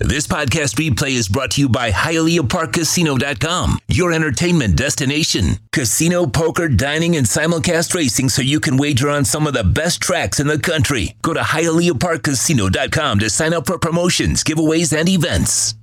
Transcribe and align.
This 0.00 0.26
podcast 0.26 0.74
replay 0.74 1.10
is 1.10 1.28
brought 1.28 1.52
to 1.52 1.60
you 1.60 1.68
by 1.68 1.92
HialeahParkCasino.com, 1.92 3.78
your 3.86 4.12
entertainment 4.12 4.76
destination. 4.76 5.60
Casino, 5.70 6.26
poker, 6.26 6.68
dining, 6.68 7.14
and 7.14 7.24
simulcast 7.24 7.94
racing 7.94 8.28
so 8.28 8.42
you 8.42 8.58
can 8.58 8.76
wager 8.76 9.08
on 9.08 9.24
some 9.24 9.46
of 9.46 9.54
the 9.54 9.62
best 9.62 10.00
tracks 10.00 10.40
in 10.40 10.48
the 10.48 10.58
country. 10.58 11.14
Go 11.22 11.32
to 11.32 11.38
HialeahParkCasino.com 11.38 13.20
to 13.20 13.30
sign 13.30 13.54
up 13.54 13.68
for 13.68 13.78
promotions, 13.78 14.42
giveaways, 14.42 14.92
and 14.92 15.08
events. 15.08 15.76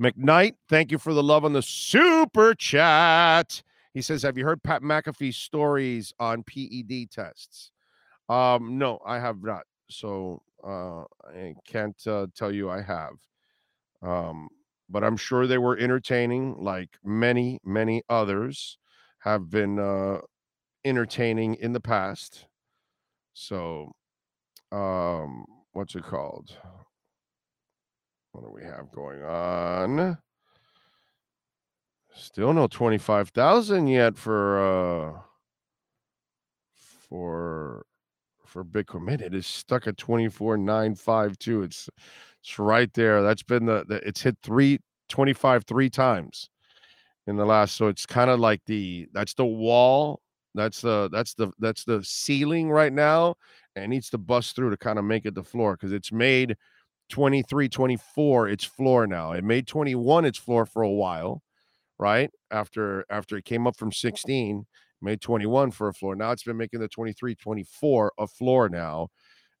McKnight, 0.00 0.54
thank 0.70 0.90
you 0.90 0.96
for 0.96 1.12
the 1.12 1.22
love 1.22 1.44
on 1.44 1.52
the 1.52 1.60
super 1.60 2.54
chat. 2.54 3.62
He 3.92 4.00
says, 4.00 4.22
Have 4.22 4.38
you 4.38 4.46
heard 4.46 4.62
Pat 4.62 4.80
McAfee's 4.80 5.36
stories 5.36 6.14
on 6.18 6.44
PED 6.44 7.10
tests? 7.10 7.72
Um, 8.30 8.78
no, 8.78 9.00
I 9.04 9.18
have 9.18 9.42
not. 9.42 9.64
So 9.90 10.40
uh, 10.66 11.04
I 11.28 11.54
can't 11.66 12.00
uh, 12.06 12.26
tell 12.34 12.52
you 12.52 12.70
I 12.70 12.82
have. 12.82 13.14
Um, 14.02 14.48
but 14.88 15.04
I'm 15.04 15.16
sure 15.16 15.46
they 15.46 15.58
were 15.58 15.76
entertaining, 15.76 16.56
like 16.58 16.90
many, 17.04 17.60
many 17.64 18.02
others 18.08 18.78
have 19.20 19.50
been 19.50 19.78
uh, 19.78 20.18
entertaining 20.84 21.56
in 21.56 21.72
the 21.72 21.80
past. 21.80 22.46
So, 23.34 23.92
um, 24.72 25.44
what's 25.72 25.94
it 25.94 26.04
called? 26.04 26.56
What 28.32 28.44
do 28.44 28.50
we 28.52 28.62
have 28.64 28.90
going 28.92 29.22
on? 29.22 30.18
Still 32.14 32.52
no 32.52 32.66
25,000 32.66 33.86
yet 33.86 34.16
for 34.18 34.58
uh 34.58 35.20
for 36.74 37.86
for 38.48 38.64
Bitcoin. 38.64 39.20
it 39.20 39.34
is 39.34 39.46
stuck 39.46 39.86
at 39.86 39.96
24,952. 39.96 41.62
It's 41.62 41.88
it's 42.42 42.58
right 42.58 42.92
there. 42.94 43.22
That's 43.22 43.42
been 43.42 43.66
the, 43.66 43.84
the 43.86 43.96
it's 44.06 44.22
hit 44.22 44.36
three 44.42 44.80
25 45.08 45.64
three 45.64 45.90
times 45.90 46.48
in 47.26 47.36
the 47.36 47.44
last. 47.44 47.76
So 47.76 47.88
it's 47.88 48.06
kind 48.06 48.30
of 48.30 48.40
like 48.40 48.62
the 48.66 49.08
that's 49.12 49.34
the 49.34 49.46
wall. 49.46 50.20
That's 50.54 50.80
the 50.80 51.08
that's 51.12 51.34
the 51.34 51.52
that's 51.58 51.84
the 51.84 52.02
ceiling 52.02 52.70
right 52.70 52.92
now. 52.92 53.34
And 53.76 53.84
it 53.84 53.88
needs 53.88 54.10
to 54.10 54.18
bust 54.18 54.56
through 54.56 54.70
to 54.70 54.76
kind 54.76 54.98
of 54.98 55.04
make 55.04 55.26
it 55.26 55.34
the 55.34 55.44
floor 55.44 55.74
because 55.74 55.92
it's 55.92 56.10
made 56.10 56.56
23, 57.10 57.68
24, 57.68 58.48
its 58.48 58.64
floor 58.64 59.06
now. 59.06 59.32
It 59.32 59.44
made 59.44 59.66
21 59.66 60.24
its 60.24 60.38
floor 60.38 60.66
for 60.66 60.82
a 60.82 60.90
while, 60.90 61.42
right? 61.98 62.30
After 62.50 63.04
after 63.10 63.36
it 63.36 63.44
came 63.44 63.66
up 63.66 63.76
from 63.76 63.92
16 63.92 64.66
made 65.00 65.20
21 65.20 65.70
for 65.70 65.88
a 65.88 65.94
floor. 65.94 66.14
Now 66.14 66.30
it's 66.32 66.42
been 66.42 66.56
making 66.56 66.80
the 66.80 66.88
23, 66.88 67.34
24 67.34 68.12
a 68.18 68.26
floor 68.26 68.68
now. 68.68 69.08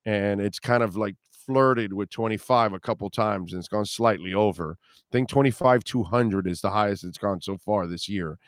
And 0.04 0.40
it's 0.40 0.58
kind 0.58 0.82
of 0.82 0.96
like 0.96 1.16
flirted 1.46 1.92
with 1.92 2.10
25 2.10 2.72
a 2.72 2.80
couple 2.80 3.08
times 3.10 3.52
and 3.52 3.60
it's 3.60 3.68
gone 3.68 3.86
slightly 3.86 4.34
over. 4.34 4.76
I 4.80 5.08
think 5.12 5.28
25 5.28 5.84
200 5.84 6.46
is 6.46 6.60
the 6.60 6.70
highest 6.70 7.04
it's 7.04 7.18
gone 7.18 7.40
so 7.40 7.56
far 7.56 7.86
this 7.86 8.08
year. 8.08 8.38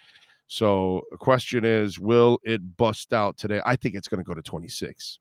So 0.48 1.02
the 1.10 1.16
question 1.16 1.64
is, 1.64 1.98
will 1.98 2.40
it 2.42 2.76
bust 2.76 3.12
out 3.12 3.38
today? 3.38 3.60
I 3.64 3.76
think 3.76 3.94
it's 3.94 4.08
going 4.08 4.22
to 4.22 4.26
go 4.26 4.34
to 4.34 4.42
26. 4.42 5.20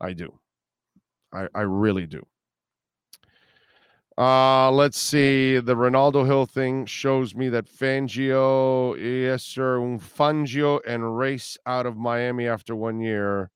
I 0.00 0.12
do. 0.12 0.38
I, 1.32 1.48
I 1.54 1.60
really 1.60 2.06
do. 2.06 2.26
Uh, 4.18 4.68
let's 4.72 4.98
see. 4.98 5.60
The 5.60 5.76
Ronaldo 5.76 6.26
Hill 6.26 6.44
thing 6.46 6.86
shows 6.86 7.36
me 7.36 7.48
that 7.50 7.70
Fangio, 7.70 8.96
yes, 8.98 9.44
sir, 9.44 9.78
Fangio 9.78 10.80
and 10.84 11.16
race 11.16 11.56
out 11.66 11.86
of 11.86 11.96
Miami 11.96 12.48
after 12.48 12.74
one 12.74 12.98
year. 12.98 13.48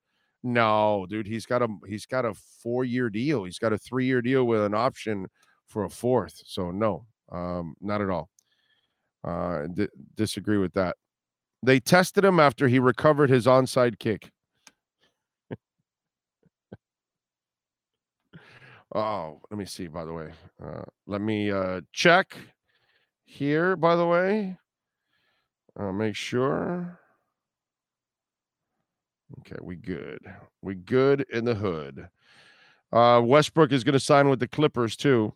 No, 0.44 1.04
dude, 1.10 1.26
he's 1.26 1.46
got 1.46 1.62
a 1.62 1.68
he's 1.88 2.06
got 2.06 2.24
a 2.24 2.34
four 2.62 2.84
year 2.84 3.10
deal. 3.10 3.42
He's 3.42 3.58
got 3.58 3.72
a 3.72 3.78
three 3.78 4.06
year 4.06 4.22
deal 4.22 4.44
with 4.44 4.62
an 4.62 4.72
option 4.74 5.26
for 5.66 5.82
a 5.82 5.90
fourth. 5.90 6.40
So 6.46 6.70
no, 6.70 7.06
um, 7.32 7.74
not 7.80 8.00
at 8.00 8.10
all. 8.10 8.30
Uh, 9.24 9.66
d- 9.66 9.88
disagree 10.14 10.58
with 10.58 10.74
that. 10.74 10.94
They 11.64 11.80
tested 11.80 12.24
him 12.24 12.38
after 12.38 12.68
he 12.68 12.78
recovered 12.78 13.30
his 13.30 13.46
onside 13.46 13.98
kick. 13.98 14.30
Oh, 18.94 19.40
let 19.50 19.58
me 19.58 19.64
see, 19.64 19.86
by 19.86 20.04
the 20.04 20.12
way. 20.12 20.32
Uh, 20.62 20.82
let 21.06 21.22
me 21.22 21.50
uh, 21.50 21.80
check 21.92 22.36
here, 23.24 23.74
by 23.74 23.96
the 23.96 24.06
way. 24.06 24.58
Uh, 25.78 25.92
make 25.92 26.14
sure. 26.14 26.98
Okay, 29.40 29.56
we 29.62 29.76
good. 29.76 30.20
We 30.60 30.74
good 30.74 31.24
in 31.32 31.46
the 31.46 31.54
hood. 31.54 32.08
Uh, 32.92 33.22
Westbrook 33.24 33.72
is 33.72 33.82
going 33.82 33.94
to 33.94 34.00
sign 34.00 34.28
with 34.28 34.40
the 34.40 34.48
Clippers 34.48 34.96
too. 34.96 35.32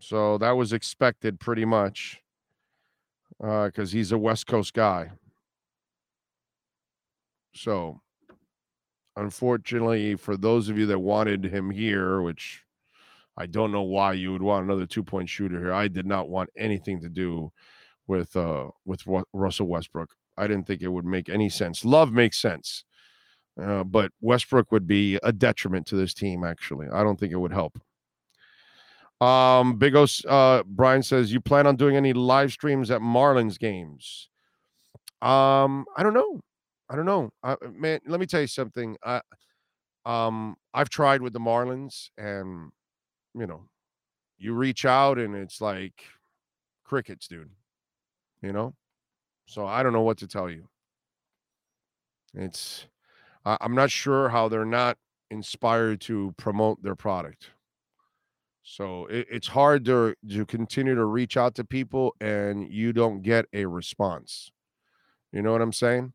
So 0.00 0.38
that 0.38 0.52
was 0.52 0.72
expected 0.72 1.38
pretty 1.38 1.64
much 1.64 2.20
because 3.38 3.92
uh, 3.92 3.96
he's 3.96 4.10
a 4.10 4.18
West 4.18 4.48
Coast 4.48 4.74
guy. 4.74 5.12
So 7.54 8.00
unfortunately, 9.16 10.16
for 10.16 10.36
those 10.36 10.68
of 10.68 10.78
you 10.78 10.86
that 10.86 10.98
wanted 10.98 11.44
him 11.44 11.70
here, 11.70 12.20
which 12.20 12.62
I 13.36 13.46
don't 13.46 13.72
know 13.72 13.82
why 13.82 14.12
you 14.12 14.32
would 14.32 14.42
want 14.42 14.64
another 14.64 14.86
two 14.86 15.02
point 15.02 15.28
shooter 15.28 15.58
here. 15.58 15.72
I 15.72 15.88
did 15.88 16.06
not 16.06 16.28
want 16.28 16.50
anything 16.56 17.00
to 17.00 17.08
do 17.08 17.52
with 18.06 18.36
uh 18.36 18.70
with 18.84 19.02
Russell 19.32 19.66
Westbrook. 19.66 20.10
I 20.36 20.46
didn't 20.46 20.66
think 20.66 20.82
it 20.82 20.88
would 20.88 21.04
make 21.04 21.28
any 21.28 21.48
sense. 21.48 21.84
Love 21.84 22.12
makes 22.12 22.40
sense, 22.40 22.84
uh, 23.60 23.84
but 23.84 24.12
Westbrook 24.20 24.72
would 24.72 24.86
be 24.86 25.18
a 25.22 25.32
detriment 25.32 25.86
to 25.86 25.96
this 25.96 26.14
team. 26.14 26.44
Actually, 26.44 26.88
I 26.92 27.02
don't 27.02 27.18
think 27.18 27.32
it 27.32 27.38
would 27.38 27.52
help. 27.52 27.80
Um, 29.20 29.78
Big 29.78 29.94
O, 29.94 30.06
uh, 30.28 30.62
Brian 30.66 31.02
says, 31.02 31.32
you 31.32 31.40
plan 31.40 31.66
on 31.66 31.76
doing 31.76 31.96
any 31.96 32.12
live 32.12 32.52
streams 32.52 32.90
at 32.90 33.00
Marlins 33.00 33.58
games? 33.58 34.28
Um, 35.22 35.86
I 35.96 36.02
don't 36.02 36.14
know. 36.14 36.40
I 36.94 36.96
don't 36.96 37.06
know. 37.06 37.32
Uh, 37.42 37.56
man, 37.72 37.98
let 38.06 38.20
me 38.20 38.26
tell 38.26 38.40
you 38.40 38.46
something. 38.46 38.96
I, 39.04 39.20
um, 40.06 40.54
I've 40.72 40.90
tried 40.90 41.22
with 41.22 41.32
the 41.32 41.40
Marlins, 41.40 42.10
and 42.16 42.70
you 43.34 43.48
know, 43.48 43.64
you 44.38 44.54
reach 44.54 44.84
out 44.84 45.18
and 45.18 45.34
it's 45.34 45.60
like 45.60 46.04
crickets, 46.84 47.26
dude. 47.26 47.50
You 48.42 48.52
know, 48.52 48.76
so 49.46 49.66
I 49.66 49.82
don't 49.82 49.92
know 49.92 50.02
what 50.02 50.18
to 50.18 50.28
tell 50.28 50.48
you. 50.48 50.68
It's, 52.32 52.86
I, 53.44 53.58
I'm 53.60 53.74
not 53.74 53.90
sure 53.90 54.28
how 54.28 54.46
they're 54.46 54.64
not 54.64 54.96
inspired 55.32 56.00
to 56.02 56.32
promote 56.36 56.80
their 56.80 56.94
product. 56.94 57.50
So 58.62 59.06
it, 59.06 59.26
it's 59.28 59.48
hard 59.48 59.84
to 59.86 60.14
to 60.30 60.46
continue 60.46 60.94
to 60.94 61.06
reach 61.06 61.36
out 61.36 61.56
to 61.56 61.64
people 61.64 62.14
and 62.20 62.72
you 62.72 62.92
don't 62.92 63.20
get 63.22 63.46
a 63.52 63.66
response. 63.66 64.52
You 65.32 65.42
know 65.42 65.50
what 65.50 65.60
I'm 65.60 65.72
saying? 65.72 66.12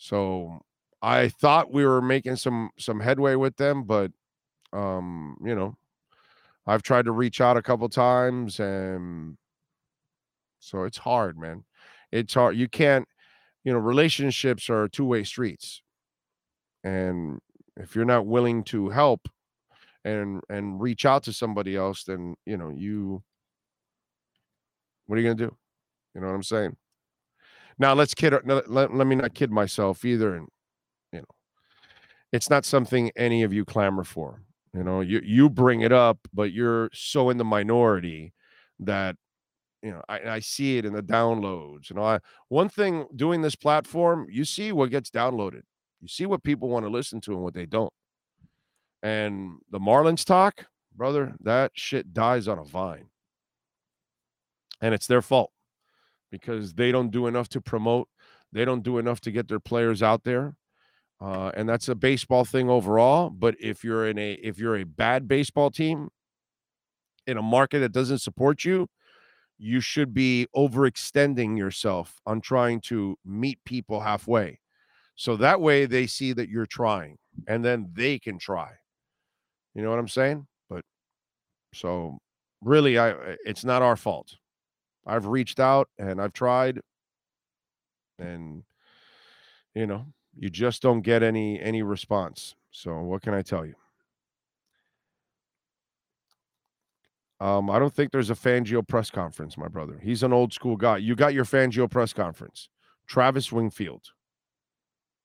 So 0.00 0.62
I 1.02 1.28
thought 1.28 1.72
we 1.72 1.84
were 1.84 2.00
making 2.00 2.36
some 2.36 2.70
some 2.78 3.00
headway 3.00 3.34
with 3.34 3.56
them, 3.56 3.84
but 3.84 4.10
um, 4.72 5.36
you 5.44 5.54
know, 5.54 5.76
I've 6.66 6.82
tried 6.82 7.04
to 7.04 7.12
reach 7.12 7.40
out 7.40 7.58
a 7.58 7.62
couple 7.62 7.88
times 7.90 8.58
and 8.60 9.36
so 10.58 10.84
it's 10.84 10.98
hard, 10.98 11.38
man. 11.38 11.64
It's 12.12 12.32
hard. 12.34 12.56
You 12.56 12.66
can't, 12.68 13.06
you 13.62 13.72
know, 13.72 13.78
relationships 13.78 14.70
are 14.70 14.88
two-way 14.88 15.24
streets. 15.24 15.82
And 16.82 17.40
if 17.76 17.94
you're 17.94 18.06
not 18.06 18.26
willing 18.26 18.64
to 18.64 18.88
help 18.88 19.28
and 20.04 20.40
and 20.48 20.80
reach 20.80 21.04
out 21.04 21.24
to 21.24 21.32
somebody 21.34 21.76
else, 21.76 22.04
then 22.04 22.36
you 22.46 22.56
know, 22.56 22.70
you 22.70 23.22
what 25.06 25.18
are 25.18 25.22
you 25.22 25.28
gonna 25.28 25.48
do? 25.50 25.56
You 26.14 26.22
know 26.22 26.28
what 26.28 26.34
I'm 26.34 26.42
saying? 26.42 26.76
Now 27.80 27.94
let's 27.94 28.12
kid. 28.12 28.34
Uh, 28.34 28.60
let, 28.66 28.94
let 28.94 29.06
me 29.06 29.16
not 29.16 29.32
kid 29.32 29.50
myself 29.50 30.04
either. 30.04 30.36
And 30.36 30.48
you 31.12 31.20
know, 31.20 31.34
it's 32.30 32.50
not 32.50 32.66
something 32.66 33.10
any 33.16 33.42
of 33.42 33.54
you 33.54 33.64
clamor 33.64 34.04
for. 34.04 34.42
You 34.74 34.84
know, 34.84 35.00
you 35.00 35.20
you 35.24 35.48
bring 35.48 35.80
it 35.80 35.90
up, 35.90 36.18
but 36.32 36.52
you're 36.52 36.90
so 36.92 37.30
in 37.30 37.38
the 37.38 37.44
minority 37.44 38.34
that 38.80 39.16
you 39.82 39.92
know 39.92 40.02
I, 40.10 40.20
I 40.20 40.40
see 40.40 40.76
it 40.76 40.84
in 40.84 40.92
the 40.92 41.02
downloads. 41.02 41.88
You 41.88 41.96
know, 41.96 42.04
I 42.04 42.18
one 42.48 42.68
thing 42.68 43.06
doing 43.16 43.40
this 43.40 43.56
platform, 43.56 44.26
you 44.30 44.44
see 44.44 44.72
what 44.72 44.90
gets 44.90 45.10
downloaded. 45.10 45.62
You 46.02 46.08
see 46.08 46.26
what 46.26 46.44
people 46.44 46.68
want 46.68 46.84
to 46.84 46.90
listen 46.90 47.20
to 47.22 47.32
and 47.32 47.42
what 47.42 47.54
they 47.54 47.66
don't. 47.66 47.92
And 49.02 49.58
the 49.70 49.80
Marlins 49.80 50.26
talk, 50.26 50.66
brother, 50.94 51.34
that 51.40 51.72
shit 51.74 52.12
dies 52.12 52.46
on 52.46 52.58
a 52.58 52.64
vine. 52.64 53.08
And 54.82 54.94
it's 54.94 55.06
their 55.06 55.22
fault 55.22 55.50
because 56.30 56.74
they 56.74 56.92
don't 56.92 57.10
do 57.10 57.26
enough 57.26 57.48
to 57.50 57.60
promote. 57.60 58.08
They 58.52 58.64
don't 58.64 58.82
do 58.82 58.98
enough 58.98 59.20
to 59.22 59.30
get 59.30 59.48
their 59.48 59.60
players 59.60 60.02
out 60.02 60.24
there. 60.24 60.54
Uh, 61.20 61.50
and 61.54 61.68
that's 61.68 61.88
a 61.88 61.94
baseball 61.94 62.44
thing 62.44 62.70
overall. 62.70 63.30
But 63.30 63.54
if 63.60 63.84
you're 63.84 64.08
in 64.08 64.18
a 64.18 64.32
if 64.32 64.58
you're 64.58 64.76
a 64.76 64.84
bad 64.84 65.28
baseball 65.28 65.70
team 65.70 66.08
in 67.26 67.36
a 67.36 67.42
market 67.42 67.80
that 67.80 67.92
doesn't 67.92 68.18
support 68.18 68.64
you, 68.64 68.88
you 69.58 69.80
should 69.80 70.14
be 70.14 70.46
overextending 70.56 71.58
yourself 71.58 72.18
on 72.26 72.40
trying 72.40 72.80
to 72.80 73.16
meet 73.24 73.58
people 73.66 74.00
halfway. 74.00 74.58
So 75.16 75.36
that 75.36 75.60
way 75.60 75.84
they 75.84 76.06
see 76.06 76.32
that 76.32 76.48
you're 76.48 76.64
trying 76.64 77.18
and 77.46 77.62
then 77.62 77.90
they 77.92 78.18
can 78.18 78.38
try. 78.38 78.70
You 79.74 79.82
know 79.82 79.90
what 79.90 79.98
I'm 79.98 80.08
saying? 80.08 80.46
But 80.70 80.84
So 81.74 82.18
really, 82.62 82.98
I 82.98 83.36
it's 83.44 83.64
not 83.64 83.82
our 83.82 83.96
fault. 83.96 84.36
I've 85.06 85.26
reached 85.26 85.60
out 85.60 85.88
and 85.98 86.20
I've 86.20 86.32
tried, 86.32 86.80
and 88.18 88.62
you 89.74 89.86
know, 89.86 90.06
you 90.36 90.50
just 90.50 90.82
don't 90.82 91.02
get 91.02 91.22
any 91.22 91.60
any 91.60 91.82
response. 91.82 92.54
So 92.70 92.98
what 93.00 93.22
can 93.22 93.34
I 93.34 93.42
tell 93.42 93.66
you? 93.66 93.74
Um, 97.40 97.70
I 97.70 97.78
don't 97.78 97.92
think 97.92 98.12
there's 98.12 98.30
a 98.30 98.34
Fangio 98.34 98.86
press 98.86 99.10
conference, 99.10 99.56
my 99.56 99.68
brother. 99.68 99.98
He's 100.02 100.22
an 100.22 100.32
old 100.32 100.52
school 100.52 100.76
guy. 100.76 100.98
You 100.98 101.16
got 101.16 101.32
your 101.32 101.46
Fangio 101.46 101.90
press 101.90 102.12
conference. 102.12 102.68
Travis 103.06 103.50
Wingfield. 103.50 104.02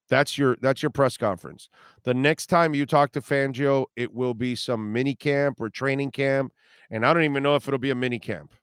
That's 0.09 0.37
your 0.37 0.55
that's 0.61 0.81
your 0.81 0.91
press 0.91 1.17
conference. 1.17 1.67
The 2.03 2.13
next 2.13 2.45
time 2.47 2.73
you 2.73 2.85
talk 2.85 3.11
to 3.13 3.21
Fangio, 3.21 3.85
it 3.95 4.13
will 4.13 4.33
be 4.33 4.55
some 4.55 4.93
mini 4.93 5.15
camp 5.15 5.59
or 5.59 5.69
training 5.69 6.11
camp, 6.11 6.53
and 6.89 7.05
I 7.05 7.13
don't 7.13 7.23
even 7.23 7.43
know 7.43 7.55
if 7.55 7.67
it'll 7.67 7.79
be 7.79 7.89
a 7.89 7.95
mini 7.95 8.19
camp. 8.19 8.53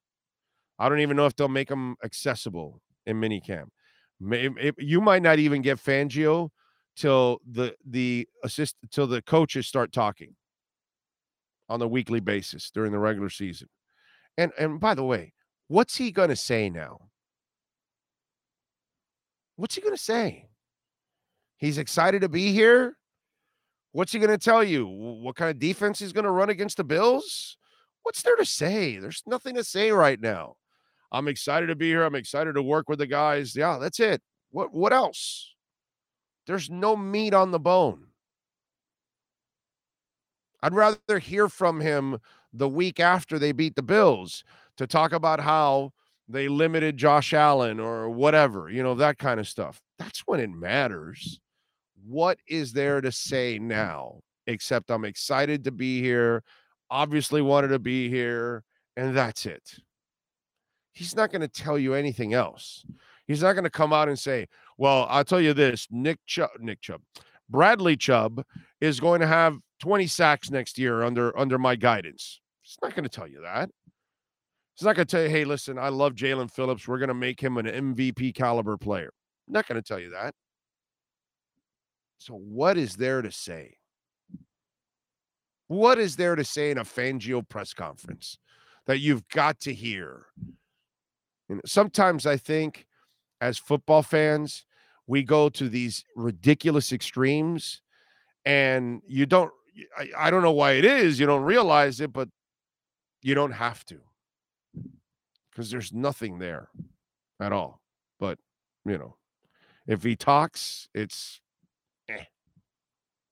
I 0.82 0.88
don't 0.88 0.99
even 0.99 1.17
know 1.17 1.26
if 1.26 1.37
they'll 1.37 1.46
make 1.46 1.69
them 1.69 1.94
accessible 2.02 2.82
in 3.06 3.20
mini 3.20 3.40
camp. 3.40 3.73
you 4.79 5.00
might 5.00 5.23
not 5.23 5.38
even 5.38 5.62
get 5.62 5.79
Fangio 5.79 6.49
till 6.96 7.40
the 7.49 7.76
the 7.88 8.29
assist 8.43 8.75
till 8.90 9.06
the 9.06 9.23
coaches 9.23 9.69
start 9.69 9.93
talking 9.93 10.34
on 11.69 11.79
the 11.79 11.87
weekly 11.87 12.19
basis 12.19 12.73
during 12.73 12.90
the 12.90 12.99
regular 12.99 13.31
season. 13.31 13.69
And 14.37 14.50
and 14.58 14.81
by 14.81 14.94
the 14.96 15.05
way, 15.05 15.34
what's 15.69 15.96
he 15.96 16.11
going 16.11 16.31
to 16.31 16.37
say 16.37 16.69
now? 16.69 16.99
What's 19.55 19.76
he 19.76 19.82
going 19.82 19.94
to 19.94 20.02
say? 20.02 20.49
He's 21.58 21.79
excited 21.79 22.23
to 22.23 22.29
be 22.29 22.52
here. 22.52 22.96
What's 23.93 24.11
he 24.11 24.19
going 24.19 24.31
to 24.31 24.44
tell 24.44 24.64
you? 24.64 24.88
What 24.88 25.37
kind 25.37 25.49
of 25.49 25.61
defense 25.61 26.00
he's 26.00 26.12
going 26.12 26.25
to 26.25 26.31
run 26.32 26.50
against 26.50 26.76
the 26.76 26.84
Bills? 26.84 27.56
What's 28.02 28.23
there 28.23 28.34
to 28.34 28.44
say? 28.44 28.96
There's 28.96 29.23
nothing 29.29 29.55
to 29.55 29.62
say 29.62 29.93
right 29.93 30.20
now. 30.20 30.56
I'm 31.12 31.29
excited 31.29 31.67
to 31.67 31.76
be 31.76 31.88
here. 31.88 32.03
I'm 32.03 32.14
excited 32.14 32.55
to 32.55 32.62
work 32.62 32.88
with 32.88 32.99
the 32.99 33.06
guys. 33.06 33.55
Yeah, 33.55 33.79
that's 33.79 34.00
it. 34.00 34.23
What 34.50 34.73
what 34.73 34.93
else? 34.93 35.55
There's 36.47 36.70
no 36.70 36.97
meat 36.97 37.35
on 37.35 37.53
the 37.53 37.61
bone. 37.61 38.06
I'd 40.62 40.75
rather 40.75 41.19
hear 41.19 41.49
from 41.49 41.81
him 41.81 42.19
the 42.53 42.69
week 42.69 42.99
after 42.99 43.38
they 43.38 43.53
beat 43.53 43.76
the 43.76 43.82
Bills 43.82 44.43
to 44.76 44.87
talk 44.87 45.12
about 45.12 45.41
how 45.41 45.93
they 46.29 46.49
limited 46.49 46.97
Josh 46.97 47.32
Allen 47.32 47.79
or 47.79 48.08
whatever, 48.08 48.70
you 48.70 48.82
know, 48.82 48.94
that 48.94 49.19
kind 49.19 49.38
of 49.38 49.49
stuff. 49.49 49.81
That's 49.99 50.20
when 50.20 50.41
it 50.41 50.50
matters. 50.50 51.41
What 52.06 52.38
is 52.49 52.73
there 52.73 53.00
to 53.00 53.12
say 53.12 53.58
now? 53.61 54.20
Except 54.47 54.91
I'm 54.91 55.05
excited 55.05 55.65
to 55.65 55.70
be 55.70 56.00
here, 56.00 56.43
obviously 56.91 57.43
wanted 57.43 57.69
to 57.69 57.79
be 57.79 58.08
here, 58.08 58.65
and 58.97 59.17
that's 59.17 59.47
it. 59.47 59.76
He's 60.93 61.17
not 61.17 61.31
going 61.31 61.41
to 61.41 61.49
tell 61.49 61.79
you 61.79 61.94
anything 61.94 62.35
else. 62.35 62.85
He's 63.27 63.43
not 63.43 63.53
going 63.55 63.65
to 63.65 63.71
come 63.71 63.93
out 63.93 64.09
and 64.09 64.19
say, 64.19 64.49
"Well, 64.77 65.06
I'll 65.09 65.25
tell 65.25 65.41
you 65.41 65.55
this, 65.55 65.89
Nick 65.91 66.19
Chubb, 66.27 66.50
Nick 66.59 66.81
Chubb, 66.81 67.00
Bradley 67.49 67.97
Chubb 67.97 68.44
is 68.81 69.00
going 69.00 69.21
to 69.21 69.27
have 69.27 69.59
20 69.81 70.06
sacks 70.06 70.50
next 70.50 70.79
year 70.79 71.03
under 71.03 71.37
under 71.39 71.59
my 71.59 71.77
guidance. 71.77 72.41
He's 72.62 72.79
not 72.83 72.94
going 72.94 73.05
to 73.05 73.11
tell 73.11 73.29
you 73.29 73.43
that. 73.43 73.71
He's 74.75 74.85
not 74.85 74.97
going 74.97 75.06
to 75.06 75.11
tell 75.11 75.23
you, 75.23 75.29
hey, 75.29 75.44
listen, 75.44 75.79
I 75.79 75.91
love 75.91 76.15
Jaelan 76.15 76.50
Phillips. 76.50 76.89
We're 76.89 76.99
going 76.99 77.09
to 77.09 77.15
make 77.15 77.41
him 77.41 77.59
an 77.59 77.67
MVP 77.67 78.35
caliber 78.35 78.79
player. 78.79 79.12
I'm 79.47 79.53
not 79.53 79.69
going 79.69 79.81
to 79.81 79.87
tell 79.87 79.99
you 79.99 80.11
that. 80.11 80.35
So, 82.19 82.35
what 82.35 82.79
is 82.79 82.97
there 82.97 83.21
to 83.21 83.31
say? 83.31 83.77
What 85.67 85.99
is 85.99 86.17
there 86.17 86.37
to 86.37 86.44
say 86.44 86.71
in 86.71 86.79
a 86.79 86.85
Fangio 86.85 87.47
press 87.47 87.75
conference 87.75 88.39
that 88.87 89.00
you've 89.00 89.29
got 89.29 89.61
to 89.61 89.75
hear? 89.75 90.27
Sometimes 91.65 92.27
I 92.27 92.37
think 92.37 92.87
as 93.41 93.59
football 93.59 94.03
fans, 94.03 94.65
we 95.07 95.23
go 95.23 95.49
to 95.49 95.69
these 95.69 96.05
ridiculous 96.17 96.93
extremes 96.93 97.83
and 98.45 99.03
you 99.07 99.27
don't 99.27 99.51
I, 99.97 100.11
I 100.17 100.31
don't 100.31 100.43
know 100.43 100.53
why 100.53 100.73
it 100.73 100.85
is 100.85 101.19
you 101.19 101.27
don't 101.27 101.43
realize 101.43 102.01
it 102.01 102.13
but 102.13 102.29
you 103.23 103.35
don't 103.35 103.53
have 103.53 103.85
to. 103.87 104.01
Because 105.51 105.71
there's 105.71 105.93
nothing 105.93 106.39
there 106.39 106.69
at 107.41 107.53
all 107.53 107.81
but 108.19 108.39
you 108.85 108.97
know 108.99 109.17
if 109.87 110.03
he 110.03 110.17
talks 110.17 110.89
it's 110.95 111.41
eh, 112.09 112.25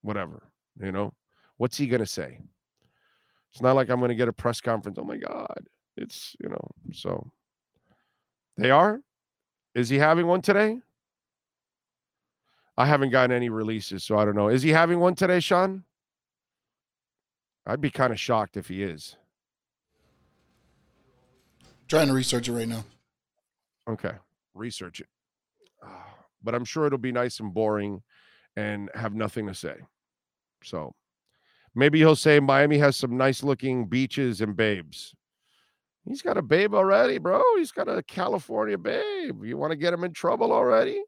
whatever 0.02 0.50
you 0.80 0.92
know? 0.92 1.12
What's 1.56 1.76
he 1.76 1.86
gonna 1.86 2.06
say? 2.06 2.40
It's 3.52 3.62
not 3.62 3.76
like 3.76 3.90
i'm 3.90 4.00
gonna 4.00 4.14
get 4.14 4.28
a 4.28 4.32
press 4.32 4.60
conference 4.60 4.98
oh 4.98 5.04
my 5.04 5.16
god 5.16 5.66
it's 5.96 6.36
you 6.42 6.48
know 6.48 6.70
so 6.92 7.30
they 8.60 8.70
are 8.70 9.00
is 9.74 9.88
he 9.88 9.98
having 9.98 10.26
one 10.26 10.42
today 10.42 10.80
I 12.80 12.86
haven't 12.86 13.10
gotten 13.10 13.36
any 13.36 13.50
releases, 13.50 14.04
so 14.04 14.16
I 14.16 14.24
don't 14.24 14.34
know. 14.34 14.48
Is 14.48 14.62
he 14.62 14.70
having 14.70 15.00
one 15.00 15.14
today, 15.14 15.38
Sean? 15.40 15.84
I'd 17.66 17.82
be 17.82 17.90
kind 17.90 18.10
of 18.10 18.18
shocked 18.18 18.56
if 18.56 18.68
he 18.68 18.82
is. 18.82 19.16
Trying 21.88 22.06
to 22.06 22.14
research 22.14 22.48
it 22.48 22.52
right 22.52 22.66
now. 22.66 22.84
Okay, 23.86 24.12
research 24.54 25.00
it. 25.00 25.08
But 26.42 26.54
I'm 26.54 26.64
sure 26.64 26.86
it'll 26.86 26.96
be 26.96 27.12
nice 27.12 27.38
and 27.38 27.52
boring 27.52 28.02
and 28.56 28.88
have 28.94 29.14
nothing 29.14 29.46
to 29.48 29.54
say. 29.54 29.74
So 30.64 30.94
maybe 31.74 31.98
he'll 31.98 32.16
say 32.16 32.40
Miami 32.40 32.78
has 32.78 32.96
some 32.96 33.18
nice 33.18 33.42
looking 33.42 33.84
beaches 33.84 34.40
and 34.40 34.56
babes. 34.56 35.14
He's 36.06 36.22
got 36.22 36.38
a 36.38 36.42
babe 36.42 36.74
already, 36.74 37.18
bro. 37.18 37.42
He's 37.56 37.72
got 37.72 37.88
a 37.88 38.02
California 38.02 38.78
babe. 38.78 39.44
You 39.44 39.56
want 39.56 39.72
to 39.72 39.76
get 39.76 39.92
him 39.92 40.04
in 40.04 40.12
trouble 40.12 40.52
already? 40.52 41.02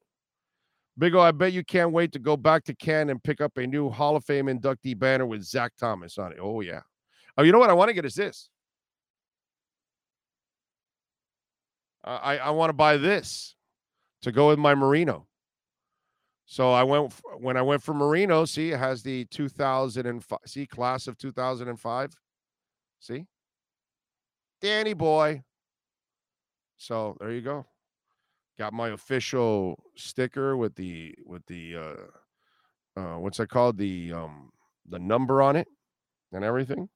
Big 0.99 1.15
O, 1.15 1.21
I 1.21 1.31
bet 1.33 1.55
you 1.55 1.65
can't 1.65 1.93
wait 1.93 2.13
to 2.13 2.19
go 2.19 2.37
back 2.37 2.65
to 2.65 2.75
Canton 2.75 3.11
and 3.11 3.23
pick 3.23 3.41
up 3.41 3.57
a 3.57 3.67
new 3.67 3.89
Hall 3.89 4.15
of 4.15 4.25
Fame 4.25 4.47
inductee 4.47 4.99
banner 4.99 5.25
with 5.25 5.43
Zach 5.43 5.73
Thomas 5.79 6.19
on 6.19 6.33
it. 6.33 6.39
Oh, 6.41 6.61
yeah. 6.61 6.81
Oh, 7.39 7.43
you 7.43 7.53
know 7.53 7.59
what 7.59 7.71
I 7.71 7.75
want 7.75 7.89
to 7.89 7.95
get 7.95 8.05
is 8.05 8.15
this. 8.15 8.51
I, 12.05 12.39
I 12.39 12.51
want 12.51 12.71
to 12.71 12.75
buy 12.75 12.97
this 12.97 13.55
to 14.23 14.33
go 14.33 14.49
with 14.49 14.59
my 14.59 14.75
Marino. 14.75 15.27
So 16.47 16.73
I 16.73 16.83
went 16.83 17.15
when 17.39 17.57
I 17.57 17.63
went 17.63 17.83
for 17.83 17.95
Marino. 17.95 18.45
See, 18.45 18.73
it 18.73 18.79
has 18.79 19.03
the 19.03 19.25
2005. 19.27 20.39
See, 20.45 20.67
class 20.67 21.07
of 21.07 21.17
2005. 21.17 22.13
See, 23.01 23.25
Danny 24.63 24.95
boy. 24.95 25.43
So 26.79 27.17
there 27.21 27.33
you 27.33 27.43
go. 27.43 27.67
Got 28.59 28.73
my 28.73 28.91
official 28.91 29.83
sticker 29.97 30.57
with 30.57 30.75
the 30.77 31.15
with 31.27 31.45
the 31.47 31.77
uh 31.77 33.01
uh 33.01 33.19
what's 33.19 33.39
that 33.39 33.49
called? 33.49 33.77
The 33.79 34.13
um 34.13 34.51
the 34.89 34.99
number 34.99 35.43
on 35.43 35.57
it 35.57 35.69
and 36.33 36.45
everything. 36.45 36.89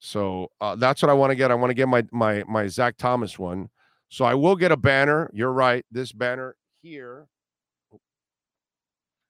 So 0.00 0.50
uh, 0.60 0.76
that's 0.76 1.02
what 1.02 1.10
I 1.10 1.14
want 1.14 1.30
to 1.30 1.36
get. 1.36 1.50
I 1.50 1.54
want 1.54 1.70
to 1.70 1.74
get 1.74 1.88
my 1.88 2.04
my 2.12 2.44
my 2.48 2.68
Zach 2.68 2.96
Thomas 2.96 3.38
one. 3.38 3.70
So 4.08 4.24
I 4.24 4.34
will 4.34 4.56
get 4.56 4.72
a 4.72 4.76
banner. 4.76 5.30
You're 5.34 5.52
right. 5.52 5.84
This 5.90 6.12
banner 6.12 6.56
here, 6.82 7.26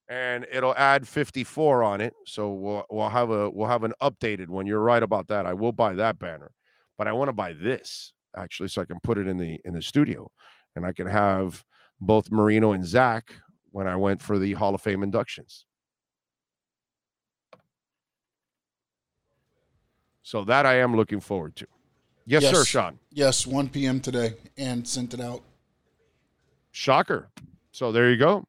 and 0.07 0.45
it'll 0.51 0.75
add 0.75 1.07
54 1.07 1.83
on 1.83 2.01
it. 2.01 2.13
So 2.25 2.51
we'll 2.53 2.85
we'll 2.89 3.09
have 3.09 3.31
a 3.31 3.49
we'll 3.49 3.67
have 3.67 3.83
an 3.83 3.93
updated 4.01 4.47
one. 4.49 4.67
You're 4.67 4.79
right 4.81 5.03
about 5.03 5.27
that. 5.29 5.45
I 5.45 5.53
will 5.53 5.71
buy 5.71 5.93
that 5.95 6.19
banner, 6.19 6.51
but 6.99 7.07
I 7.07 7.13
want 7.13 7.29
to 7.29 7.33
buy 7.33 7.53
this 7.53 8.11
actually, 8.37 8.67
so 8.67 8.81
I 8.81 8.85
can 8.85 8.99
put 9.01 9.17
it 9.17 9.25
in 9.25 9.37
the 9.37 9.57
in 9.65 9.73
the 9.73 9.81
studio 9.81 10.29
and 10.75 10.85
I 10.85 10.91
could 10.91 11.07
have 11.07 11.63
both 11.99 12.29
Marino 12.29 12.73
and 12.73 12.85
Zach 12.85 13.33
when 13.71 13.87
I 13.87 13.95
went 13.95 14.21
for 14.21 14.37
the 14.37 14.53
Hall 14.53 14.75
of 14.75 14.81
Fame 14.81 15.01
inductions. 15.01 15.65
So 20.21 20.43
that 20.43 20.65
I 20.67 20.75
am 20.75 20.95
looking 20.95 21.21
forward 21.21 21.55
to. 21.55 21.67
Yes, 22.25 22.43
yes, 22.43 22.55
sir, 22.55 22.65
Sean. 22.65 22.99
Yes, 23.11 23.47
1 23.47 23.69
p.m. 23.69 23.99
today 23.99 24.35
and 24.57 24.87
sent 24.87 25.15
it 25.15 25.21
out. 25.21 25.41
Shocker. 26.71 27.29
So 27.71 27.91
there 27.91 28.11
you 28.11 28.17
go. 28.17 28.43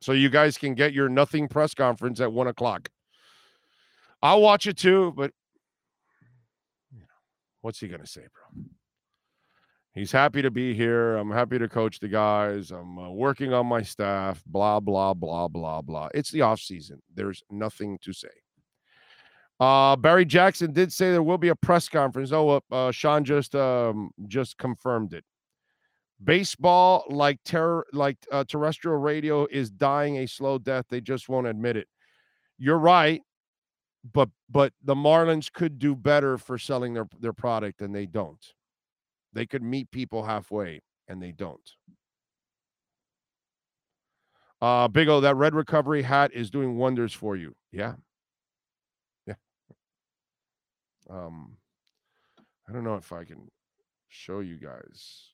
So 0.00 0.12
you 0.12 0.30
guys 0.30 0.56
can 0.56 0.74
get 0.74 0.94
your 0.94 1.08
nothing 1.08 1.48
press 1.48 1.74
conference 1.74 2.20
at 2.20 2.32
one 2.32 2.46
o'clock. 2.46 2.88
I'll 4.22 4.40
watch 4.40 4.66
it 4.66 4.78
too, 4.78 5.12
but 5.16 5.32
what's 7.64 7.80
he 7.80 7.88
gonna 7.88 8.06
say, 8.06 8.20
bro? 8.32 8.64
he's 9.94 10.12
happy 10.12 10.42
to 10.42 10.50
be 10.50 10.74
here. 10.74 11.16
I'm 11.16 11.30
happy 11.30 11.58
to 11.58 11.68
coach 11.68 12.00
the 12.00 12.08
guys. 12.08 12.70
I'm 12.70 12.98
uh, 12.98 13.10
working 13.10 13.52
on 13.52 13.66
my 13.66 13.82
staff, 13.82 14.42
blah, 14.46 14.80
blah, 14.80 15.14
blah, 15.14 15.48
blah, 15.48 15.80
blah. 15.80 16.08
It's 16.12 16.30
the 16.30 16.42
off 16.42 16.60
season. 16.60 17.00
There's 17.14 17.42
nothing 17.50 17.98
to 18.02 18.12
say. 18.12 18.28
Uh, 19.60 19.96
Barry 19.96 20.24
Jackson 20.24 20.72
did 20.72 20.92
say 20.92 21.10
there 21.12 21.22
will 21.22 21.38
be 21.38 21.48
a 21.48 21.56
press 21.56 21.88
conference. 21.88 22.32
Oh, 22.32 22.60
uh 22.70 22.90
Sean 22.90 23.24
just 23.24 23.54
um, 23.54 24.10
just 24.26 24.58
confirmed 24.58 25.14
it. 25.14 25.24
Baseball, 26.22 27.04
like 27.08 27.38
terror, 27.44 27.86
like 27.92 28.18
uh, 28.32 28.44
terrestrial 28.44 28.98
radio, 28.98 29.46
is 29.46 29.70
dying 29.70 30.18
a 30.18 30.26
slow 30.26 30.58
death. 30.58 30.86
They 30.90 31.00
just 31.00 31.28
won't 31.28 31.46
admit 31.46 31.76
it. 31.76 31.86
You're 32.58 32.78
right. 32.78 33.22
But 34.12 34.28
but 34.50 34.72
the 34.82 34.94
Marlins 34.94 35.50
could 35.52 35.78
do 35.78 35.94
better 35.96 36.36
for 36.36 36.58
selling 36.58 36.94
their 36.94 37.08
their 37.20 37.32
product 37.32 37.80
and 37.80 37.94
they 37.94 38.06
don't. 38.06 38.44
They 39.32 39.46
could 39.46 39.62
meet 39.62 39.90
people 39.90 40.24
halfway 40.24 40.82
and 41.08 41.22
they 41.22 41.32
don't. 41.32 41.70
Uh 44.60 44.88
Big 44.88 45.08
O, 45.08 45.20
that 45.20 45.36
red 45.36 45.54
recovery 45.54 46.02
hat 46.02 46.32
is 46.34 46.50
doing 46.50 46.76
wonders 46.76 47.12
for 47.12 47.36
you. 47.36 47.54
Yeah. 47.72 47.94
Yeah. 49.26 49.34
Um 51.08 51.56
I 52.68 52.72
don't 52.72 52.84
know 52.84 52.96
if 52.96 53.12
I 53.12 53.24
can 53.24 53.50
show 54.08 54.40
you 54.40 54.56
guys. 54.56 55.30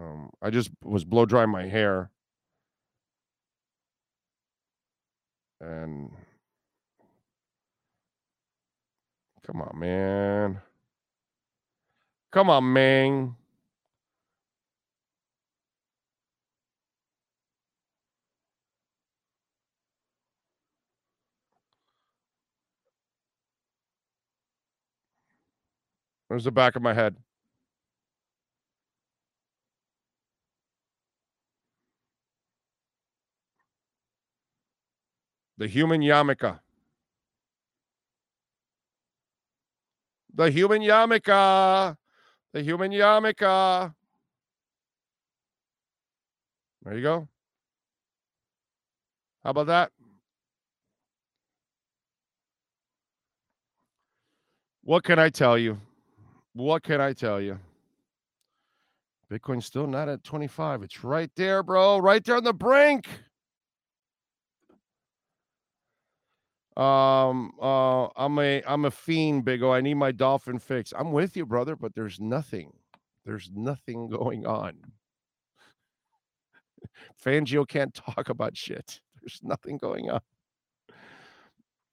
Um 0.00 0.30
I 0.40 0.50
just 0.50 0.70
was 0.84 1.04
blow 1.04 1.26
drying 1.26 1.50
my 1.50 1.66
hair. 1.66 2.10
And 5.60 6.12
come 9.48 9.62
on, 9.62 9.78
man. 9.78 10.60
Come 12.30 12.50
on, 12.50 12.70
man. 12.72 13.34
Where's 26.28 26.44
the 26.44 26.52
back 26.52 26.76
of 26.76 26.82
my 26.82 26.92
head? 26.92 27.16
The 35.56 35.66
human 35.66 36.02
yarmulke. 36.02 36.60
The 40.34 40.50
human 40.50 40.82
yarmulke. 40.82 41.96
The 42.52 42.62
human 42.62 42.92
yarmulke. 42.92 43.94
There 46.82 46.94
you 46.94 47.02
go. 47.02 47.28
How 49.44 49.50
about 49.50 49.66
that? 49.66 49.92
What 54.82 55.04
can 55.04 55.18
I 55.18 55.28
tell 55.28 55.58
you? 55.58 55.78
What 56.54 56.82
can 56.82 57.00
I 57.00 57.12
tell 57.12 57.40
you? 57.40 57.58
Bitcoin's 59.30 59.66
still 59.66 59.86
not 59.86 60.08
at 60.08 60.24
25. 60.24 60.82
It's 60.82 61.04
right 61.04 61.30
there, 61.36 61.62
bro. 61.62 61.98
Right 61.98 62.24
there 62.24 62.36
on 62.36 62.44
the 62.44 62.54
brink. 62.54 63.06
Um, 66.78 67.52
uh, 67.60 68.06
I'm 68.16 68.38
a 68.38 68.62
I'm 68.64 68.84
a 68.84 68.90
fiend, 68.90 69.44
Big 69.44 69.64
O. 69.64 69.72
I 69.72 69.80
need 69.80 69.94
my 69.94 70.12
dolphin 70.12 70.60
fix. 70.60 70.92
I'm 70.96 71.10
with 71.10 71.36
you, 71.36 71.44
brother, 71.44 71.74
but 71.74 71.92
there's 71.94 72.20
nothing. 72.20 72.72
There's 73.26 73.50
nothing 73.52 74.08
going 74.08 74.46
on. 74.46 74.74
Fangio 77.24 77.66
can't 77.66 77.92
talk 77.92 78.28
about 78.28 78.56
shit. 78.56 79.00
There's 79.20 79.40
nothing 79.42 79.76
going 79.76 80.08
on. 80.08 80.20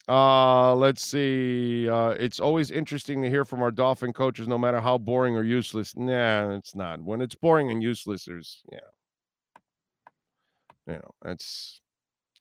Uh, 0.08 0.76
let's 0.76 1.04
see. 1.04 1.90
Uh, 1.90 2.12
it's 2.12 2.40
always 2.40 2.70
interesting 2.70 3.24
to 3.24 3.30
hear 3.30 3.44
from 3.44 3.64
our 3.64 3.72
dolphin 3.72 4.14
coaches, 4.14 4.48
no 4.48 4.58
matter 4.58 4.80
how 4.80 5.00
boring 5.00 5.36
or 5.36 5.44
useless. 5.44 5.96
Nah, 5.96 6.52
it's 6.52 6.76
not. 6.76 7.02
When 7.02 7.22
it's 7.22 7.34
boring 7.34 7.72
and 7.72 7.82
useless, 7.82 8.26
there's 8.26 8.62
yeah. 8.72 8.80
You 10.88 10.94
know, 10.94 11.12
that's 11.24 11.82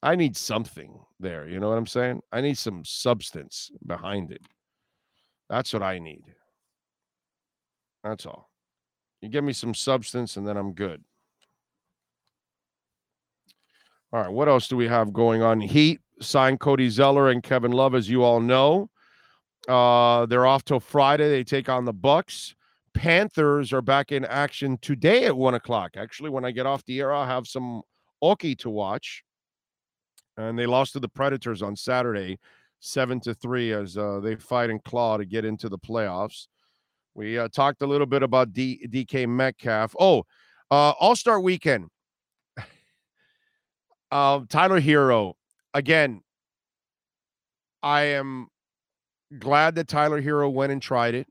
I 0.05 0.17
need 0.17 0.37
something 0.37 1.01
there. 1.19 1.49
You 1.49 1.59
know 1.59 1.71
what 1.71 1.79
I'm 1.79 1.87
saying? 1.87 2.21
I 2.31 2.43
need 2.43 2.59
some 2.59 2.85
substance 2.85 3.71
behind 3.87 4.31
it. 4.31 4.43
That's 5.49 5.73
what 5.73 5.83
I 5.83 5.99
need. 5.99 6.25
That's 8.05 8.27
all. 8.27 8.51
You 9.23 9.31
give 9.31 9.45
me 9.45 9.55
some 9.55 9.73
substance 9.73 10.37
and 10.37 10.47
then 10.47 10.59
I'm 10.59 10.75
good. 10.75 11.03
All 14.13 14.21
right. 14.21 14.31
What 14.31 14.47
else 14.47 14.69
do 14.69 14.77
we 14.77 14.87
have 14.89 15.15
going 15.15 15.41
on? 15.41 15.59
Heat 15.63 16.03
signed 16.21 16.61
Cody 16.61 16.91
Zeller 16.91 17.31
and 17.31 17.43
Kevin 17.43 17.73
Love, 17.73 17.95
as 17.95 18.09
you 18.09 18.23
all 18.23 18.41
know. 18.41 18.91
Uh, 19.67 20.27
they're 20.27 20.47
off 20.47 20.67
till 20.67 20.81
Friday. 20.81 21.31
They 21.31 21.45
take 21.45 21.71
on 21.71 21.87
the 21.87 21.95
Bucks. 21.95 22.55
Panthers 22.93 23.73
are 23.73 23.81
back 23.81 24.13
in 24.13 24.27
action 24.27 24.77
today 24.83 25.25
at 25.25 25.35
one 25.35 25.55
o'clock. 25.55 25.93
Actually, 25.97 26.29
when 26.29 26.45
I 26.45 26.51
get 26.51 26.67
off 26.67 26.85
the 26.85 27.01
air, 27.01 27.11
I'll 27.11 27.27
have 27.27 27.47
some 27.47 27.81
Oki 28.21 28.55
to 28.57 28.69
watch 28.69 29.25
and 30.37 30.59
they 30.59 30.67
lost 30.67 30.93
to 30.95 31.01
the 31.01 31.09
Predators 31.09 31.63
on 31.63 31.77
Saturday, 31.77 32.39
seven 32.81 33.21
to 33.21 33.35
three, 33.35 33.73
as 33.73 33.97
uh, 33.97 34.21
they 34.21 34.37
fight 34.37 34.71
and 34.71 34.83
claw 34.85 35.17
to 35.17 35.25
get 35.25 35.45
into 35.45 35.69
the 35.69 35.79
playoffs. 35.79 36.47
We 37.15 37.39
uh, 37.39 37.49
talked 37.49 37.83
a 37.83 37.87
little 37.87 38.07
bit 38.07 38.23
about 38.23 38.53
D- 38.53 38.87
DK 38.89 39.29
Metcalf. 39.29 39.95
Oh, 39.99 40.25
uh, 40.71 40.91
All 41.01 41.15
Star 41.15 41.41
Weekend. 41.41 41.89
uh, 44.11 44.41
Tyler 44.49 44.81
Herro 44.81 45.35
again. 45.73 46.23
I 47.83 48.03
am 48.03 48.49
glad 49.39 49.75
that 49.75 49.89
Tyler 49.89 50.23
Herro 50.23 50.51
went 50.51 50.73
and 50.73 50.81
tried 50.81 51.15
it. 51.15 51.29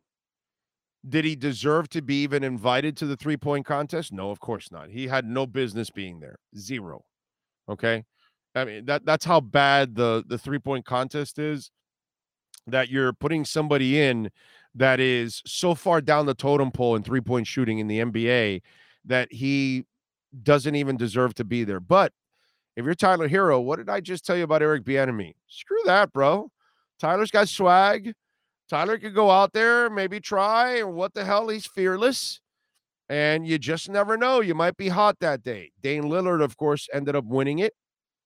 Did 1.07 1.25
he 1.25 1.35
deserve 1.35 1.89
to 1.89 2.01
be 2.01 2.21
even 2.23 2.43
invited 2.43 2.95
to 2.97 3.05
the 3.05 3.17
three 3.17 3.37
point 3.37 3.65
contest? 3.65 4.13
No, 4.13 4.29
of 4.29 4.39
course 4.39 4.71
not. 4.71 4.89
He 4.89 5.07
had 5.07 5.25
no 5.25 5.45
business 5.45 5.89
being 5.89 6.19
there. 6.19 6.37
Zero. 6.55 7.03
Okay. 7.67 8.05
I 8.55 8.65
mean 8.65 8.85
that 8.85 9.05
that's 9.05 9.25
how 9.25 9.39
bad 9.39 9.95
the 9.95 10.23
the 10.27 10.37
three 10.37 10.59
point 10.59 10.85
contest 10.85 11.39
is. 11.39 11.71
That 12.67 12.89
you're 12.89 13.11
putting 13.13 13.43
somebody 13.43 13.99
in 13.99 14.31
that 14.75 14.99
is 14.99 15.41
so 15.45 15.75
far 15.75 16.01
down 16.01 16.25
the 16.25 16.33
totem 16.33 16.71
pole 16.71 16.95
in 16.95 17.03
three 17.03 17.21
point 17.21 17.47
shooting 17.47 17.79
in 17.79 17.87
the 17.87 17.99
NBA 17.99 18.61
that 19.05 19.31
he 19.31 19.85
doesn't 20.41 20.75
even 20.75 20.97
deserve 20.97 21.33
to 21.35 21.43
be 21.43 21.63
there. 21.63 21.79
But 21.79 22.13
if 22.75 22.85
you're 22.85 22.95
Tyler 22.95 23.29
Herro, 23.29 23.63
what 23.63 23.77
did 23.77 23.89
I 23.89 23.99
just 23.99 24.25
tell 24.25 24.37
you 24.37 24.43
about 24.43 24.61
Eric 24.61 24.83
Bieniemy? 24.83 25.33
Screw 25.47 25.81
that, 25.85 26.11
bro. 26.11 26.49
Tyler's 26.99 27.31
got 27.31 27.49
swag. 27.49 28.13
Tyler 28.69 28.97
could 28.97 29.13
go 29.13 29.29
out 29.29 29.53
there, 29.53 29.89
maybe 29.89 30.19
try, 30.19 30.77
and 30.77 30.93
what 30.93 31.13
the 31.13 31.25
hell? 31.25 31.49
He's 31.49 31.65
fearless. 31.65 32.39
And 33.09 33.45
you 33.45 33.59
just 33.59 33.89
never 33.89 34.17
know. 34.17 34.39
You 34.39 34.55
might 34.55 34.77
be 34.77 34.87
hot 34.87 35.17
that 35.19 35.43
day. 35.43 35.71
Dame 35.81 36.05
Lillard, 36.05 36.41
of 36.41 36.57
course, 36.57 36.87
ended 36.93 37.15
up 37.15 37.25
winning 37.25 37.59
it. 37.59 37.73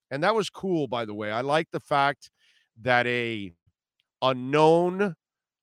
And 0.09 0.23
that 0.23 0.35
was 0.35 0.49
cool, 0.49 0.87
by 0.87 1.05
the 1.05 1.13
way. 1.13 1.31
I 1.31 1.41
like 1.41 1.67
the 1.71 1.79
fact 1.79 2.29
that 2.81 3.05
a 3.07 3.51
unknown 4.21 5.15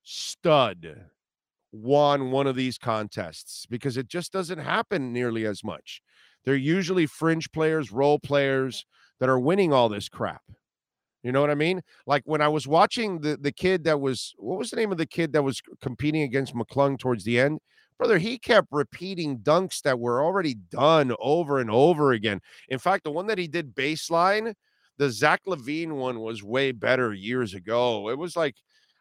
stud 0.02 1.06
won 1.72 2.30
one 2.30 2.46
of 2.46 2.56
these 2.56 2.78
contests 2.78 3.66
because 3.66 3.96
it 3.96 4.08
just 4.08 4.32
doesn't 4.32 4.58
happen 4.58 5.12
nearly 5.12 5.46
as 5.46 5.64
much. 5.64 6.00
They're 6.44 6.54
usually 6.54 7.06
fringe 7.06 7.50
players, 7.52 7.90
role 7.90 8.18
players 8.18 8.84
that 9.18 9.28
are 9.28 9.40
winning 9.40 9.72
all 9.72 9.88
this 9.88 10.08
crap. 10.08 10.42
You 11.22 11.32
know 11.32 11.40
what 11.40 11.50
I 11.50 11.54
mean? 11.54 11.80
Like 12.06 12.22
when 12.26 12.42
I 12.42 12.48
was 12.48 12.68
watching 12.68 13.22
the 13.22 13.38
the 13.38 13.50
kid 13.50 13.84
that 13.84 13.98
was 13.98 14.34
what 14.36 14.58
was 14.58 14.70
the 14.70 14.76
name 14.76 14.92
of 14.92 14.98
the 14.98 15.06
kid 15.06 15.32
that 15.32 15.42
was 15.42 15.62
competing 15.80 16.22
against 16.22 16.54
McClung 16.54 16.98
towards 16.98 17.24
the 17.24 17.40
end? 17.40 17.60
Brother, 17.98 18.18
he 18.18 18.38
kept 18.38 18.68
repeating 18.70 19.38
dunks 19.38 19.82
that 19.82 19.98
were 19.98 20.22
already 20.22 20.54
done 20.54 21.14
over 21.20 21.60
and 21.60 21.70
over 21.70 22.12
again. 22.12 22.40
In 22.68 22.78
fact, 22.78 23.04
the 23.04 23.10
one 23.10 23.26
that 23.28 23.38
he 23.38 23.46
did 23.46 23.74
baseline, 23.74 24.54
the 24.98 25.10
Zach 25.10 25.42
LaVine 25.46 25.92
one 25.92 26.20
was 26.20 26.42
way 26.42 26.72
better 26.72 27.12
years 27.12 27.54
ago. 27.54 28.08
It 28.08 28.18
was 28.18 28.36
like 28.36 28.56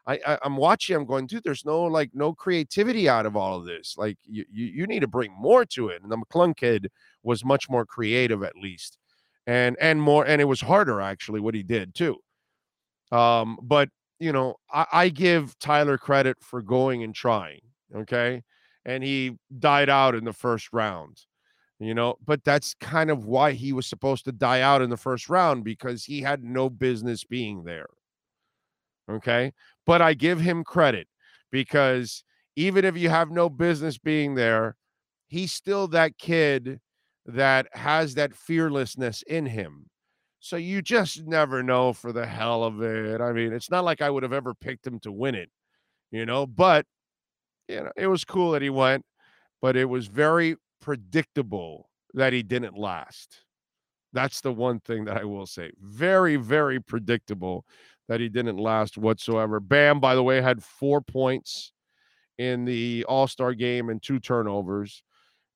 I, 0.06 0.20
I 0.26 0.38
am 0.46 0.58
watching, 0.58 0.96
I'm 0.96 1.06
going, 1.06 1.28
dude, 1.28 1.44
there's 1.44 1.66
no 1.66 1.84
like 1.84 2.12
no 2.14 2.34
creativity 2.34 3.10
out 3.10 3.26
of 3.26 3.36
all 3.36 3.58
of 3.58 3.66
this. 3.66 3.96
Like 3.98 4.18
you 4.24 4.46
you, 4.52 4.66
you 4.66 4.88
need 4.88 5.00
to 5.00 5.08
bring 5.08 5.34
more 5.34 5.66
to 5.66 5.90
it. 5.90 6.02
And 6.04 6.12
the 6.12 6.18
McClung 6.18 6.56
kid 6.56 6.90
was 7.24 7.44
much 7.44 7.70
more 7.70 7.86
creative 7.86 8.44
at 8.44 8.56
least. 8.56 8.98
And 9.48 9.76
and 9.82 10.02
more 10.02 10.26
and 10.26 10.40
it 10.42 10.46
was 10.46 10.62
harder 10.62 11.02
actually 11.02 11.40
what 11.40 11.56
he 11.56 11.64
did 11.64 11.96
too. 11.96 12.18
Um, 13.12 13.58
but 13.62 13.90
you 14.20 14.32
know, 14.32 14.56
I, 14.72 14.86
I 14.94 15.10
give 15.10 15.58
Tyler 15.60 15.98
credit 15.98 16.38
for 16.42 16.62
going 16.62 17.04
and 17.04 17.16
trying. 17.16 17.62
Okay 17.96 18.44
and 18.86 19.04
he 19.04 19.38
died 19.60 19.90
out 19.90 20.16
in 20.16 20.26
the 20.26 20.34
first 20.34 20.70
round. 20.74 21.22
You 21.80 21.94
know, 21.94 22.16
but 22.26 22.44
that's 22.46 22.76
kind 22.76 23.10
of 23.10 23.26
why 23.26 23.52
he 23.52 23.74
was 23.74 23.88
supposed 23.88 24.26
to 24.26 24.32
die 24.32 24.62
out 24.62 24.82
in 24.82 24.90
the 24.90 24.96
first 24.96 25.28
round 25.28 25.66
because 25.66 26.06
he 26.06 26.22
had 26.22 26.42
no 26.44 26.70
business 26.70 27.26
being 27.26 27.64
there. 27.64 27.88
Okay. 29.12 29.52
But 29.86 30.02
I 30.02 30.14
give 30.14 30.40
him 30.40 30.64
credit 30.64 31.08
because 31.52 32.24
even 32.56 32.86
if 32.86 32.96
you 32.96 33.10
have 33.10 33.32
no 33.32 33.50
business 33.50 33.98
being 33.98 34.36
there, 34.36 34.78
he's 35.28 35.52
still 35.52 35.88
that 35.90 36.18
kid 36.18 36.80
that 37.26 37.68
has 37.74 38.16
that 38.16 38.36
fearlessness 38.36 39.22
in 39.24 39.46
him. 39.46 39.90
So 40.40 40.58
you 40.58 40.82
just 40.82 41.26
never 41.26 41.64
know 41.64 41.94
for 41.94 42.12
the 42.12 42.26
hell 42.26 42.64
of 42.64 42.82
it. 42.82 43.22
I 43.22 43.32
mean, 43.32 43.54
it's 43.54 43.72
not 43.72 43.86
like 43.86 44.02
I 44.02 44.10
would 44.10 44.24
have 44.24 44.34
ever 44.34 44.54
picked 44.54 44.86
him 44.86 45.00
to 45.00 45.12
win 45.12 45.36
it, 45.36 45.50
you 46.12 46.26
know, 46.26 46.46
but 46.46 46.86
you 47.68 47.84
know, 47.84 47.92
it 47.96 48.08
was 48.08 48.26
cool 48.26 48.52
that 48.52 48.62
he 48.62 48.70
went, 48.70 49.06
but 49.62 49.76
it 49.76 49.86
was 49.86 50.08
very 50.08 50.56
predictable 50.82 51.90
that 52.14 52.34
he 52.34 52.44
didn't 52.44 52.78
last. 52.78 53.44
That's 54.12 54.42
the 54.42 54.54
one 54.54 54.80
thing 54.80 55.06
that 55.06 55.18
I 55.18 55.24
will 55.24 55.48
say. 55.48 55.72
Very, 55.82 56.36
very 56.36 56.80
predictable 56.80 57.66
that 58.08 58.20
he 58.20 58.30
didn't 58.30 58.58
last 58.58 58.98
whatsoever. 58.98 59.60
Bam, 59.60 60.00
by 60.00 60.14
the 60.14 60.24
way, 60.24 60.42
had 60.42 60.64
four 60.64 61.02
points 61.02 61.72
in 62.38 62.66
the 62.66 63.06
All 63.08 63.28
Star 63.28 63.54
game 63.54 63.90
and 63.90 64.02
two 64.02 64.20
turnovers. 64.20 65.04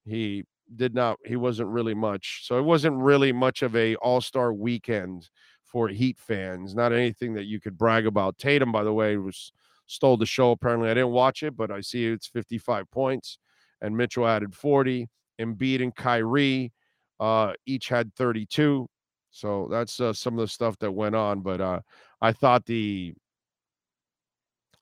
He 0.05 0.43
did 0.75 0.95
not, 0.95 1.17
he 1.25 1.35
wasn't 1.35 1.69
really 1.69 1.93
much. 1.93 2.41
So 2.45 2.57
it 2.57 2.63
wasn't 2.63 2.97
really 2.97 3.31
much 3.31 3.61
of 3.61 3.75
a 3.75 3.95
All 3.97 4.21
Star 4.21 4.53
weekend 4.53 5.29
for 5.65 5.87
Heat 5.89 6.17
fans. 6.17 6.73
Not 6.73 6.93
anything 6.93 7.33
that 7.33 7.45
you 7.45 7.59
could 7.59 7.77
brag 7.77 8.07
about. 8.07 8.37
Tatum, 8.37 8.71
by 8.71 8.83
the 8.83 8.93
way, 8.93 9.17
was 9.17 9.51
stole 9.87 10.17
the 10.17 10.25
show. 10.25 10.51
Apparently, 10.51 10.89
I 10.89 10.93
didn't 10.93 11.11
watch 11.11 11.43
it, 11.43 11.57
but 11.57 11.71
I 11.71 11.81
see 11.81 12.05
it's 12.05 12.27
55 12.27 12.89
points, 12.91 13.39
and 13.81 13.97
Mitchell 13.97 14.27
added 14.27 14.53
40. 14.53 15.09
Embiid 15.39 15.83
and 15.83 15.95
Kyrie 15.95 16.71
uh, 17.19 17.53
each 17.65 17.89
had 17.89 18.13
32. 18.15 18.87
So 19.31 19.67
that's 19.69 19.99
uh, 19.99 20.13
some 20.13 20.33
of 20.33 20.39
the 20.39 20.47
stuff 20.47 20.77
that 20.79 20.91
went 20.91 21.15
on. 21.15 21.41
But 21.41 21.61
uh, 21.61 21.81
I 22.21 22.31
thought 22.31 22.65
the 22.65 23.13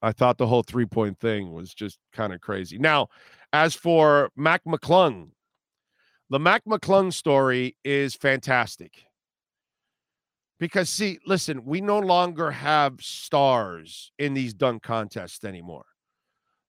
I 0.01 0.11
thought 0.11 0.37
the 0.37 0.47
whole 0.47 0.63
three 0.63 0.85
point 0.85 1.19
thing 1.19 1.51
was 1.51 1.73
just 1.73 1.97
kind 2.13 2.33
of 2.33 2.41
crazy. 2.41 2.77
Now, 2.77 3.07
as 3.53 3.75
for 3.75 4.29
Mac 4.35 4.61
McClung, 4.65 5.29
the 6.29 6.39
Mac 6.39 6.63
McClung 6.65 7.11
story 7.11 7.75
is 7.83 8.15
fantastic. 8.15 9.05
Because, 10.59 10.89
see, 10.89 11.19
listen, 11.25 11.65
we 11.65 11.81
no 11.81 11.99
longer 11.99 12.51
have 12.51 13.01
stars 13.01 14.11
in 14.17 14.33
these 14.33 14.53
dunk 14.53 14.83
contests 14.83 15.43
anymore. 15.43 15.85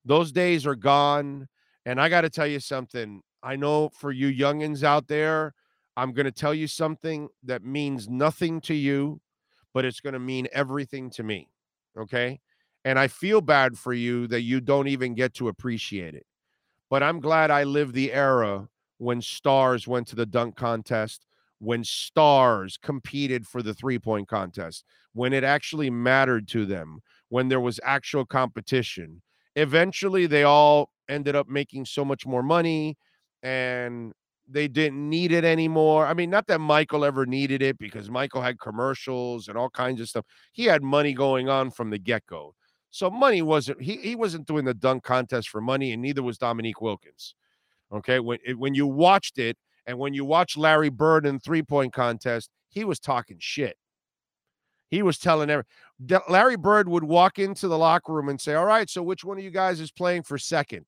Those 0.04 0.32
days 0.32 0.66
are 0.66 0.74
gone. 0.74 1.48
And 1.84 2.00
I 2.00 2.08
got 2.08 2.22
to 2.22 2.30
tell 2.30 2.48
you 2.48 2.58
something. 2.58 3.22
I 3.42 3.54
know 3.54 3.90
for 3.90 4.10
you 4.10 4.28
youngins 4.28 4.82
out 4.82 5.06
there, 5.06 5.54
I'm 5.96 6.12
going 6.12 6.24
to 6.26 6.32
tell 6.32 6.52
you 6.52 6.66
something 6.66 7.28
that 7.44 7.64
means 7.64 8.08
nothing 8.08 8.60
to 8.62 8.74
you, 8.74 9.20
but 9.72 9.84
it's 9.84 10.00
going 10.00 10.14
to 10.14 10.18
mean 10.18 10.48
everything 10.52 11.10
to 11.10 11.22
me. 11.22 11.48
Okay. 11.96 12.40
And 12.84 12.98
I 12.98 13.08
feel 13.08 13.40
bad 13.40 13.78
for 13.78 13.92
you 13.92 14.26
that 14.28 14.42
you 14.42 14.60
don't 14.60 14.88
even 14.88 15.14
get 15.14 15.34
to 15.34 15.48
appreciate 15.48 16.14
it. 16.14 16.26
But 16.90 17.02
I'm 17.02 17.20
glad 17.20 17.50
I 17.50 17.64
lived 17.64 17.94
the 17.94 18.12
era 18.12 18.68
when 18.98 19.22
stars 19.22 19.86
went 19.86 20.08
to 20.08 20.16
the 20.16 20.26
dunk 20.26 20.56
contest, 20.56 21.24
when 21.58 21.84
stars 21.84 22.78
competed 22.80 23.46
for 23.46 23.62
the 23.62 23.75
three 23.75 23.98
point 23.98 24.28
contest, 24.28 24.84
when 25.12 25.32
it 25.32 25.44
actually 25.44 25.90
mattered 25.90 26.48
to 26.48 26.66
them, 26.66 27.00
when 27.28 27.48
there 27.48 27.60
was 27.60 27.80
actual 27.82 28.25
competition. 28.25 29.22
Eventually, 29.56 30.26
they 30.26 30.42
all 30.42 30.90
ended 31.08 31.34
up 31.34 31.48
making 31.48 31.86
so 31.86 32.04
much 32.04 32.26
more 32.26 32.42
money 32.42 32.96
and 33.42 34.12
they 34.48 34.68
didn't 34.68 35.08
need 35.08 35.32
it 35.32 35.44
anymore. 35.44 36.06
I 36.06 36.14
mean, 36.14 36.30
not 36.30 36.46
that 36.48 36.60
Michael 36.60 37.04
ever 37.04 37.26
needed 37.26 37.62
it 37.62 37.78
because 37.78 38.10
Michael 38.10 38.42
had 38.42 38.60
commercials 38.60 39.48
and 39.48 39.58
all 39.58 39.70
kinds 39.70 40.00
of 40.00 40.08
stuff. 40.08 40.25
He 40.52 40.64
had 40.64 40.82
money 40.82 41.12
going 41.12 41.48
on 41.48 41.70
from 41.70 41.90
the 41.90 41.98
get 41.98 42.26
go. 42.26 42.54
So 42.90 43.10
money 43.10 43.42
wasn't 43.42 43.82
he 43.82 43.96
he 43.96 44.14
wasn't 44.14 44.46
doing 44.46 44.64
the 44.64 44.72
dunk 44.72 45.02
contest 45.02 45.48
for 45.50 45.60
money, 45.60 45.92
and 45.92 46.00
neither 46.00 46.22
was 46.22 46.38
Dominique 46.38 46.80
Wilkins. 46.80 47.34
Okay, 47.92 48.20
when 48.20 48.38
eh, 48.46 48.52
when 48.52 48.75
you 48.75 48.86
watched 48.86 49.38
it, 49.38 49.56
and 49.86 49.98
when 49.98 50.14
you 50.14 50.24
watch 50.24 50.56
Larry 50.56 50.88
Bird 50.88 51.26
in 51.26 51.38
three 51.38 51.62
point 51.62 51.92
contest, 51.92 52.50
he 52.68 52.84
was 52.84 52.98
talking 52.98 53.38
shit. 53.40 53.76
He 54.88 55.02
was 55.02 55.18
telling 55.18 55.50
every 55.50 55.64
Larry 56.28 56.56
Bird 56.56 56.88
would 56.88 57.04
walk 57.04 57.38
into 57.38 57.68
the 57.68 57.78
locker 57.78 58.12
room 58.12 58.28
and 58.28 58.40
say, 58.40 58.54
"All 58.54 58.66
right, 58.66 58.88
so 58.88 59.02
which 59.02 59.24
one 59.24 59.38
of 59.38 59.44
you 59.44 59.50
guys 59.50 59.80
is 59.80 59.90
playing 59.90 60.22
for 60.22 60.38
second? 60.38 60.86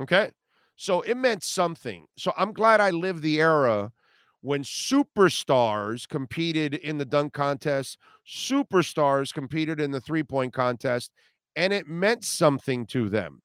Okay, 0.00 0.30
so 0.76 1.02
it 1.02 1.16
meant 1.16 1.44
something. 1.44 2.06
So 2.16 2.32
I'm 2.36 2.52
glad 2.52 2.80
I 2.80 2.90
lived 2.90 3.22
the 3.22 3.40
era 3.40 3.92
when 4.40 4.62
superstars 4.62 6.08
competed 6.08 6.74
in 6.74 6.96
the 6.96 7.04
dunk 7.04 7.34
contest, 7.34 7.98
superstars 8.26 9.32
competed 9.32 9.80
in 9.80 9.90
the 9.90 10.00
three 10.00 10.22
point 10.22 10.52
contest, 10.52 11.12
and 11.56 11.72
it 11.72 11.86
meant 11.86 12.24
something 12.24 12.86
to 12.86 13.08
them. 13.08 13.42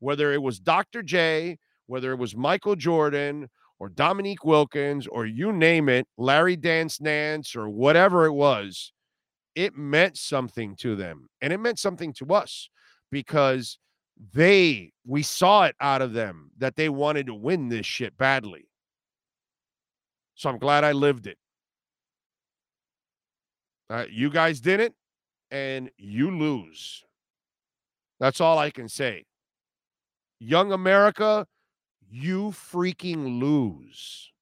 Whether 0.00 0.32
it 0.32 0.42
was 0.42 0.58
Dr. 0.60 1.02
J, 1.02 1.58
whether 1.86 2.12
it 2.12 2.18
was 2.18 2.36
Michael 2.36 2.76
Jordan 2.76 3.48
or 3.78 3.88
Dominique 3.88 4.44
Wilkins 4.44 5.06
or 5.06 5.26
you 5.26 5.52
name 5.52 5.88
it, 5.88 6.06
Larry 6.16 6.56
Dance 6.56 7.00
Nance 7.00 7.56
or 7.56 7.68
whatever 7.68 8.26
it 8.26 8.32
was, 8.32 8.92
it 9.54 9.76
meant 9.76 10.16
something 10.16 10.76
to 10.76 10.94
them. 10.94 11.28
And 11.40 11.52
it 11.52 11.58
meant 11.58 11.78
something 11.78 12.12
to 12.14 12.26
us 12.34 12.68
because 13.10 13.78
they, 14.34 14.92
we 15.06 15.22
saw 15.22 15.64
it 15.64 15.76
out 15.80 16.02
of 16.02 16.12
them 16.12 16.50
that 16.58 16.76
they 16.76 16.88
wanted 16.88 17.26
to 17.26 17.34
win 17.34 17.68
this 17.68 17.86
shit 17.86 18.16
badly. 18.16 18.68
So 20.34 20.48
I'm 20.48 20.58
glad 20.58 20.84
I 20.84 20.92
lived 20.92 21.26
it. 21.26 21.38
Uh, 23.90 24.04
you 24.10 24.30
guys 24.30 24.60
did 24.60 24.80
it, 24.80 24.92
and 25.50 25.90
you 25.96 26.30
lose. 26.36 27.02
That's 28.20 28.40
all 28.40 28.58
I 28.58 28.70
can 28.70 28.88
say. 28.88 29.24
Young 30.38 30.72
America, 30.72 31.46
you 32.10 32.50
freaking 32.50 33.40
lose. 33.40 34.32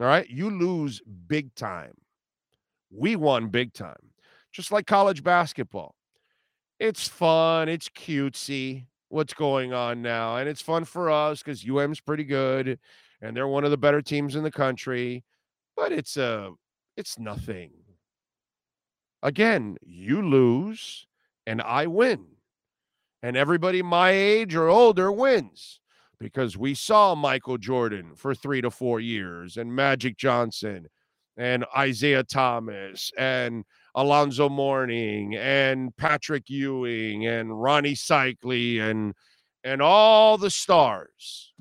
All 0.00 0.06
right? 0.06 0.28
You 0.28 0.50
lose 0.50 1.00
big 1.26 1.54
time. 1.54 1.94
We 2.90 3.16
won 3.16 3.48
big 3.48 3.72
time. 3.72 3.96
Just 4.52 4.72
like 4.72 4.86
college 4.86 5.22
basketball. 5.22 5.94
It's 6.78 7.08
fun, 7.08 7.68
it's 7.68 7.88
cutesy 7.88 8.86
what's 9.08 9.34
going 9.34 9.72
on 9.72 10.02
now, 10.02 10.36
and 10.36 10.48
it's 10.48 10.62
fun 10.62 10.84
for 10.84 11.10
us 11.10 11.42
because 11.42 11.68
UM's 11.68 12.00
pretty 12.00 12.24
good 12.24 12.78
and 13.20 13.36
they're 13.36 13.48
one 13.48 13.64
of 13.64 13.70
the 13.70 13.76
better 13.76 14.02
teams 14.02 14.36
in 14.36 14.42
the 14.42 14.50
country. 14.50 15.24
But 15.76 15.92
it's 15.92 16.16
a 16.16 16.24
uh, 16.24 16.50
it's 16.96 17.18
nothing. 17.18 17.70
Again, 19.22 19.76
you 19.82 20.22
lose 20.22 21.06
and 21.46 21.62
I 21.62 21.86
win. 21.86 22.26
And 23.22 23.36
everybody 23.36 23.82
my 23.82 24.10
age 24.10 24.54
or 24.54 24.68
older 24.68 25.10
wins 25.10 25.80
because 26.20 26.56
we 26.56 26.74
saw 26.74 27.14
Michael 27.14 27.58
Jordan 27.58 28.12
for 28.14 28.34
3 28.34 28.60
to 28.62 28.70
4 28.70 29.00
years 29.00 29.56
and 29.56 29.74
Magic 29.74 30.16
Johnson 30.16 30.88
and 31.36 31.64
Isiah 31.76 32.24
Thomas 32.24 33.12
and 33.16 33.64
Alonzo 33.94 34.48
Mourning 34.48 35.36
and 35.36 35.96
Patrick 35.96 36.48
Ewing 36.48 37.26
and 37.26 37.50
Rony 37.50 37.96
Seikaly 37.96 38.80
and 38.80 39.14
and 39.64 39.82
all 39.82 40.38
the 40.38 40.50
stars 40.50 41.52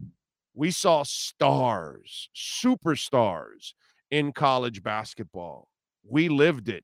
we 0.58 0.72
saw 0.72 1.04
stars, 1.04 2.30
superstars 2.36 3.74
in 4.10 4.34
college 4.34 4.82
basketball. 4.82 5.70
We 6.04 6.30
lived 6.30 6.68
it. 6.68 6.84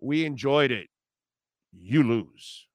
We 0.00 0.24
enjoyed 0.24 0.72
it. 0.72 0.88
You 1.72 2.02
lose. 2.02 2.66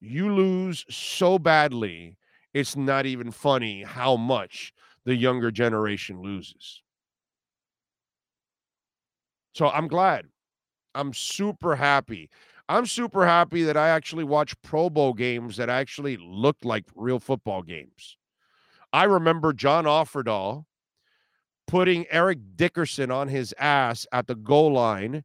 You 0.00 0.32
lose 0.32 0.84
so 0.88 1.38
badly, 1.38 2.16
it's 2.54 2.76
not 2.76 3.06
even 3.06 3.30
funny 3.30 3.82
how 3.82 4.16
much 4.16 4.72
the 5.04 5.14
younger 5.14 5.50
generation 5.50 6.22
loses. 6.22 6.82
So 9.54 9.68
I'm 9.68 9.88
glad. 9.88 10.26
I'm 10.94 11.12
super 11.12 11.76
happy. 11.76 12.30
I'm 12.68 12.86
super 12.86 13.26
happy 13.26 13.62
that 13.64 13.76
I 13.76 13.88
actually 13.88 14.24
watch 14.24 14.60
Pro 14.62 14.90
Bowl 14.90 15.14
games 15.14 15.56
that 15.56 15.70
actually 15.70 16.16
looked 16.18 16.64
like 16.64 16.84
real 16.94 17.18
football 17.18 17.62
games. 17.62 18.16
I 18.92 19.04
remember 19.04 19.52
John 19.52 19.84
Offerdahl 19.84 20.64
putting 21.66 22.06
Eric 22.10 22.38
Dickerson 22.56 23.10
on 23.10 23.28
his 23.28 23.54
ass 23.58 24.06
at 24.12 24.26
the 24.26 24.34
goal 24.34 24.72
line 24.72 25.24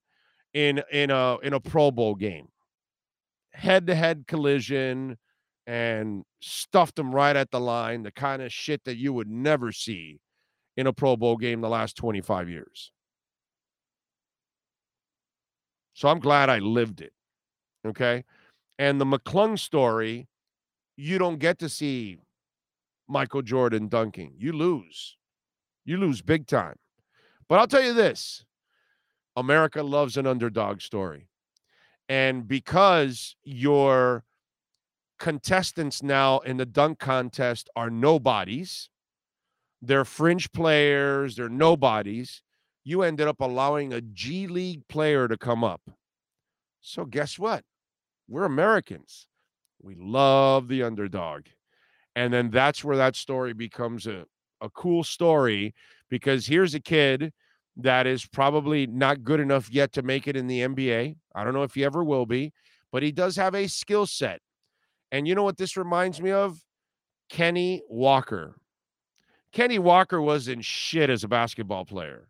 in 0.54 0.82
in 0.92 1.10
a 1.12 1.38
in 1.44 1.54
a 1.54 1.60
Pro 1.60 1.92
Bowl 1.92 2.16
game. 2.16 2.48
Head 3.54 3.88
to 3.88 3.96
head 3.96 4.26
collision 4.28 5.18
and 5.68 6.24
stuffed 6.42 7.00
him 7.00 7.13
right 7.13 7.36
at 7.36 7.52
the 7.52 7.60
line, 7.60 8.04
the 8.04 8.12
kind 8.12 8.42
of 8.42 8.52
shit 8.52 8.84
that 8.86 8.98
you 8.98 9.13
would 9.13 9.30
never 9.30 9.72
see 9.72 10.20
in 10.76 10.88
a 10.88 10.94
Pro 10.94 11.16
Bowl 11.16 11.38
game 11.38 11.62
the 11.62 11.70
last 11.70 11.96
25 11.96 12.50
years. 12.50 12.92
So 15.94 16.08
I'm 16.08 16.20
glad 16.20 16.50
I 16.50 16.60
lived 16.60 17.02
it. 17.02 17.13
Okay. 17.86 18.24
And 18.80 19.00
the 19.00 19.06
McClung 19.06 19.58
story, 19.58 20.28
you 20.98 21.18
don't 21.18 21.38
get 21.38 21.60
to 21.60 21.70
see 21.70 22.18
Michael 23.08 23.42
Jordan 23.42 23.88
dunking. 23.88 24.34
You 24.38 24.54
lose. 24.54 25.18
You 25.86 25.98
lose 25.98 26.22
big 26.22 26.48
time. 26.48 26.76
But 27.48 27.60
I'll 27.60 27.68
tell 27.68 27.84
you 27.84 27.94
this 27.94 28.44
America 29.36 29.84
loves 29.84 30.18
an 30.18 30.26
underdog 30.26 30.82
story. 30.82 31.28
And 32.10 32.48
because 32.48 33.36
your 33.44 34.24
contestants 35.20 36.04
now 36.04 36.39
in 36.39 36.58
the 36.58 36.66
dunk 36.66 37.00
contest 37.00 37.70
are 37.76 37.89
nobodies, 37.89 38.89
they're 39.82 40.06
fringe 40.06 40.52
players, 40.52 41.36
they're 41.36 41.50
nobodies, 41.50 42.42
you 42.84 43.02
ended 43.04 43.28
up 43.28 43.39
allowing 43.39 43.94
a 43.94 44.02
G 44.02 44.48
League 44.48 44.88
player 44.88 45.28
to 45.28 45.38
come 45.38 45.63
up. 45.63 45.82
So 46.82 47.06
guess 47.06 47.39
what? 47.39 47.63
We're 48.28 48.44
Americans. 48.46 49.28
We 49.82 49.96
love 49.96 50.68
the 50.68 50.84
underdog. 50.84 51.44
And 52.16 52.34
then 52.34 52.50
that's 52.50 52.84
where 52.84 52.98
that 52.98 53.16
story 53.16 53.54
becomes 53.54 54.08
a, 54.08 54.26
a 54.62 54.70
cool 54.70 55.04
story 55.04 55.74
because 56.10 56.46
here's 56.46 56.74
a 56.74 56.80
kid 56.80 57.34
that 57.78 58.06
is 58.08 58.26
probably 58.26 58.88
not 58.88 59.24
good 59.24 59.40
enough 59.40 59.70
yet 59.72 59.94
to 59.94 60.04
make 60.04 60.28
it 60.28 60.36
in 60.36 60.48
the 60.48 60.62
NBA. 60.62 61.16
I 61.36 61.44
don't 61.44 61.54
know 61.54 61.64
if 61.64 61.74
he 61.74 61.84
ever 61.84 62.04
will 62.04 62.26
be, 62.26 62.54
but 62.92 63.04
he 63.04 63.12
does 63.12 63.36
have 63.36 63.56
a 63.56 63.68
skill 63.68 64.06
set. 64.06 64.42
And 65.12 65.28
you 65.28 65.36
know 65.36 65.44
what 65.44 65.58
this 65.58 65.78
reminds 65.78 66.22
me 66.22 66.32
of? 66.32 66.60
Kenny 67.30 67.82
Walker. 67.88 68.56
Kenny 69.52 69.80
Walker 69.80 70.22
wasn't 70.22 70.66
shit 70.66 71.10
as 71.10 71.24
a 71.24 71.28
basketball 71.28 71.86
player. 71.86 72.28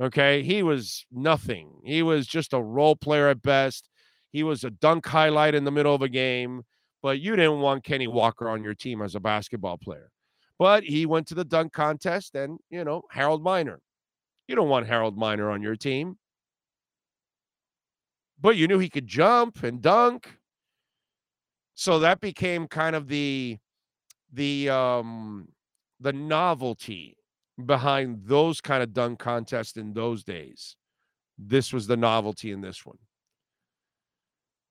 Okay. 0.00 0.42
He 0.42 0.62
was 0.62 1.06
nothing. 1.10 1.70
He 1.84 2.02
was 2.02 2.26
just 2.26 2.52
a 2.52 2.60
role 2.60 2.96
player 2.96 3.28
at 3.28 3.42
best. 3.42 3.88
He 4.30 4.42
was 4.42 4.64
a 4.64 4.70
dunk 4.70 5.06
highlight 5.06 5.54
in 5.54 5.64
the 5.64 5.70
middle 5.70 5.94
of 5.94 6.02
a 6.02 6.08
game, 6.08 6.62
but 7.02 7.20
you 7.20 7.34
didn't 7.34 7.60
want 7.60 7.84
Kenny 7.84 8.06
Walker 8.06 8.48
on 8.48 8.62
your 8.62 8.74
team 8.74 9.02
as 9.02 9.14
a 9.14 9.20
basketball 9.20 9.78
player. 9.78 10.10
But 10.58 10.82
he 10.84 11.06
went 11.06 11.26
to 11.28 11.34
the 11.34 11.44
dunk 11.44 11.72
contest 11.72 12.34
and, 12.34 12.58
you 12.68 12.84
know, 12.84 13.02
Harold 13.10 13.42
Miner. 13.42 13.80
You 14.48 14.56
don't 14.56 14.70
want 14.70 14.86
Harold 14.86 15.16
Miner 15.16 15.50
on 15.50 15.62
your 15.62 15.76
team. 15.76 16.16
But 18.40 18.56
you 18.56 18.66
knew 18.66 18.78
he 18.78 18.88
could 18.88 19.06
jump 19.06 19.62
and 19.62 19.82
dunk. 19.82 20.38
So 21.74 21.98
that 22.00 22.20
became 22.20 22.66
kind 22.66 22.96
of 22.96 23.08
the 23.08 23.58
the 24.32 24.68
um 24.70 25.48
the 26.00 26.12
novelty 26.12 27.16
behind 27.64 28.22
those 28.24 28.60
kind 28.60 28.82
of 28.82 28.92
dunk 28.92 29.18
contests 29.18 29.76
in 29.76 29.92
those 29.92 30.24
days. 30.24 30.76
This 31.36 31.72
was 31.72 31.86
the 31.86 31.96
novelty 31.96 32.50
in 32.50 32.60
this 32.60 32.86
one. 32.86 32.98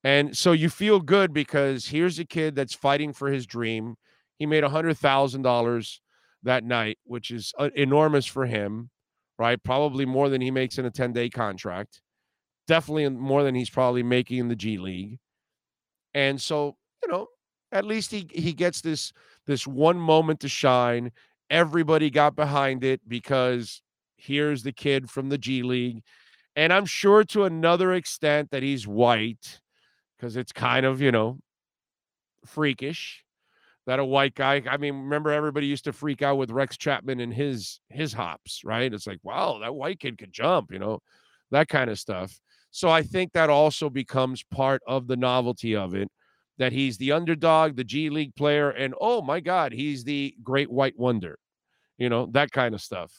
And 0.03 0.37
so 0.37 0.53
you 0.53 0.69
feel 0.69 0.99
good 0.99 1.33
because 1.33 1.87
here's 1.87 2.19
a 2.19 2.25
kid 2.25 2.55
that's 2.55 2.73
fighting 2.73 3.13
for 3.13 3.29
his 3.29 3.45
dream. 3.45 3.95
He 4.37 4.45
made 4.45 4.63
a 4.63 4.69
$100,000 4.69 5.99
that 6.43 6.63
night, 6.63 6.97
which 7.03 7.31
is 7.31 7.53
uh, 7.57 7.69
enormous 7.75 8.25
for 8.25 8.45
him, 8.45 8.89
right? 9.37 9.61
Probably 9.63 10.05
more 10.05 10.29
than 10.29 10.41
he 10.41 10.51
makes 10.51 10.77
in 10.77 10.85
a 10.85 10.91
10 10.91 11.13
day 11.13 11.29
contract. 11.29 12.01
Definitely 12.67 13.09
more 13.09 13.43
than 13.43 13.55
he's 13.55 13.69
probably 13.69 14.03
making 14.03 14.39
in 14.39 14.47
the 14.47 14.55
G 14.55 14.77
League. 14.77 15.19
And 16.13 16.41
so, 16.41 16.75
you 17.03 17.11
know, 17.11 17.27
at 17.71 17.85
least 17.85 18.11
he, 18.11 18.27
he 18.33 18.53
gets 18.53 18.81
this 18.81 19.13
this 19.45 19.65
one 19.65 19.97
moment 19.97 20.41
to 20.41 20.49
shine. 20.49 21.11
Everybody 21.49 22.09
got 22.09 22.35
behind 22.35 22.83
it 22.83 23.01
because 23.07 23.81
here's 24.17 24.63
the 24.63 24.73
kid 24.73 25.09
from 25.09 25.29
the 25.29 25.37
G 25.37 25.63
League. 25.63 26.03
And 26.55 26.73
I'm 26.73 26.85
sure 26.85 27.23
to 27.25 27.43
another 27.43 27.93
extent 27.93 28.49
that 28.51 28.63
he's 28.63 28.87
white 28.87 29.61
because 30.17 30.35
it's 30.35 30.51
kind 30.51 30.85
of, 30.85 30.99
you 31.01 31.11
know, 31.11 31.39
freakish 32.45 33.23
that 33.87 33.99
a 33.99 34.05
white 34.05 34.35
guy 34.35 34.61
i 34.69 34.77
mean 34.77 34.93
remember 34.95 35.31
everybody 35.31 35.65
used 35.65 35.85
to 35.85 35.93
freak 35.93 36.21
out 36.21 36.37
with 36.37 36.51
rex 36.51 36.77
chapman 36.77 37.19
and 37.19 37.33
his 37.33 37.79
his 37.89 38.13
hops 38.13 38.61
right? 38.63 38.93
It's 38.93 39.07
like 39.07 39.19
wow 39.23 39.59
that 39.61 39.73
white 39.73 39.99
kid 39.99 40.17
could 40.19 40.31
jump 40.31 40.71
you 40.71 40.79
know 40.79 40.99
that 41.51 41.69
kind 41.69 41.89
of 41.89 41.97
stuff. 41.99 42.39
So 42.71 42.89
i 42.89 43.01
think 43.01 43.33
that 43.33 43.49
also 43.49 43.89
becomes 43.89 44.43
part 44.43 44.81
of 44.87 45.07
the 45.07 45.17
novelty 45.17 45.75
of 45.75 45.95
it 45.95 46.09
that 46.59 46.73
he's 46.73 46.97
the 46.97 47.11
underdog 47.13 47.75
the 47.75 47.83
g 47.83 48.09
league 48.09 48.35
player 48.35 48.69
and 48.69 48.93
oh 49.01 49.21
my 49.21 49.39
god 49.39 49.71
he's 49.73 50.03
the 50.03 50.35
great 50.43 50.69
white 50.71 50.97
wonder 50.97 51.39
you 51.97 52.09
know 52.09 52.27
that 52.33 52.51
kind 52.51 52.75
of 52.75 52.81
stuff. 52.81 53.11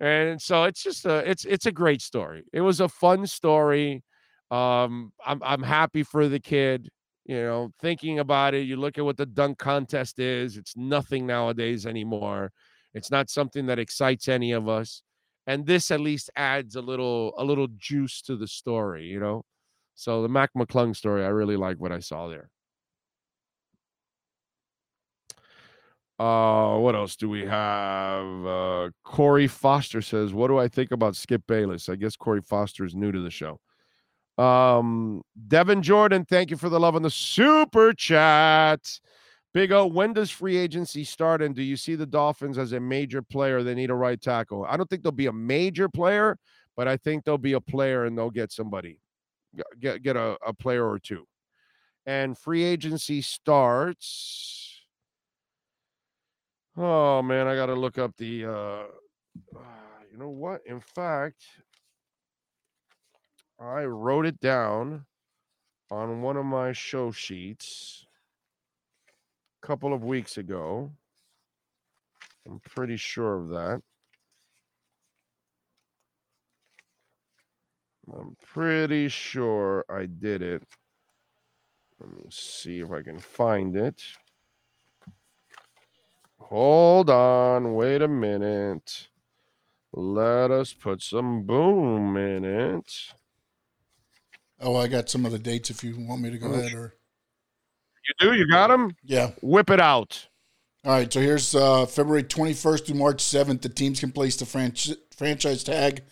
And 0.00 0.40
so 0.40 0.64
it's 0.64 0.82
just 0.82 1.06
a 1.06 1.28
it's 1.28 1.44
it's 1.44 1.66
a 1.66 1.72
great 1.72 2.02
story. 2.02 2.44
It 2.52 2.60
was 2.60 2.80
a 2.80 2.88
fun 2.88 3.26
story. 3.26 4.04
Um 4.50 5.12
i'm 5.26 5.42
i'm 5.42 5.62
happy 5.62 6.02
for 6.02 6.28
the 6.28 6.40
kid 6.40 6.88
you 7.28 7.42
know, 7.42 7.70
thinking 7.78 8.18
about 8.18 8.54
it, 8.54 8.66
you 8.66 8.76
look 8.76 8.96
at 8.96 9.04
what 9.04 9.18
the 9.18 9.26
dunk 9.26 9.58
contest 9.58 10.18
is, 10.18 10.56
it's 10.56 10.76
nothing 10.76 11.26
nowadays 11.26 11.84
anymore. 11.84 12.50
It's 12.94 13.10
not 13.10 13.28
something 13.28 13.66
that 13.66 13.78
excites 13.78 14.28
any 14.28 14.52
of 14.52 14.66
us. 14.66 15.02
And 15.46 15.66
this 15.66 15.90
at 15.90 16.00
least 16.00 16.30
adds 16.36 16.74
a 16.74 16.80
little 16.80 17.34
a 17.38 17.44
little 17.44 17.68
juice 17.76 18.22
to 18.22 18.36
the 18.36 18.48
story, 18.48 19.06
you 19.06 19.20
know. 19.20 19.44
So 19.94 20.22
the 20.22 20.28
Mac 20.28 20.50
McClung 20.56 20.96
story, 20.96 21.24
I 21.24 21.28
really 21.28 21.56
like 21.56 21.78
what 21.78 21.92
I 21.92 22.00
saw 22.00 22.28
there. 22.28 22.48
Uh, 26.18 26.78
what 26.78 26.94
else 26.96 27.14
do 27.14 27.28
we 27.28 27.44
have? 27.44 28.46
Uh, 28.46 28.90
Corey 29.04 29.46
Foster 29.46 30.02
says, 30.02 30.32
"What 30.32 30.48
do 30.48 30.58
I 30.58 30.68
think 30.68 30.90
about 30.92 31.14
Skip 31.14 31.46
Bayless?" 31.46 31.88
I 31.88 31.96
guess 31.96 32.16
Corey 32.16 32.42
Foster 32.42 32.84
is 32.84 32.94
new 32.94 33.12
to 33.12 33.20
the 33.20 33.30
show. 33.30 33.60
Um, 34.38 35.22
Devin 35.48 35.82
Jordan, 35.82 36.24
thank 36.24 36.50
you 36.50 36.56
for 36.56 36.68
the 36.68 36.78
love 36.78 36.94
on 36.94 37.02
the 37.02 37.10
super 37.10 37.92
chat. 37.92 39.00
Big 39.52 39.72
O, 39.72 39.86
when 39.86 40.12
does 40.12 40.30
free 40.30 40.56
agency 40.56 41.02
start? 41.02 41.42
And 41.42 41.54
do 41.54 41.62
you 41.62 41.76
see 41.76 41.96
the 41.96 42.06
Dolphins 42.06 42.58
as 42.58 42.72
a 42.72 42.80
major 42.80 43.22
player? 43.22 43.62
They 43.62 43.74
need 43.74 43.90
a 43.90 43.94
right 43.94 44.20
tackle. 44.20 44.64
I 44.68 44.76
don't 44.76 44.88
think 44.88 45.02
they'll 45.02 45.10
be 45.10 45.26
a 45.26 45.32
major 45.32 45.88
player, 45.88 46.38
but 46.76 46.86
I 46.86 46.96
think 46.96 47.24
they'll 47.24 47.38
be 47.38 47.54
a 47.54 47.60
player 47.60 48.04
and 48.04 48.16
they'll 48.16 48.30
get 48.30 48.52
somebody, 48.52 49.00
get 49.80 50.02
get 50.02 50.16
a, 50.16 50.36
a 50.46 50.52
player 50.52 50.88
or 50.88 50.98
two. 50.98 51.26
And 52.06 52.38
free 52.38 52.62
agency 52.62 53.22
starts. 53.22 54.82
Oh 56.76 57.22
man, 57.22 57.48
I 57.48 57.56
got 57.56 57.66
to 57.66 57.74
look 57.74 57.98
up 57.98 58.16
the. 58.16 58.44
uh 58.46 58.82
You 60.12 60.18
know 60.18 60.28
what? 60.30 60.60
In 60.66 60.80
fact, 60.80 61.42
I 63.60 63.84
wrote 63.84 64.26
it 64.26 64.40
down 64.40 65.04
on 65.90 66.22
one 66.22 66.36
of 66.36 66.44
my 66.44 66.72
show 66.72 67.10
sheets 67.10 68.06
a 69.62 69.66
couple 69.66 69.92
of 69.92 70.04
weeks 70.04 70.38
ago. 70.38 70.90
I'm 72.46 72.60
pretty 72.60 72.96
sure 72.96 73.36
of 73.36 73.48
that. 73.48 73.82
I'm 78.12 78.36
pretty 78.42 79.08
sure 79.08 79.84
I 79.90 80.06
did 80.06 80.40
it. 80.40 80.62
Let 82.00 82.10
me 82.12 82.26
see 82.30 82.80
if 82.80 82.92
I 82.92 83.02
can 83.02 83.18
find 83.18 83.76
it. 83.76 84.02
Hold 86.38 87.10
on, 87.10 87.74
wait 87.74 88.02
a 88.02 88.08
minute. 88.08 89.08
Let 89.92 90.50
us 90.50 90.72
put 90.72 91.02
some 91.02 91.42
boom 91.42 92.16
in 92.16 92.44
it. 92.44 93.12
Oh, 94.60 94.76
I 94.76 94.88
got 94.88 95.08
some 95.08 95.24
of 95.24 95.32
the 95.32 95.38
dates 95.38 95.70
if 95.70 95.84
you 95.84 95.96
want 95.98 96.20
me 96.20 96.30
to 96.30 96.38
go 96.38 96.52
ahead 96.52 96.72
or 96.74 96.94
You 98.06 98.14
do? 98.30 98.34
You 98.34 98.48
got 98.48 98.68
them? 98.68 98.96
Yeah. 99.04 99.30
Whip 99.42 99.70
it 99.70 99.80
out. 99.80 100.26
All 100.84 100.92
right, 100.92 101.12
so 101.12 101.20
here's 101.20 101.54
uh, 101.54 101.86
February 101.86 102.22
21st 102.22 102.86
through 102.86 102.96
March 102.96 103.18
7th. 103.22 103.60
The 103.62 103.68
teams 103.68 104.00
can 104.00 104.10
place 104.12 104.36
the 104.36 104.44
franch- 104.44 104.96
franchise 105.14 105.62
tag 105.64 106.02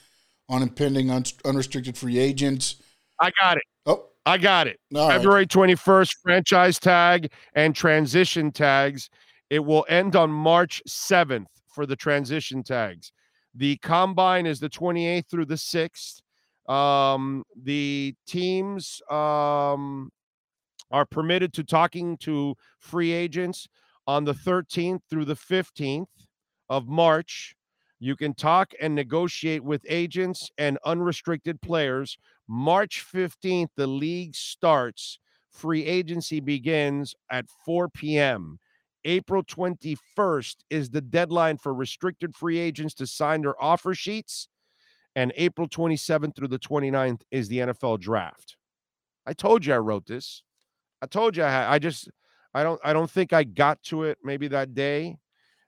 on 0.48 0.62
impending 0.62 1.10
un- 1.10 1.24
unrestricted 1.44 1.96
free 1.96 2.18
agents. 2.18 2.76
I 3.20 3.30
got 3.40 3.56
it. 3.56 3.62
Oh, 3.86 4.06
I 4.26 4.38
got 4.38 4.66
it. 4.66 4.78
all 4.94 5.08
right. 5.08 5.16
February 5.16 5.46
21st, 5.46 6.10
franchise 6.22 6.78
tag 6.78 7.30
and 7.54 7.74
transition 7.74 8.50
tags. 8.50 9.08
It 9.50 9.60
will 9.60 9.86
end 9.88 10.16
on 10.16 10.30
March 10.30 10.82
7th 10.88 11.46
for 11.72 11.86
the 11.86 11.96
transition 11.96 12.62
tags. 12.62 13.12
The 13.54 13.76
combine 13.78 14.46
is 14.46 14.60
the 14.60 14.68
28th 14.68 15.30
through 15.30 15.46
the 15.46 15.54
6th. 15.54 16.20
Um, 16.68 17.44
the 17.60 18.14
teams 18.26 19.00
um, 19.10 20.10
are 20.90 21.06
permitted 21.06 21.52
to 21.54 21.64
talking 21.64 22.16
to 22.18 22.54
free 22.78 23.12
agents 23.12 23.68
on 24.06 24.24
the 24.24 24.34
13th 24.34 25.00
through 25.08 25.24
the 25.24 25.34
15th 25.34 26.06
of 26.68 26.88
March. 26.88 27.54
You 27.98 28.16
can 28.16 28.34
talk 28.34 28.72
and 28.80 28.94
negotiate 28.94 29.64
with 29.64 29.82
agents 29.88 30.50
and 30.58 30.78
unrestricted 30.84 31.60
players. 31.62 32.18
March 32.48 33.04
15th, 33.12 33.70
the 33.76 33.86
league 33.86 34.34
starts. 34.34 35.18
Free 35.50 35.84
agency 35.84 36.40
begins 36.40 37.14
at 37.30 37.46
4 37.64 37.88
p.m. 37.88 38.58
April 39.06 39.42
21st 39.42 40.56
is 40.68 40.90
the 40.90 41.00
deadline 41.00 41.56
for 41.56 41.72
restricted 41.72 42.34
free 42.34 42.58
agents 42.58 42.92
to 42.94 43.06
sign 43.06 43.42
their 43.42 43.60
offer 43.62 43.94
sheets. 43.94 44.48
And 45.16 45.32
April 45.36 45.66
27th 45.66 46.36
through 46.36 46.48
the 46.48 46.58
29th 46.58 47.22
is 47.32 47.48
the 47.48 47.58
NFL 47.58 47.98
draft. 48.00 48.56
I 49.26 49.32
told 49.32 49.66
you 49.66 49.74
I 49.74 49.78
wrote 49.78 50.06
this. 50.06 50.42
I 51.02 51.06
told 51.06 51.36
you 51.36 51.42
I 51.42 51.50
had, 51.50 51.66
I 51.68 51.78
just 51.78 52.08
I 52.54 52.62
don't 52.62 52.80
I 52.84 52.92
don't 52.92 53.10
think 53.10 53.32
I 53.32 53.42
got 53.42 53.82
to 53.84 54.04
it 54.04 54.18
maybe 54.22 54.46
that 54.48 54.74
day 54.74 55.16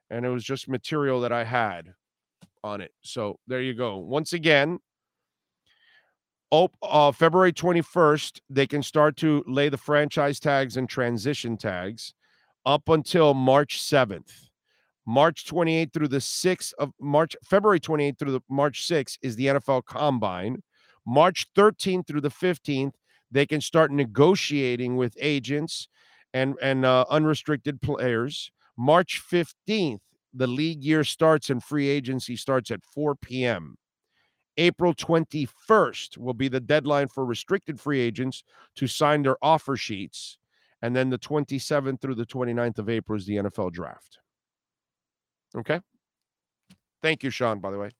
and 0.09 0.25
it 0.25 0.29
was 0.29 0.43
just 0.43 0.69
material 0.69 1.21
that 1.21 1.31
I 1.31 1.43
had 1.43 1.93
on 2.63 2.81
it. 2.81 2.91
So 3.01 3.39
there 3.47 3.61
you 3.61 3.73
go. 3.73 3.97
Once 3.97 4.33
again, 4.33 4.79
oh, 6.51 6.69
uh, 6.81 7.11
February 7.11 7.53
21st, 7.53 8.39
they 8.49 8.67
can 8.67 8.83
start 8.83 9.17
to 9.17 9.43
lay 9.47 9.69
the 9.69 9.77
franchise 9.77 10.39
tags 10.39 10.77
and 10.77 10.89
transition 10.89 11.57
tags 11.57 12.13
up 12.65 12.89
until 12.89 13.33
March 13.33 13.81
7th. 13.81 14.48
March 15.09 15.43
28th 15.45 15.91
through 15.91 16.07
the 16.07 16.17
6th 16.17 16.71
of 16.77 16.91
March, 17.01 17.35
February 17.43 17.79
28th 17.79 18.19
through 18.19 18.31
the 18.31 18.41
March 18.47 18.87
6th 18.87 19.17
is 19.23 19.35
the 19.35 19.47
NFL 19.47 19.83
Combine. 19.85 20.61
March 21.03 21.47
13th 21.57 22.05
through 22.05 22.21
the 22.21 22.29
15th, 22.29 22.93
they 23.31 23.47
can 23.47 23.59
start 23.59 23.91
negotiating 23.91 24.97
with 24.97 25.17
agents 25.19 25.87
and 26.35 26.53
and 26.61 26.85
uh, 26.85 27.05
unrestricted 27.09 27.81
players. 27.81 28.51
March 28.77 29.19
15th, 29.19 30.01
the 30.31 30.45
league 30.45 30.83
year 30.83 31.03
starts 31.03 31.49
and 31.49 31.63
free 31.63 31.89
agency 31.89 32.35
starts 32.35 32.69
at 32.69 32.85
4 32.85 33.15
p.m. 33.15 33.77
April 34.57 34.93
21st 34.93 36.19
will 36.19 36.35
be 36.35 36.49
the 36.49 36.59
deadline 36.59 37.07
for 37.07 37.25
restricted 37.25 37.79
free 37.79 37.99
agents 37.99 38.43
to 38.75 38.85
sign 38.85 39.23
their 39.23 39.37
offer 39.41 39.75
sheets. 39.75 40.37
And 40.83 40.95
then 40.95 41.09
the 41.09 41.17
27th 41.17 41.99
through 41.99 42.13
the 42.13 42.27
29th 42.27 42.77
of 42.77 42.89
April 42.89 43.17
is 43.17 43.25
the 43.25 43.37
NFL 43.37 43.71
draft. 43.71 44.19
Okay. 45.55 45.79
Thank 47.01 47.23
you, 47.23 47.29
Sean, 47.29 47.59
by 47.59 47.71
the 47.71 47.77
way. 47.77 47.91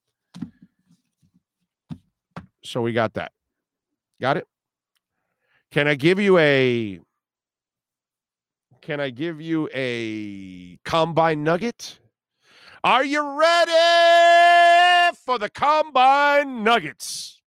So 2.63 2.81
we 2.81 2.93
got 2.93 3.13
that. 3.13 3.31
Got 4.21 4.37
it? 4.37 4.47
Can 5.71 5.87
I 5.87 5.95
give 5.95 6.19
you 6.19 6.37
a 6.37 6.99
can 8.81 8.99
I 8.99 9.09
give 9.09 9.39
you 9.39 9.69
a 9.73 10.77
combine 10.83 11.43
nugget? 11.43 11.99
Are 12.83 13.03
you 13.03 13.37
ready 13.39 15.15
for 15.25 15.37
the 15.37 15.49
combine 15.49 16.63
nuggets? 16.63 17.41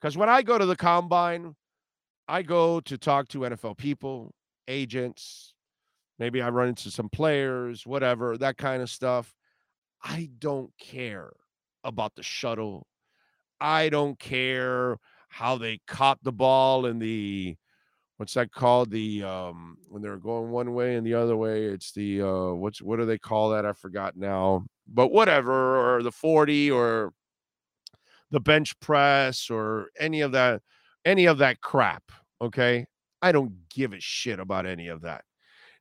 Because 0.00 0.16
when 0.16 0.28
I 0.28 0.42
go 0.42 0.56
to 0.56 0.64
the 0.64 0.76
combine, 0.76 1.56
I 2.26 2.42
go 2.42 2.80
to 2.80 2.96
talk 2.96 3.28
to 3.28 3.40
NFL 3.40 3.76
people, 3.76 4.32
agents, 4.66 5.49
maybe 6.20 6.42
I 6.42 6.50
run 6.50 6.68
into 6.68 6.90
some 6.90 7.08
players, 7.08 7.84
whatever, 7.84 8.38
that 8.38 8.58
kind 8.58 8.82
of 8.82 8.90
stuff. 8.90 9.34
I 10.04 10.30
don't 10.38 10.70
care 10.78 11.32
about 11.82 12.14
the 12.14 12.22
shuttle. 12.22 12.86
I 13.60 13.88
don't 13.88 14.18
care 14.18 14.98
how 15.30 15.58
they 15.58 15.80
caught 15.86 16.22
the 16.22 16.32
ball 16.32 16.86
in 16.86 16.98
the 16.98 17.56
what's 18.18 18.34
that 18.34 18.52
called? 18.52 18.90
The 18.90 19.24
um 19.24 19.78
when 19.88 20.02
they're 20.02 20.18
going 20.18 20.50
one 20.50 20.74
way 20.74 20.96
and 20.96 21.06
the 21.06 21.14
other 21.14 21.36
way, 21.36 21.64
it's 21.64 21.92
the 21.92 22.22
uh 22.22 22.52
what's 22.52 22.82
what 22.82 22.98
do 22.98 23.06
they 23.06 23.18
call 23.18 23.50
that? 23.50 23.66
I 23.66 23.72
forgot 23.72 24.16
now. 24.16 24.66
But 24.86 25.08
whatever, 25.08 25.96
or 25.96 26.02
the 26.02 26.12
40 26.12 26.70
or 26.70 27.12
the 28.30 28.40
bench 28.40 28.78
press 28.80 29.50
or 29.50 29.88
any 29.98 30.20
of 30.20 30.32
that, 30.32 30.62
any 31.04 31.26
of 31.26 31.38
that 31.38 31.60
crap. 31.60 32.02
Okay. 32.42 32.86
I 33.22 33.32
don't 33.32 33.68
give 33.68 33.92
a 33.92 34.00
shit 34.00 34.40
about 34.40 34.66
any 34.66 34.88
of 34.88 35.02
that. 35.02 35.24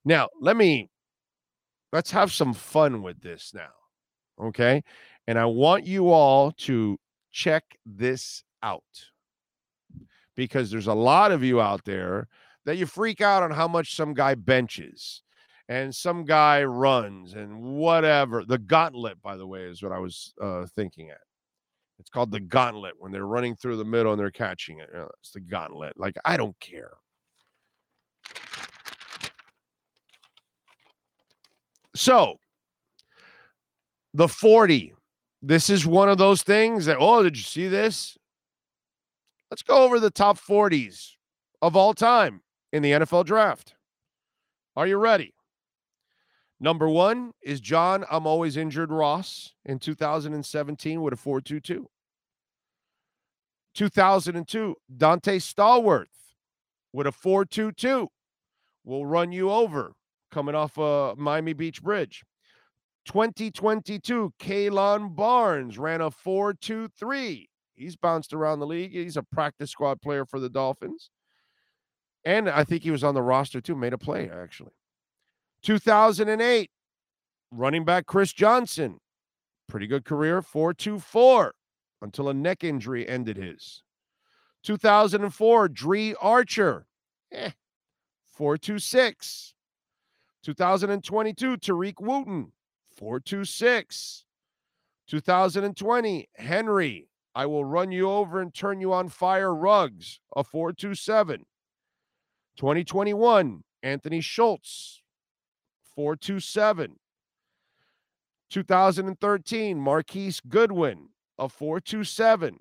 Now, 0.10 0.28
let 0.42 0.58
me 0.58 0.90
let's 1.94 2.10
have 2.10 2.32
some 2.32 2.56
fun 2.56 3.04
with 3.04 3.22
this 3.22 3.52
now. 3.54 3.70
Okay. 4.42 4.82
And 5.28 5.38
I 5.38 5.46
want 5.46 5.86
you 5.86 6.10
all 6.10 6.52
to 6.64 6.98
check 7.32 7.64
this 7.86 8.44
out 8.64 8.82
because 10.36 10.72
there's 10.72 10.88
a 10.88 10.96
lot 10.96 11.32
of 11.32 11.44
you 11.44 11.62
out 11.62 11.86
there 11.86 12.28
that 12.66 12.78
you 12.78 12.88
freak 12.88 13.22
out 13.22 13.44
on 13.44 13.52
how 13.52 13.68
much 13.68 13.96
some 13.96 14.16
guy 14.16 14.34
benches 14.34 15.22
and 15.68 15.94
some 15.94 16.26
guy 16.26 16.64
runs 16.64 17.36
and 17.36 17.62
whatever. 17.62 18.44
The 18.44 18.58
gauntlet, 18.58 19.22
by 19.22 19.38
the 19.38 19.46
way, 19.46 19.62
is 19.62 19.84
what 19.84 19.92
I 19.92 20.00
was 20.00 20.34
uh, 20.42 20.66
thinking 20.76 21.12
at. 21.12 21.22
It's 22.00 22.10
called 22.10 22.32
the 22.32 22.40
gauntlet 22.40 22.96
when 22.98 23.12
they're 23.12 23.28
running 23.28 23.56
through 23.56 23.78
the 23.78 23.86
middle 23.86 24.12
and 24.12 24.20
they're 24.20 24.32
catching 24.32 24.80
it. 24.80 24.90
It's 25.20 25.34
the 25.34 25.40
gauntlet. 25.40 26.00
Like, 26.00 26.16
I 26.26 26.36
don't 26.36 26.60
care. 26.60 26.94
So, 32.00 32.38
the 34.14 34.30
40. 34.30 34.94
This 35.42 35.70
is 35.70 35.86
one 35.86 36.08
of 36.08 36.18
those 36.18 36.44
things 36.44 36.86
that, 36.86 36.96
oh, 36.98 37.22
did 37.22 37.36
you 37.36 37.44
see 37.44 37.68
this? 37.68 38.18
Let's 39.52 39.64
go 39.64 39.84
over 39.84 40.00
the 40.00 40.10
top 40.10 40.40
40s 40.40 41.16
of 41.62 41.76
all 41.76 41.94
time 41.94 42.40
in 42.72 42.84
the 42.84 42.92
NFL 42.92 43.26
draft. 43.26 43.76
Are 44.78 44.88
you 44.88 44.96
ready? 44.96 45.34
Number 46.62 46.88
one 46.88 47.34
is 47.44 47.60
John, 47.60 48.06
I'm 48.10 48.26
always 48.26 48.56
injured 48.56 48.92
Ross 48.92 49.54
in 49.66 49.78
2017 49.78 51.02
with 51.02 51.14
a 51.14 51.18
422. 51.18 51.86
2002, 53.76 54.76
Donte 54.96 55.36
Stallworth 55.42 56.06
with 56.94 57.08
a 57.08 57.12
422 57.12 58.08
will 58.86 59.06
run 59.06 59.34
you 59.34 59.52
over 59.52 59.96
coming 60.32 60.56
off 60.56 60.78
a 60.78 60.82
uh, 60.82 61.16
Miami 61.18 61.54
Beach 61.54 61.82
Bridge. 61.82 62.24
2022, 63.06 64.34
Kalon 64.40 65.16
Barnes 65.16 65.78
ran 65.78 66.02
a 66.02 66.12
423 66.12 67.50
He's 67.80 67.96
bounced 67.96 68.34
around 68.34 68.60
the 68.60 68.68
league. 68.68 68.92
He's 68.92 69.16
a 69.16 69.24
practice 69.24 69.72
squad 69.72 70.02
player 70.02 70.26
for 70.26 70.38
the 70.40 70.50
Dolphins. 70.50 71.10
And 72.26 72.50
I 72.50 72.66
think 72.66 72.84
he 72.84 72.92
was 72.92 73.06
on 73.06 73.16
the 73.16 73.22
roster 73.22 73.62
too, 73.62 73.76
made 73.76 73.94
a 73.94 73.98
play 73.98 74.30
actually. 74.30 74.74
2008, 75.64 76.70
running 77.52 77.86
back 77.86 78.06
Chris 78.06 78.34
Johnson. 78.34 79.00
Pretty 79.70 79.88
good 79.88 80.04
career, 80.04 80.42
424 80.42 81.54
until 82.02 82.28
a 82.28 82.34
neck 82.34 82.66
injury 82.66 83.08
ended 83.08 83.38
his. 83.38 83.84
2004, 84.64 85.70
Dri 85.70 86.16
Archer, 86.16 86.86
eh, 87.32 87.52
426. 88.26 89.54
2022, 90.44 91.58
Tariq 91.58 92.00
Woolen, 92.00 92.52
426. 92.98 94.26
2020, 95.08 96.30
Henry, 96.36 97.10
I 97.36 97.46
will 97.46 97.66
run 97.66 97.92
you 97.92 98.10
over 98.10 98.42
and 98.42 98.54
turn 98.54 98.80
you 98.80 98.94
on 98.94 99.10
fire. 99.10 99.54
Ruggs, 99.54 100.20
a 100.36 100.44
427. 100.44 101.46
2021, 102.58 103.64
Anthony 103.82 104.22
Schwartz, 104.22 105.02
427. 105.96 106.98
2013, 108.50 109.80
Marquise 109.80 110.42
Goodwin, 110.48 111.10
a 111.38 111.48
427. 111.50 112.58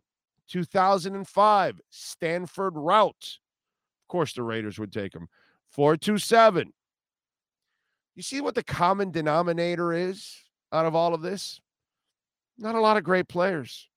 2005, 0.49 1.81
Stanford 1.91 2.75
Routt. 2.75 3.38
Of 4.05 4.09
course, 4.09 4.33
the 4.33 4.43
Raiders 4.43 4.79
would 4.79 4.93
take 4.93 5.14
him. 5.14 5.29
427. 5.71 6.73
You 8.18 8.22
see 8.24 8.40
what 8.40 8.57
the 8.57 8.64
common 8.64 9.12
denominator 9.12 9.92
is 9.92 10.42
out 10.72 10.87
of 10.87 10.96
all 10.96 11.14
of 11.14 11.22
this? 11.22 11.61
Not 12.59 12.74
a 12.74 12.81
lot 12.81 12.96
of 12.96 13.04
great 13.04 13.28
players. 13.28 13.88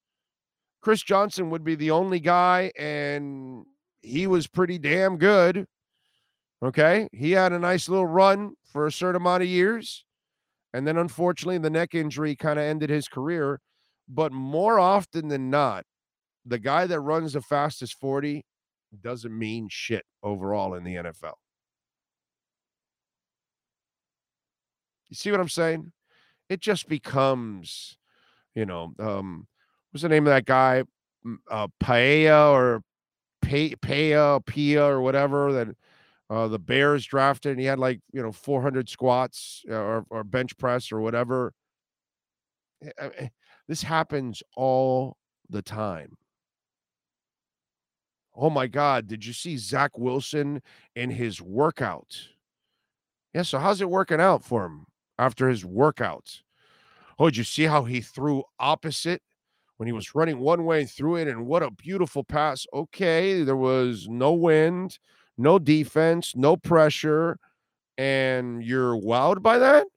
Chris 0.79 1.01
Johnson 1.01 1.49
would 1.49 1.63
be 1.63 1.73
the 1.73 1.89
only 1.89 2.19
guy, 2.19 2.71
and 2.77 3.65
he 4.03 4.27
was 4.27 4.45
pretty 4.45 4.77
damn 4.77 5.17
good. 5.17 5.65
Okay. 6.61 7.09
He 7.11 7.31
had 7.31 7.51
a 7.51 7.57
nice 7.57 7.89
little 7.89 8.05
run 8.05 8.53
for 8.71 8.85
a 8.85 8.91
certain 8.91 9.19
amount 9.19 9.41
of 9.41 9.49
years. 9.49 10.05
And 10.71 10.85
then 10.85 10.97
unfortunately, 10.97 11.57
the 11.57 11.71
neck 11.71 11.95
injury 11.95 12.35
kind 12.35 12.59
of 12.59 12.65
ended 12.65 12.91
his 12.91 13.07
career. 13.07 13.59
But 14.07 14.31
more 14.31 14.77
often 14.77 15.29
than 15.29 15.49
not, 15.49 15.83
the 16.45 16.59
guy 16.59 16.85
that 16.85 17.01
runs 17.01 17.33
the 17.33 17.41
fastest 17.41 17.95
40 17.95 18.45
doesn't 19.01 19.35
mean 19.35 19.67
shit 19.71 20.05
overall 20.21 20.75
in 20.75 20.83
the 20.83 20.97
NFL. 20.97 21.40
You 25.11 25.15
see 25.15 25.29
what 25.29 25.41
I'm 25.41 25.49
saying? 25.49 25.91
It 26.49 26.61
just 26.61 26.87
becomes, 26.87 27.97
you 28.55 28.65
know, 28.65 28.93
um, 28.97 29.45
what's 29.91 30.03
the 30.03 30.09
name 30.09 30.25
of 30.25 30.31
that 30.31 30.45
guy? 30.45 30.83
Uh, 31.49 31.67
Paella 31.83 32.51
or 32.53 32.81
Pay 33.41 33.75
Pia 33.75 34.83
or 34.83 35.01
whatever 35.01 35.51
that 35.51 35.67
uh, 36.29 36.47
the 36.47 36.57
Bears 36.57 37.05
drafted, 37.05 37.51
and 37.51 37.59
he 37.59 37.65
had 37.65 37.77
like 37.77 37.99
you 38.13 38.23
know 38.23 38.31
400 38.31 38.87
squats 38.87 39.63
uh, 39.69 39.75
or, 39.75 40.05
or 40.09 40.23
bench 40.23 40.57
press 40.57 40.91
or 40.91 41.01
whatever. 41.01 41.53
Eh, 42.83 43.09
eh, 43.17 43.27
this 43.67 43.83
happens 43.83 44.41
all 44.55 45.17
the 45.49 45.61
time. 45.61 46.17
Oh 48.33 48.49
my 48.49 48.67
God! 48.67 49.07
Did 49.07 49.25
you 49.25 49.33
see 49.33 49.57
Zach 49.57 49.97
Wilson 49.97 50.61
in 50.95 51.09
his 51.09 51.41
workout? 51.41 52.17
Yeah. 53.33 53.41
So 53.41 53.59
how's 53.59 53.81
it 53.81 53.89
working 53.89 54.21
out 54.21 54.43
for 54.43 54.65
him 54.65 54.85
after 55.19 55.49
his 55.49 55.63
workouts? 55.63 56.41
Oh, 57.19 57.25
did 57.25 57.37
you 57.37 57.43
see 57.43 57.63
how 57.63 57.83
he 57.83 58.01
threw 58.01 58.43
opposite 58.59 59.21
when 59.81 59.87
he 59.87 59.93
was 59.93 60.13
running 60.13 60.37
one 60.37 60.63
way 60.63 60.85
through 60.85 61.15
it, 61.15 61.27
and 61.27 61.47
what 61.47 61.63
a 61.63 61.71
beautiful 61.71 62.23
pass. 62.23 62.67
Okay, 62.71 63.41
there 63.41 63.55
was 63.55 64.07
no 64.07 64.31
wind, 64.31 64.99
no 65.39 65.57
defense, 65.57 66.35
no 66.35 66.55
pressure, 66.55 67.39
and 67.97 68.63
you're 68.63 68.95
wowed 68.95 69.41
by 69.41 69.57
that. 69.57 69.87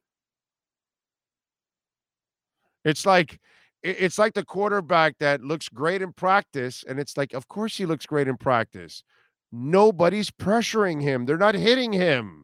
It's 2.85 3.05
like 3.05 3.38
it's 3.83 4.18
like 4.18 4.33
the 4.33 4.44
quarterback 4.44 5.18
that 5.18 5.42
looks 5.42 5.68
great 5.68 6.00
in 6.00 6.14
practice, 6.14 6.83
and 6.88 6.98
it's 6.98 7.18
like, 7.18 7.35
of 7.35 7.48
course 7.48 7.77
he 7.77 7.85
looks 7.85 8.07
great 8.07 8.27
in 8.27 8.38
practice. 8.38 9.05
Nobody's 9.53 10.31
pressuring 10.31 11.03
him. 11.03 11.27
They're 11.27 11.37
not 11.37 11.55
hitting 11.55 11.92
him. 11.92 12.43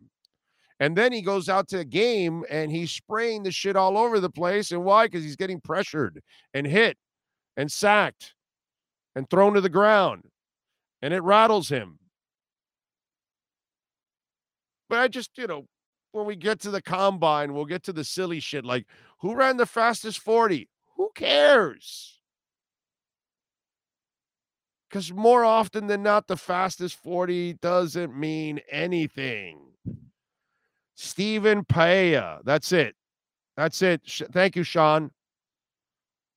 And 0.80 0.96
then 0.96 1.12
he 1.12 1.20
goes 1.20 1.50
out 1.50 1.68
to 1.68 1.78
a 1.78 1.84
game 1.84 2.42
and 2.50 2.72
he's 2.72 2.90
spraying 2.90 3.42
the 3.42 3.52
shit 3.52 3.76
all 3.76 3.98
over 3.98 4.18
the 4.18 4.30
place. 4.30 4.72
And 4.72 4.82
why? 4.82 5.06
Because 5.06 5.22
he's 5.22 5.36
getting 5.36 5.60
pressured 5.60 6.20
and 6.54 6.66
hit 6.66 6.96
and 7.56 7.70
sacked 7.70 8.34
and 9.14 9.28
thrown 9.28 9.54
to 9.54 9.60
the 9.60 9.68
ground, 9.68 10.24
and 11.02 11.12
it 11.12 11.22
rattles 11.22 11.68
him. 11.68 11.98
But 14.88 15.00
I 15.00 15.08
just, 15.08 15.36
you 15.36 15.46
know, 15.46 15.66
when 16.12 16.26
we 16.26 16.36
get 16.36 16.60
to 16.60 16.70
the 16.70 16.82
combine, 16.82 17.52
we'll 17.52 17.66
get 17.66 17.82
to 17.84 17.92
the 17.92 18.04
silly 18.04 18.40
shit 18.40 18.64
like 18.64 18.86
who 19.20 19.34
ran 19.34 19.58
the 19.58 19.66
fastest 19.66 20.20
40? 20.20 20.68
Who 20.96 21.10
cares? 21.14 22.20
Because 24.88 25.12
more 25.12 25.44
often 25.44 25.86
than 25.86 26.02
not, 26.02 26.26
the 26.26 26.36
fastest 26.36 26.96
40 26.96 27.54
doesn't 27.54 28.18
mean 28.18 28.60
anything. 28.70 29.58
Stephen 31.02 31.64
Paea. 31.64 32.40
That's 32.44 32.72
it. 32.72 32.94
That's 33.56 33.80
it. 33.80 34.02
Thank 34.32 34.54
you, 34.54 34.62
Sean. 34.62 35.10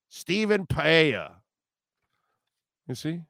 Stephen 0.08 0.66
Paea. 0.66 1.32
You 2.88 2.96
see? 2.96 3.22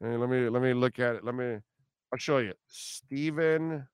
Hey, 0.00 0.16
let 0.16 0.28
me 0.28 0.48
let 0.48 0.62
me 0.62 0.74
look 0.74 1.00
at 1.00 1.16
it. 1.16 1.24
Let 1.24 1.34
me 1.34 1.56
I'll 2.12 2.18
show 2.18 2.38
you. 2.38 2.52
Stephen 2.68 3.88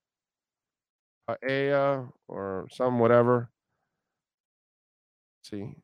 Paea 1.27 2.07
or 2.27 2.67
some 2.71 2.99
whatever. 2.99 3.49
Let's 5.39 5.49
see. 5.49 5.82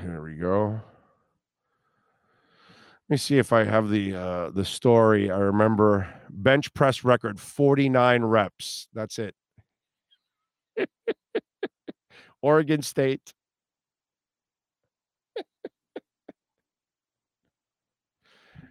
Here 0.00 0.20
we 0.20 0.34
go. 0.34 0.80
Let 3.08 3.14
me 3.14 3.16
see 3.18 3.38
if 3.38 3.52
I 3.52 3.62
have 3.62 3.88
the 3.88 4.14
uh, 4.16 4.50
the 4.50 4.64
story. 4.64 5.30
I 5.30 5.38
remember 5.38 6.12
bench 6.28 6.74
press 6.74 7.04
record 7.04 7.38
49 7.38 8.24
reps. 8.24 8.88
That's 8.92 9.20
it. 9.20 9.36
Oregon 12.42 12.82
State. 12.82 13.32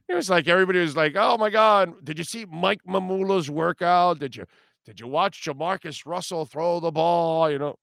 it 0.10 0.14
was 0.14 0.30
like 0.30 0.50
everybody 0.50 0.80
was 0.80 0.98
like, 0.98 1.16
"Oh 1.16 1.38
my 1.38 1.50
God, 1.50 1.94
did 2.04 2.18
you 2.18 2.26
see 2.26 2.46
Mike 2.46 2.82
Mamula's 2.86 3.50
workout? 3.50 4.20
Did 4.20 4.36
you 4.36 4.46
did 4.86 5.00
you 5.00 5.08
watch 5.08 5.46
Jamarcus 5.46 6.06
Russell 6.06 6.46
throw 6.46 6.82
the 6.82 6.92
ball? 6.92 7.50
You 7.50 7.58
know, 7.60 7.76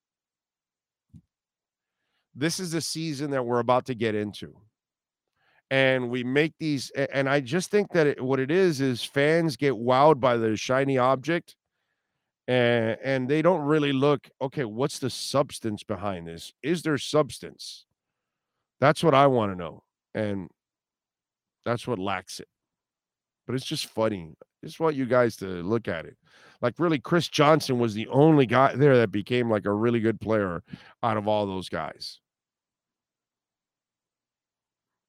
this 2.35 2.59
is 2.59 2.73
the 2.73 2.81
season 2.81 3.31
that 3.31 3.45
we're 3.45 3.59
about 3.59 3.87
to 3.87 3.95
get 3.95 4.15
into. 4.15 4.55
And 5.71 6.11
we 6.11 6.23
make 6.23 6.53
these 6.59 6.91
and 6.91 7.29
i 7.31 7.41
just 7.41 7.71
think 7.71 7.93
that 7.93 8.07
it, 8.07 8.23
what 8.23 8.39
it 8.39 8.51
is 8.51 8.83
is 8.83 9.03
fans 9.03 9.57
get 9.57 9.73
wowed 9.73 10.21
by 10.21 10.37
the 10.37 10.55
shiny 10.55 10.99
object 10.99 11.57
and 12.47 12.99
and 13.03 13.27
they 13.27 13.41
don't 13.41 13.63
really 13.63 13.93
look 13.93 14.29
okay 14.43 14.67
what's 14.67 14.99
the 14.99 15.09
substance 15.09 15.83
behind 15.83 16.27
this? 16.27 16.53
Is 16.63 16.83
there 16.83 16.99
substance? 16.99 17.87
That's 18.81 19.03
what 19.03 19.15
i 19.15 19.27
want 19.27 19.53
to 19.53 19.57
know 19.57 19.83
and 20.15 20.51
that's 21.65 21.87
what 21.87 21.99
lacks 21.99 22.39
it. 22.39 22.49
But 23.47 23.55
it's 23.55 23.65
just 23.65 23.87
funny 23.87 24.35
just 24.67 24.81
want 24.81 24.97
you 24.97 25.07
guys 25.07 25.37
to 25.37 25.47
look 25.47 25.89
at 25.89 26.05
it 26.05 26.17
like 26.61 26.75
really 26.79 26.99
chris 26.99 27.29
johnson 27.29 27.79
was 27.79 27.95
the 27.95 28.09
only 28.09 28.47
guy 28.47 28.75
there 28.75 28.97
that 28.97 29.11
became 29.11 29.51
like 29.51 29.65
a 29.65 29.73
really 29.73 30.01
good 30.01 30.21
player 30.21 30.63
out 31.03 31.17
of 31.17 31.27
all 31.29 31.47
those 31.47 31.69
guys 31.69 32.21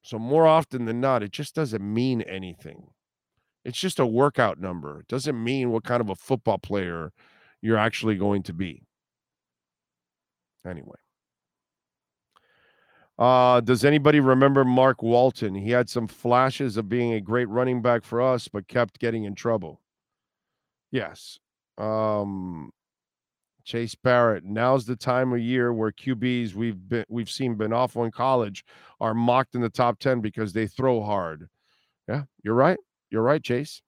so 0.03 0.19
more 0.19 0.45
often 0.45 0.83
than 0.83 0.99
not, 0.99 1.23
it 1.23 1.31
just 1.31 1.55
doesn't 1.55 1.81
mean 1.81 2.21
anything. 2.23 2.87
It's 3.63 3.79
just 3.79 3.99
a 3.99 4.05
workout 4.05 4.59
number. 4.59 4.99
It 4.99 5.07
doesn't 5.07 5.41
mean 5.41 5.71
what 5.71 5.85
kind 5.85 6.01
of 6.01 6.09
a 6.09 6.15
football 6.15 6.57
player 6.57 7.13
you're 7.61 7.77
actually 7.77 8.15
going 8.15 8.43
to 8.43 8.53
be. 8.53 8.83
Anyway. 10.67 11.02
Uh, 13.19 13.61
does 13.61 13.85
anybody 13.85 14.19
remember 14.19 14.65
Mark 14.65 15.03
Walton? 15.03 15.53
He 15.53 15.69
had 15.69 15.89
some 15.89 16.07
flashes 16.07 16.77
of 16.77 16.89
being 16.89 17.13
a 17.13 17.21
great 17.21 17.47
running 17.47 17.81
back 17.81 18.03
for 18.03 18.21
us, 18.21 18.47
but 18.47 18.67
kept 18.67 18.99
getting 18.99 19.25
in 19.25 19.35
trouble. 19.35 19.79
Yes. 20.91 21.39
Um, 21.77 22.71
Chase 23.63 23.95
Barrett. 23.95 24.43
Now's 24.43 24.85
the 24.85 24.95
time 24.95 25.31
of 25.33 25.39
year 25.39 25.73
where 25.73 25.91
QBs 25.91 26.53
we've 26.53 26.89
been 26.89 27.05
we've 27.07 27.29
seen 27.29 27.55
been 27.55 27.73
awful 27.73 28.03
in 28.03 28.11
college 28.11 28.65
are 28.99 29.13
mocked 29.13 29.55
in 29.55 29.61
the 29.61 29.69
top 29.69 29.99
10 29.99 30.21
because 30.21 30.53
they 30.53 30.67
throw 30.67 31.01
hard. 31.01 31.49
Yeah, 32.07 32.23
you're 32.43 32.55
right. 32.55 32.77
You're 33.09 33.21
right, 33.21 33.41
Chase. 33.41 33.81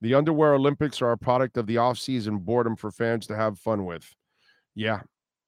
The 0.00 0.14
underwear 0.14 0.54
Olympics 0.54 1.00
are 1.02 1.12
a 1.12 1.18
product 1.18 1.56
of 1.56 1.66
the 1.66 1.78
off-season 1.78 2.38
boredom 2.38 2.76
for 2.76 2.90
fans 2.90 3.26
to 3.28 3.36
have 3.36 3.58
fun 3.58 3.84
with. 3.84 4.14
Yeah. 4.74 5.00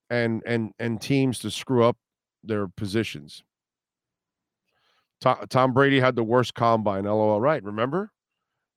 And 0.09 0.43
and 0.47 0.73
and 0.79 1.01
teams 1.01 1.39
to 1.41 1.51
screw 1.51 1.85
up 1.85 1.97
their 2.47 2.69
positions. 2.69 3.43
Tom, 5.21 5.39
Tom 5.49 5.73
Brady 5.73 6.01
had 6.01 6.17
the 6.17 6.25
worst 6.25 6.55
combine. 6.55 7.05
LOL. 7.05 7.41
Right. 7.41 7.63
Remember? 7.63 8.13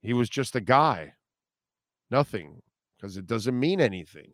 He 0.02 0.14
was 0.14 0.30
just 0.30 0.56
a 0.56 0.62
guy. 0.62 1.14
Nothing 2.10 2.62
because 2.98 3.18
it 3.18 3.28
doesn't 3.28 3.60
mean 3.60 3.82
anything. 3.82 4.32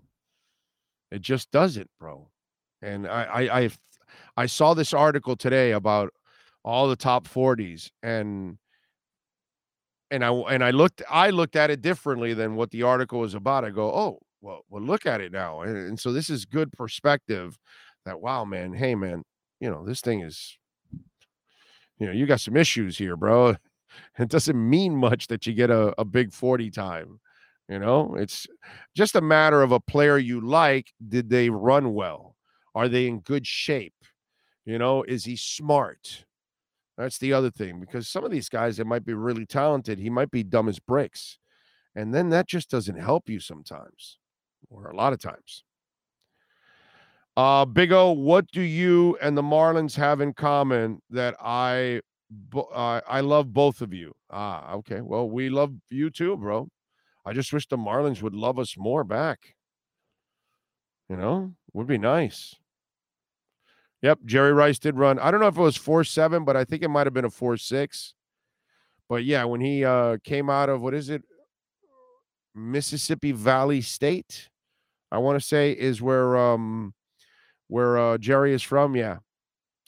It 1.11 1.21
just 1.21 1.51
doesn't, 1.51 1.89
bro. 1.99 2.29
And 2.81 3.07
I, 3.07 3.23
I, 3.23 3.59
I, 3.59 3.69
I 4.37 4.45
saw 4.45 4.73
this 4.73 4.93
article 4.93 5.35
today 5.35 5.71
about 5.71 6.13
all 6.63 6.87
the 6.87 6.95
top 6.95 7.27
40s 7.27 7.89
and 8.01 8.57
and 10.11 10.23
I 10.23 10.29
and 10.31 10.63
I 10.63 10.71
looked 10.71 11.01
I 11.09 11.31
looked 11.31 11.55
at 11.55 11.71
it 11.71 11.81
differently 11.81 12.33
than 12.33 12.55
what 12.55 12.71
the 12.71 12.83
article 12.83 13.19
was 13.19 13.33
about. 13.33 13.65
I 13.65 13.71
go, 13.71 13.91
oh, 13.91 14.19
well, 14.41 14.63
well, 14.69 14.81
look 14.81 15.05
at 15.05 15.19
it 15.19 15.31
now. 15.31 15.61
And, 15.61 15.75
and 15.75 15.99
so 15.99 16.11
this 16.11 16.29
is 16.29 16.45
good 16.45 16.71
perspective 16.71 17.57
that 18.05 18.21
wow, 18.21 18.45
man, 18.45 18.73
hey 18.73 18.95
man, 18.95 19.23
you 19.59 19.69
know, 19.69 19.85
this 19.85 20.01
thing 20.01 20.21
is 20.21 20.57
you 21.97 22.07
know, 22.07 22.11
you 22.11 22.25
got 22.25 22.41
some 22.41 22.57
issues 22.57 22.97
here, 22.97 23.15
bro. 23.15 23.55
It 24.19 24.27
doesn't 24.27 24.69
mean 24.69 24.93
much 24.97 25.27
that 25.27 25.47
you 25.47 25.53
get 25.53 25.69
a, 25.69 25.93
a 25.97 26.03
big 26.03 26.33
40 26.33 26.69
time. 26.69 27.21
You 27.69 27.79
know, 27.79 28.15
it's 28.15 28.45
just 28.93 29.15
a 29.15 29.21
matter 29.21 29.61
of 29.61 29.71
a 29.71 29.79
player 29.79 30.17
you 30.17 30.41
like. 30.41 30.91
Did 31.07 31.29
they 31.29 31.49
run 31.49 31.93
well? 31.93 32.35
Are 32.73 32.89
they 32.89 33.07
in 33.07 33.21
good 33.21 33.47
shape? 33.47 33.93
You 34.65 34.77
know, 34.77 35.03
is 35.03 35.23
he 35.23 35.37
smart? 35.37 36.25
That's 36.97 37.17
the 37.17 37.31
other 37.31 37.51
thing 37.51 37.79
because 37.79 38.09
some 38.09 38.25
of 38.25 38.31
these 38.31 38.49
guys 38.49 38.75
that 38.77 38.85
might 38.85 39.05
be 39.05 39.13
really 39.13 39.45
talented, 39.45 39.97
he 39.97 40.09
might 40.09 40.31
be 40.31 40.43
dumb 40.43 40.67
as 40.67 40.79
bricks. 40.79 41.39
And 41.95 42.13
then 42.13 42.29
that 42.29 42.47
just 42.47 42.69
doesn't 42.69 42.99
help 42.99 43.29
you 43.29 43.39
sometimes, 43.39 44.17
or 44.69 44.89
a 44.89 44.95
lot 44.95 45.13
of 45.13 45.19
times. 45.19 45.63
Uh, 47.37 47.65
Big 47.65 47.91
O, 47.91 48.11
what 48.11 48.47
do 48.51 48.61
you 48.61 49.17
and 49.21 49.37
the 49.37 49.41
Marlins 49.41 49.95
have 49.95 50.21
in 50.21 50.33
common 50.33 51.01
that 51.09 51.35
I 51.41 52.01
uh, 52.55 53.01
I 53.07 53.19
love 53.19 53.53
both 53.53 53.81
of 53.81 53.93
you? 53.93 54.13
Ah, 54.29 54.73
okay. 54.75 55.01
Well, 55.01 55.29
we 55.29 55.49
love 55.49 55.73
you 55.89 56.09
too, 56.09 56.37
bro. 56.37 56.69
I 57.25 57.33
just 57.33 57.51
wish 57.51 57.67
the 57.67 57.77
Marlins 57.77 58.21
would 58.21 58.35
love 58.35 58.57
us 58.57 58.77
more 58.77 59.03
back. 59.03 59.55
You 61.09 61.17
know, 61.17 61.53
would 61.73 61.87
be 61.87 61.97
nice. 61.97 62.55
Yep, 64.01 64.19
Jerry 64.25 64.53
Rice 64.53 64.79
did 64.79 64.97
run. 64.97 65.19
I 65.19 65.31
don't 65.31 65.39
know 65.39 65.47
if 65.47 65.57
it 65.57 65.61
was 65.61 65.77
four 65.77 66.03
seven, 66.03 66.45
but 66.45 66.55
I 66.55 66.63
think 66.63 66.83
it 66.83 66.89
might 66.89 67.05
have 67.05 67.13
been 67.13 67.25
a 67.25 67.29
four 67.29 67.57
six. 67.57 68.13
But 69.09 69.23
yeah, 69.25 69.43
when 69.43 69.61
he 69.61 69.83
uh, 69.83 70.17
came 70.23 70.49
out 70.49 70.69
of 70.69 70.81
what 70.81 70.93
is 70.93 71.09
it, 71.09 71.23
Mississippi 72.55 73.33
Valley 73.33 73.81
State, 73.81 74.49
I 75.11 75.17
want 75.17 75.39
to 75.39 75.45
say 75.45 75.71
is 75.71 76.01
where 76.01 76.37
um 76.37 76.93
where 77.67 77.97
uh, 77.97 78.17
Jerry 78.17 78.53
is 78.53 78.63
from. 78.63 78.95
Yeah, 78.95 79.17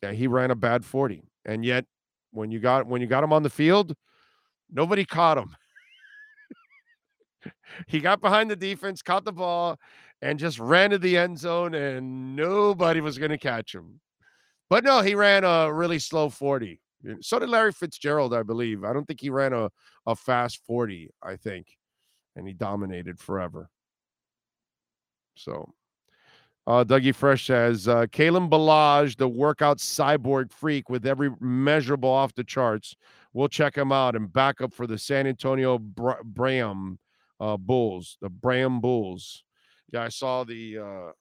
yeah, 0.01 0.11
he 0.11 0.27
ran 0.27 0.51
a 0.51 0.55
bad 0.55 0.85
forty, 0.85 1.23
and 1.45 1.63
yet 1.65 1.85
when 2.31 2.51
you 2.51 2.59
got 2.59 2.87
when 2.87 3.01
you 3.01 3.07
got 3.07 3.23
him 3.23 3.33
on 3.33 3.43
the 3.43 3.49
field, 3.49 3.95
nobody 4.71 5.05
caught 5.05 5.37
him 5.37 5.55
he 7.87 7.99
got 7.99 8.21
behind 8.21 8.49
the 8.49 8.55
defense, 8.55 9.01
caught 9.01 9.25
the 9.25 9.31
ball, 9.31 9.79
and 10.21 10.39
just 10.39 10.59
ran 10.59 10.89
to 10.91 10.97
the 10.97 11.17
end 11.17 11.39
zone, 11.39 11.73
and 11.73 12.35
nobody 12.35 13.01
was 13.01 13.17
going 13.17 13.31
to 13.31 13.37
catch 13.37 13.73
him. 13.73 13.99
But 14.69 14.83
no, 14.83 15.01
he 15.01 15.15
ran 15.15 15.43
a 15.43 15.71
really 15.71 15.99
slow 15.99 16.29
40. 16.29 16.79
So 17.21 17.39
did 17.39 17.49
Larry 17.49 17.71
Fitzgerald, 17.71 18.33
I 18.33 18.43
believe. 18.43 18.83
I 18.83 18.91
don't 18.91 19.05
think 19.05 19.21
he 19.21 19.29
ran 19.29 19.53
a, 19.53 19.69
a 20.05 20.15
fast 20.15 20.59
40, 20.65 21.11
I 21.21 21.35
think. 21.35 21.67
And 22.35 22.47
he 22.47 22.53
dominated 22.53 23.19
forever. 23.19 23.69
So 25.35 25.73
uh, 26.67 26.83
Dougie 26.83 27.15
Fresh 27.15 27.47
says 27.47 27.87
uh, 27.87 28.05
Kalen 28.07 28.49
Ballage, 28.49 29.15
the 29.15 29.27
workout 29.27 29.77
cyborg 29.77 30.51
freak 30.51 30.89
with 30.89 31.07
every 31.07 31.31
measurable 31.39 32.09
off 32.09 32.35
the 32.35 32.43
charts. 32.43 32.95
We'll 33.31 33.47
check 33.47 33.77
him 33.77 33.93
out 33.93 34.17
and 34.17 34.31
back 34.31 34.59
up 34.59 34.73
for 34.73 34.85
the 34.85 34.97
San 34.97 35.27
Antonio 35.27 35.79
Bra- 35.79 36.23
Bram 36.23 36.99
uh, 37.39 37.55
Bulls, 37.55 38.17
the 38.21 38.29
Bram 38.29 38.81
Bulls. 38.81 39.43
Yeah, 39.93 40.03
I 40.03 40.09
saw 40.09 40.43
the 40.43 40.77
uh, 40.79 41.11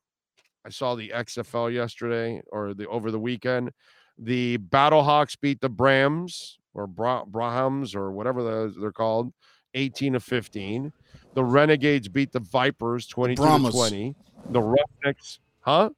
I 0.64 0.70
saw 0.70 0.96
the 0.96 1.10
XFL 1.10 1.72
yesterday 1.72 2.42
or 2.50 2.74
the 2.74 2.88
over 2.88 3.12
the 3.12 3.20
weekend. 3.20 3.70
The 4.18 4.58
Battlehawks 4.58 5.38
beat 5.40 5.60
the 5.60 5.70
Brams 5.70 6.54
or 6.74 6.88
Bra- 6.88 7.24
Brahms 7.24 7.94
or 7.94 8.10
whatever 8.10 8.68
they're 8.70 8.90
called, 8.90 9.32
18 9.74 10.14
to 10.14 10.20
15. 10.20 10.92
The 11.34 11.44
Renegades 11.44 12.08
beat 12.08 12.32
the 12.32 12.40
Vipers 12.40 13.06
22 13.06 13.40
to 13.40 13.46
20. 13.70 14.16
The 14.50 14.60
Roughnecks, 14.60 15.40
Huh? 15.60 15.90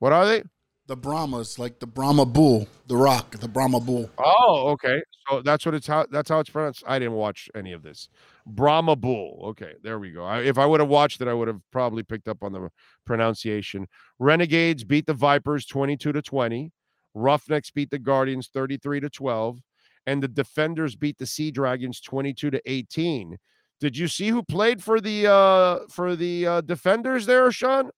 What 0.00 0.12
are 0.12 0.26
they? 0.26 0.42
The 0.86 0.96
Brahmas, 0.96 1.58
like 1.58 1.78
the 1.78 1.86
Brahma 1.86 2.26
bull, 2.26 2.68
the 2.88 2.96
rock, 2.96 3.38
the 3.38 3.48
Brahma 3.48 3.80
bull. 3.80 4.10
Oh, 4.18 4.68
okay. 4.72 5.00
So 5.30 5.40
that's 5.40 5.64
what 5.64 5.74
it's 5.74 5.86
how 5.86 6.04
that's 6.10 6.28
how 6.28 6.40
it's 6.40 6.50
pronounced. 6.50 6.84
I 6.86 6.98
didn't 6.98 7.14
watch 7.14 7.48
any 7.54 7.72
of 7.72 7.82
this. 7.82 8.08
Brahma 8.46 8.96
Bull. 8.96 9.40
Okay, 9.50 9.72
there 9.82 9.98
we 9.98 10.10
go. 10.10 10.24
I, 10.24 10.40
if 10.40 10.58
I 10.58 10.66
would 10.66 10.80
have 10.80 10.90
watched 10.90 11.22
it, 11.22 11.28
I 11.28 11.32
would 11.32 11.48
have 11.48 11.60
probably 11.72 12.02
picked 12.02 12.28
up 12.28 12.42
on 12.42 12.52
the 12.52 12.68
pronunciation. 13.06 13.86
Renegades 14.18 14.84
beat 14.84 15.06
the 15.06 15.14
Vipers 15.14 15.64
22 15.64 16.12
to 16.12 16.20
20. 16.20 16.70
Roughnecks 17.14 17.70
beat 17.70 17.90
the 17.90 17.98
Guardians 17.98 18.50
33 18.52 19.00
to 19.00 19.08
12. 19.08 19.60
And 20.06 20.22
the 20.22 20.28
Defenders 20.28 20.96
beat 20.96 21.16
the 21.16 21.26
Sea 21.26 21.50
Dragons 21.50 22.00
22 22.02 22.50
to 22.50 22.60
18. 22.66 23.38
Did 23.84 23.98
you 23.98 24.08
see 24.08 24.28
who 24.28 24.42
played 24.42 24.82
for 24.82 24.98
the 24.98 25.30
uh 25.30 25.80
for 25.90 26.16
the 26.16 26.46
uh 26.46 26.60
Defenders 26.62 27.26
there, 27.26 27.52
Sean? 27.52 27.90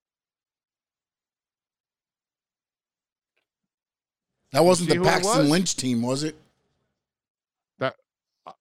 That 4.51 4.64
wasn't 4.64 4.91
the 4.91 4.99
Paxton 4.99 5.49
Lynch 5.49 5.76
team, 5.76 6.03
was 6.03 6.24
it? 6.24 6.34
That 7.78 7.95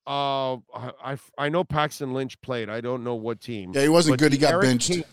uh 0.05 0.57
I 1.03 1.17
I 1.35 1.49
know 1.49 1.63
Paxton 1.63 2.13
Lynch 2.13 2.39
played. 2.41 2.69
I 2.69 2.79
don't 2.79 3.03
know 3.03 3.15
what 3.15 3.41
team. 3.41 3.71
Yeah, 3.73 3.81
he 3.81 3.89
wasn't 3.89 4.19
good. 4.19 4.31
He 4.31 4.37
got 4.37 4.61
benched. 4.61 4.91
King, 4.91 5.03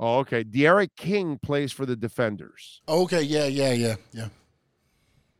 oh, 0.00 0.20
okay. 0.20 0.42
D'Eriq 0.42 0.96
King 0.96 1.38
plays 1.38 1.70
for 1.70 1.84
the 1.84 1.96
Defenders. 1.96 2.80
Okay, 2.88 3.20
yeah, 3.20 3.44
yeah, 3.44 3.72
yeah, 3.72 3.96
yeah. 4.14 4.28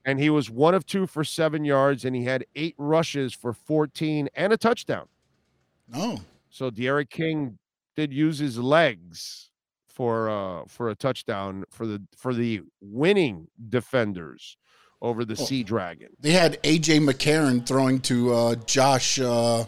And 0.04 0.20
he 0.20 0.28
was 0.28 0.50
one 0.50 0.74
of 0.74 0.84
two 0.84 1.06
for 1.06 1.24
seven 1.24 1.64
yards, 1.64 2.04
and 2.04 2.14
he 2.14 2.24
had 2.24 2.44
eight 2.54 2.74
rushes 2.76 3.32
for 3.32 3.54
14 3.54 4.28
and 4.34 4.52
a 4.52 4.58
touchdown. 4.58 5.08
Oh. 5.94 6.20
So 6.50 6.70
D'Eriq 6.70 7.10
King 7.10 7.58
did 7.96 8.12
use 8.12 8.38
his 8.38 8.58
legs 8.58 9.50
for 9.88 10.30
uh 10.30 10.64
for 10.68 10.88
a 10.88 10.94
touchdown 10.94 11.64
for 11.70 11.86
the 11.86 12.02
for 12.16 12.32
the 12.32 12.62
winning 12.80 13.46
defenders 13.68 14.56
over 15.02 15.24
the 15.24 15.36
oh, 15.38 15.44
Sea 15.44 15.62
Dragon. 15.62 16.08
They 16.20 16.32
had 16.32 16.62
AJ 16.62 17.06
McCarron 17.08 17.66
throwing 17.66 18.00
to 18.02 18.32
uh 18.32 18.54
Josh 18.66 19.20
uh 19.20 19.64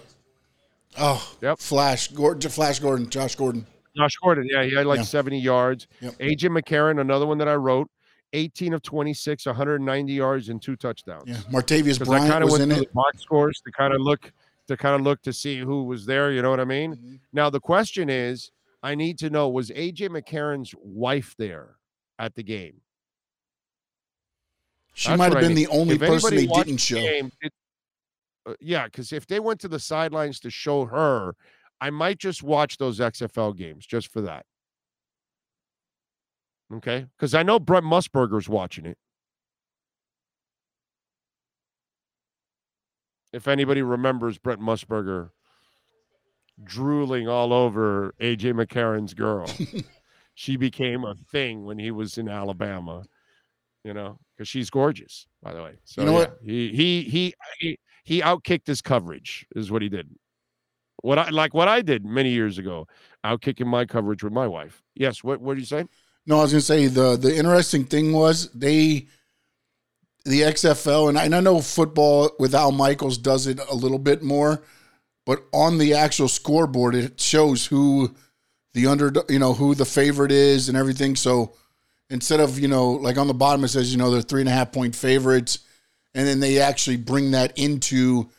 oh 0.98 1.36
yep. 1.42 1.58
Flash 1.58 2.08
Gordon 2.08 2.50
Flash 2.50 2.78
Gordon, 2.78 3.10
Josh 3.10 3.34
Gordon. 3.34 3.66
Josh 3.96 4.16
Gordon, 4.22 4.48
yeah, 4.50 4.64
he 4.64 4.74
had 4.74 4.86
like 4.86 4.98
yeah. 4.98 5.04
70 5.04 5.38
yards. 5.38 5.86
Yep. 6.00 6.14
AJ 6.14 6.58
McCarron, 6.58 7.00
another 7.00 7.26
one 7.26 7.38
that 7.38 7.46
I 7.46 7.54
wrote, 7.54 7.88
18 8.32 8.74
of 8.74 8.82
26, 8.82 9.46
190 9.46 10.12
yards 10.12 10.48
and 10.48 10.60
two 10.60 10.74
touchdowns. 10.74 11.24
Yeah, 11.26 11.36
Martavis 11.50 12.04
Bryant 12.04 12.32
I 12.32 12.44
was 12.44 12.58
in 12.58 12.72
it. 12.72 12.92
box 12.92 13.20
scores 13.22 13.60
to 13.64 13.70
kind 13.70 13.94
of 13.94 14.00
look 14.00 14.32
to 14.68 14.76
kind 14.76 14.94
of 14.94 15.02
look 15.02 15.22
to 15.22 15.32
see 15.32 15.58
who 15.58 15.84
was 15.84 16.06
there. 16.06 16.32
You 16.32 16.42
know 16.42 16.50
what 16.50 16.60
I 16.60 16.64
mean? 16.64 16.94
Mm-hmm. 16.94 17.14
Now 17.32 17.50
the 17.50 17.60
question 17.60 18.08
is, 18.08 18.50
I 18.82 18.94
need 18.94 19.18
to 19.18 19.30
know 19.30 19.48
was 19.48 19.70
AJ 19.70 20.10
McCarron's 20.10 20.74
wife 20.78 21.34
there 21.38 21.76
at 22.18 22.34
the 22.34 22.42
game? 22.42 22.80
She 24.94 25.08
That's 25.08 25.18
might 25.18 25.32
have 25.32 25.40
been 25.40 25.54
the 25.54 25.66
only 25.68 25.94
if 25.96 26.00
person 26.00 26.36
they 26.36 26.46
didn't 26.46 26.76
show. 26.76 26.96
Game, 26.96 27.32
it, 27.40 27.52
uh, 28.46 28.54
yeah, 28.60 28.84
because 28.84 29.12
if 29.12 29.26
they 29.26 29.40
went 29.40 29.60
to 29.60 29.68
the 29.68 29.80
sidelines 29.80 30.38
to 30.40 30.50
show 30.50 30.84
her, 30.84 31.34
I 31.80 31.90
might 31.90 32.18
just 32.18 32.42
watch 32.42 32.78
those 32.78 33.00
XFL 33.00 33.56
games 33.56 33.86
just 33.86 34.12
for 34.12 34.20
that. 34.22 34.46
Okay, 36.72 37.06
because 37.16 37.34
I 37.34 37.42
know 37.42 37.58
Brent 37.58 37.84
Musburger's 37.84 38.48
watching 38.48 38.86
it. 38.86 38.96
If 43.34 43.48
anybody 43.48 43.82
remembers 43.82 44.38
Brent 44.38 44.60
Musburger 44.60 45.30
drooling 46.62 47.28
all 47.28 47.52
over 47.52 48.14
AJ 48.20 48.52
McCarron's 48.52 49.12
girl, 49.12 49.50
she 50.34 50.56
became 50.56 51.04
a 51.04 51.16
thing 51.32 51.64
when 51.64 51.78
he 51.78 51.90
was 51.90 52.16
in 52.16 52.28
Alabama. 52.28 53.04
You 53.82 53.92
know, 53.92 54.18
because 54.34 54.48
she's 54.48 54.70
gorgeous, 54.70 55.26
by 55.42 55.52
the 55.52 55.62
way. 55.62 55.74
So 55.84 56.00
you 56.00 56.06
know 56.06 56.12
yeah, 56.12 56.18
what? 56.18 56.38
He 56.42 56.72
he 56.72 57.02
he 57.02 57.34
he 57.58 57.78
he 58.04 58.20
outkicked 58.20 58.66
his 58.66 58.80
coverage 58.80 59.46
is 59.56 59.70
what 59.70 59.82
he 59.82 59.88
did. 59.88 60.08
What 61.02 61.18
I 61.18 61.28
like 61.30 61.52
what 61.54 61.68
I 61.68 61.82
did 61.82 62.04
many 62.04 62.30
years 62.30 62.56
ago, 62.56 62.86
outkicking 63.26 63.66
my 63.66 63.84
coverage 63.84 64.22
with 64.22 64.32
my 64.32 64.46
wife. 64.46 64.82
Yes, 64.94 65.24
what 65.24 65.40
what 65.40 65.54
did 65.54 65.60
you 65.60 65.66
say? 65.66 65.84
No, 66.24 66.38
I 66.38 66.42
was 66.42 66.52
gonna 66.52 66.60
say 66.62 66.86
the 66.86 67.16
the 67.16 67.36
interesting 67.36 67.84
thing 67.84 68.12
was 68.12 68.50
they 68.52 69.08
the 70.24 70.40
XFL, 70.40 71.08
and 71.08 71.18
I, 71.18 71.24
and 71.24 71.34
I 71.34 71.40
know 71.40 71.60
football 71.60 72.30
with 72.38 72.54
Al 72.54 72.72
Michaels 72.72 73.18
does 73.18 73.46
it 73.46 73.60
a 73.70 73.74
little 73.74 73.98
bit 73.98 74.22
more, 74.22 74.62
but 75.26 75.44
on 75.52 75.78
the 75.78 75.94
actual 75.94 76.28
scoreboard, 76.28 76.94
it 76.94 77.20
shows 77.20 77.66
who 77.66 78.14
the 78.72 78.86
under, 78.86 79.12
you 79.28 79.38
know, 79.38 79.54
who 79.54 79.74
the 79.74 79.84
favorite 79.84 80.32
is 80.32 80.68
and 80.68 80.76
everything. 80.76 81.14
So 81.16 81.54
instead 82.10 82.40
of, 82.40 82.58
you 82.58 82.68
know, 82.68 82.90
like 82.90 83.18
on 83.18 83.28
the 83.28 83.34
bottom, 83.34 83.64
it 83.64 83.68
says, 83.68 83.92
you 83.92 83.98
know, 83.98 84.10
they're 84.10 84.22
three 84.22 84.40
and 84.40 84.48
a 84.48 84.52
half 84.52 84.72
point 84.72 84.94
favorites. 84.94 85.60
And 86.14 86.26
then 86.26 86.40
they 86.40 86.60
actually 86.60 86.96
bring 86.96 87.32
that 87.32 87.56
into, 87.58 88.30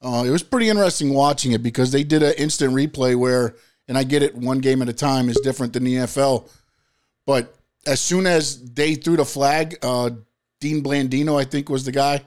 uh, 0.00 0.24
it 0.26 0.30
was 0.30 0.42
pretty 0.42 0.68
interesting 0.68 1.12
watching 1.12 1.52
it 1.52 1.62
because 1.62 1.92
they 1.92 2.04
did 2.04 2.22
an 2.22 2.34
instant 2.38 2.72
replay 2.72 3.16
where, 3.16 3.56
and 3.88 3.98
I 3.98 4.04
get 4.04 4.22
it, 4.22 4.34
one 4.34 4.58
game 4.58 4.82
at 4.82 4.88
a 4.88 4.92
time 4.92 5.28
is 5.28 5.40
different 5.42 5.72
than 5.72 5.84
the 5.84 5.94
NFL. 5.94 6.48
But 7.26 7.54
as 7.86 8.00
soon 8.00 8.26
as 8.26 8.72
they 8.72 8.94
threw 8.94 9.16
the 9.16 9.24
flag, 9.24 9.78
uh, 9.82 10.10
Dean 10.62 10.82
Blandino, 10.82 11.38
I 11.38 11.44
think 11.44 11.68
was 11.68 11.84
the 11.84 11.92
guy. 11.92 12.22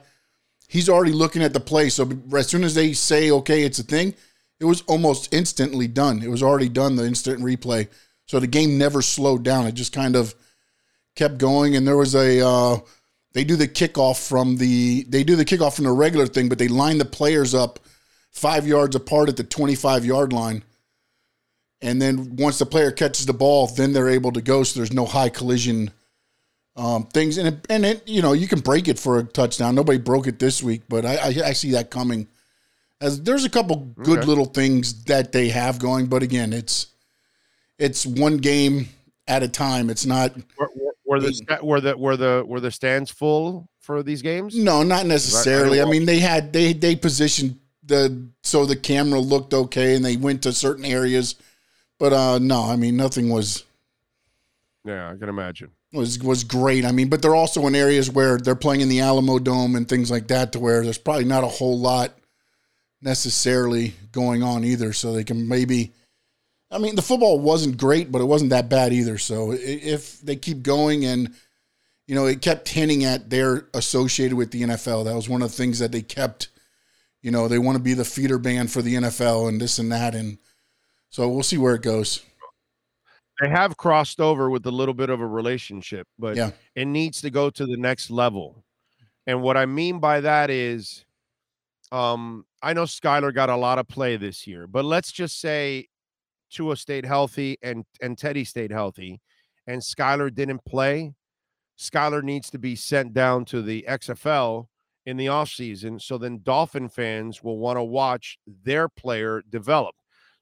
He's 0.68 0.90
already 0.90 1.12
looking 1.12 1.42
at 1.42 1.54
the 1.54 1.60
play. 1.60 1.88
So 1.88 2.08
as 2.36 2.48
soon 2.48 2.64
as 2.64 2.74
they 2.74 2.92
say, 2.92 3.30
okay, 3.30 3.62
it's 3.62 3.78
a 3.78 3.82
thing, 3.82 4.14
it 4.60 4.66
was 4.66 4.82
almost 4.82 5.32
instantly 5.32 5.88
done. 5.88 6.22
It 6.22 6.28
was 6.28 6.42
already 6.42 6.68
done, 6.68 6.96
the 6.96 7.06
instant 7.06 7.40
replay. 7.40 7.88
So 8.26 8.38
the 8.38 8.46
game 8.46 8.76
never 8.76 9.00
slowed 9.00 9.42
down. 9.42 9.66
It 9.66 9.72
just 9.72 9.94
kind 9.94 10.16
of 10.16 10.34
kept 11.14 11.38
going. 11.38 11.76
And 11.76 11.88
there 11.88 11.96
was 11.96 12.14
a, 12.14 12.46
uh, 12.46 12.78
they 13.32 13.42
do 13.42 13.56
the 13.56 13.68
kickoff 13.68 14.28
from 14.28 14.58
the, 14.58 15.04
they 15.08 15.24
do 15.24 15.34
the 15.34 15.44
kickoff 15.44 15.76
from 15.76 15.84
the 15.84 15.92
regular 15.92 16.26
thing, 16.26 16.50
but 16.50 16.58
they 16.58 16.68
line 16.68 16.98
the 16.98 17.04
players 17.06 17.54
up 17.54 17.78
five 18.30 18.66
yards 18.66 18.94
apart 18.94 19.30
at 19.30 19.36
the 19.38 19.44
25 19.44 20.04
yard 20.04 20.32
line. 20.32 20.62
And 21.80 22.02
then 22.02 22.36
once 22.36 22.58
the 22.58 22.66
player 22.66 22.90
catches 22.90 23.24
the 23.24 23.32
ball, 23.32 23.66
then 23.68 23.94
they're 23.94 24.10
able 24.10 24.32
to 24.32 24.42
go. 24.42 24.62
So 24.62 24.78
there's 24.78 24.92
no 24.92 25.06
high 25.06 25.30
collision 25.30 25.90
um, 26.76 27.04
things, 27.06 27.38
and 27.38 27.48
it, 27.48 27.66
and 27.70 27.84
it, 27.86 28.06
you 28.06 28.22
know 28.22 28.32
you 28.32 28.46
can 28.46 28.60
break 28.60 28.88
it 28.88 28.98
for 28.98 29.18
a 29.18 29.24
touchdown. 29.24 29.74
Nobody 29.74 29.98
broke 29.98 30.26
it 30.26 30.38
this 30.38 30.62
week, 30.62 30.82
but 30.88 31.04
I, 31.04 31.16
I, 31.16 31.26
I 31.46 31.52
see 31.52 31.72
that 31.72 31.90
coming. 31.90 32.28
As 33.00 33.22
there's 33.22 33.44
a 33.44 33.50
couple 33.50 33.76
good 33.76 34.18
okay. 34.18 34.26
little 34.26 34.46
things 34.46 35.04
that 35.04 35.32
they 35.32 35.48
have 35.48 35.78
going, 35.78 36.06
but 36.06 36.22
again, 36.22 36.52
it's 36.52 36.88
it's 37.78 38.04
one 38.04 38.38
game 38.38 38.88
at 39.26 39.42
a 39.42 39.48
time. 39.48 39.90
It's 39.90 40.06
not. 40.06 40.34
Were, 40.58 40.70
were 41.04 41.20
the 41.20 41.58
were 41.62 41.80
the 41.80 41.96
were 41.96 42.16
the 42.16 42.44
were 42.46 42.60
the 42.60 42.70
stands 42.70 43.10
full 43.10 43.68
for 43.80 44.02
these 44.02 44.22
games? 44.22 44.56
No, 44.56 44.82
not 44.82 45.06
necessarily. 45.06 45.80
I, 45.80 45.84
I 45.84 45.90
mean, 45.90 46.04
they 46.04 46.18
had 46.18 46.52
they 46.52 46.72
they 46.72 46.94
positioned 46.94 47.58
the 47.84 48.28
so 48.42 48.66
the 48.66 48.76
camera 48.76 49.20
looked 49.20 49.54
okay, 49.54 49.94
and 49.94 50.04
they 50.04 50.16
went 50.16 50.42
to 50.42 50.52
certain 50.52 50.84
areas, 50.84 51.36
but 51.98 52.12
uh 52.12 52.38
no, 52.38 52.64
I 52.64 52.76
mean 52.76 52.96
nothing 52.96 53.30
was. 53.30 53.64
Yeah, 54.84 55.10
I 55.10 55.16
can 55.16 55.28
imagine 55.28 55.70
was 55.92 56.18
was 56.18 56.44
great. 56.44 56.84
I 56.84 56.92
mean, 56.92 57.08
but 57.08 57.22
they're 57.22 57.34
also 57.34 57.66
in 57.66 57.74
areas 57.74 58.10
where 58.10 58.38
they're 58.38 58.54
playing 58.54 58.80
in 58.80 58.88
the 58.88 59.00
Alamo 59.00 59.38
Dome 59.38 59.76
and 59.76 59.88
things 59.88 60.10
like 60.10 60.28
that, 60.28 60.52
to 60.52 60.58
where 60.58 60.82
there's 60.82 60.98
probably 60.98 61.24
not 61.24 61.44
a 61.44 61.48
whole 61.48 61.78
lot 61.78 62.12
necessarily 63.00 63.94
going 64.12 64.42
on 64.42 64.64
either. 64.64 64.92
So 64.92 65.12
they 65.12 65.24
can 65.24 65.48
maybe. 65.48 65.92
I 66.68 66.78
mean, 66.78 66.96
the 66.96 67.02
football 67.02 67.38
wasn't 67.38 67.78
great, 67.78 68.10
but 68.10 68.20
it 68.20 68.24
wasn't 68.24 68.50
that 68.50 68.68
bad 68.68 68.92
either. 68.92 69.18
So 69.18 69.52
if 69.52 70.20
they 70.20 70.34
keep 70.34 70.62
going 70.62 71.04
and 71.04 71.32
you 72.06 72.14
know, 72.14 72.26
it 72.26 72.40
kept 72.40 72.68
hinting 72.68 73.04
at 73.04 73.30
they're 73.30 73.68
associated 73.74 74.36
with 74.36 74.50
the 74.52 74.62
NFL. 74.62 75.04
That 75.04 75.14
was 75.14 75.28
one 75.28 75.42
of 75.42 75.50
the 75.50 75.56
things 75.56 75.80
that 75.80 75.92
they 75.92 76.02
kept. 76.02 76.48
You 77.20 77.30
know, 77.32 77.48
they 77.48 77.58
want 77.58 77.76
to 77.76 77.82
be 77.82 77.94
the 77.94 78.04
feeder 78.04 78.38
band 78.38 78.70
for 78.70 78.82
the 78.82 78.94
NFL 78.94 79.48
and 79.48 79.60
this 79.60 79.78
and 79.78 79.90
that, 79.90 80.14
and 80.14 80.38
so 81.10 81.28
we'll 81.28 81.42
see 81.42 81.58
where 81.58 81.74
it 81.74 81.82
goes 81.82 82.22
they 83.40 83.48
have 83.48 83.76
crossed 83.76 84.20
over 84.20 84.48
with 84.48 84.66
a 84.66 84.70
little 84.70 84.94
bit 84.94 85.10
of 85.10 85.20
a 85.20 85.26
relationship, 85.26 86.06
but 86.18 86.36
yeah. 86.36 86.50
it 86.74 86.86
needs 86.86 87.20
to 87.20 87.30
go 87.30 87.50
to 87.50 87.66
the 87.66 87.76
next 87.76 88.10
level. 88.10 88.64
And 89.26 89.42
what 89.42 89.56
I 89.56 89.66
mean 89.66 89.98
by 89.98 90.20
that 90.20 90.50
is, 90.50 91.04
um, 91.92 92.44
I 92.62 92.72
know 92.72 92.84
Skylar 92.84 93.34
got 93.34 93.50
a 93.50 93.56
lot 93.56 93.78
of 93.78 93.88
play 93.88 94.16
this 94.16 94.46
year, 94.46 94.66
but 94.66 94.84
let's 94.84 95.12
just 95.12 95.40
say 95.40 95.88
Tua 96.50 96.76
stayed 96.76 97.04
healthy 97.04 97.58
and 97.62 97.84
and 98.00 98.16
Teddy 98.16 98.44
stayed 98.44 98.70
healthy, 98.70 99.20
and 99.66 99.80
Skylar 99.80 100.34
didn't 100.34 100.64
play. 100.64 101.14
Skylar 101.78 102.22
needs 102.22 102.50
to 102.50 102.58
be 102.58 102.74
sent 102.74 103.12
down 103.12 103.44
to 103.46 103.62
the 103.62 103.84
XFL 103.88 104.66
in 105.04 105.16
the 105.16 105.26
offseason. 105.26 106.00
So 106.00 106.18
then 106.18 106.40
Dolphin 106.42 106.88
fans 106.88 107.42
will 107.42 107.58
want 107.58 107.76
to 107.76 107.84
watch 107.84 108.38
their 108.46 108.88
player 108.88 109.42
develop. 109.48 109.94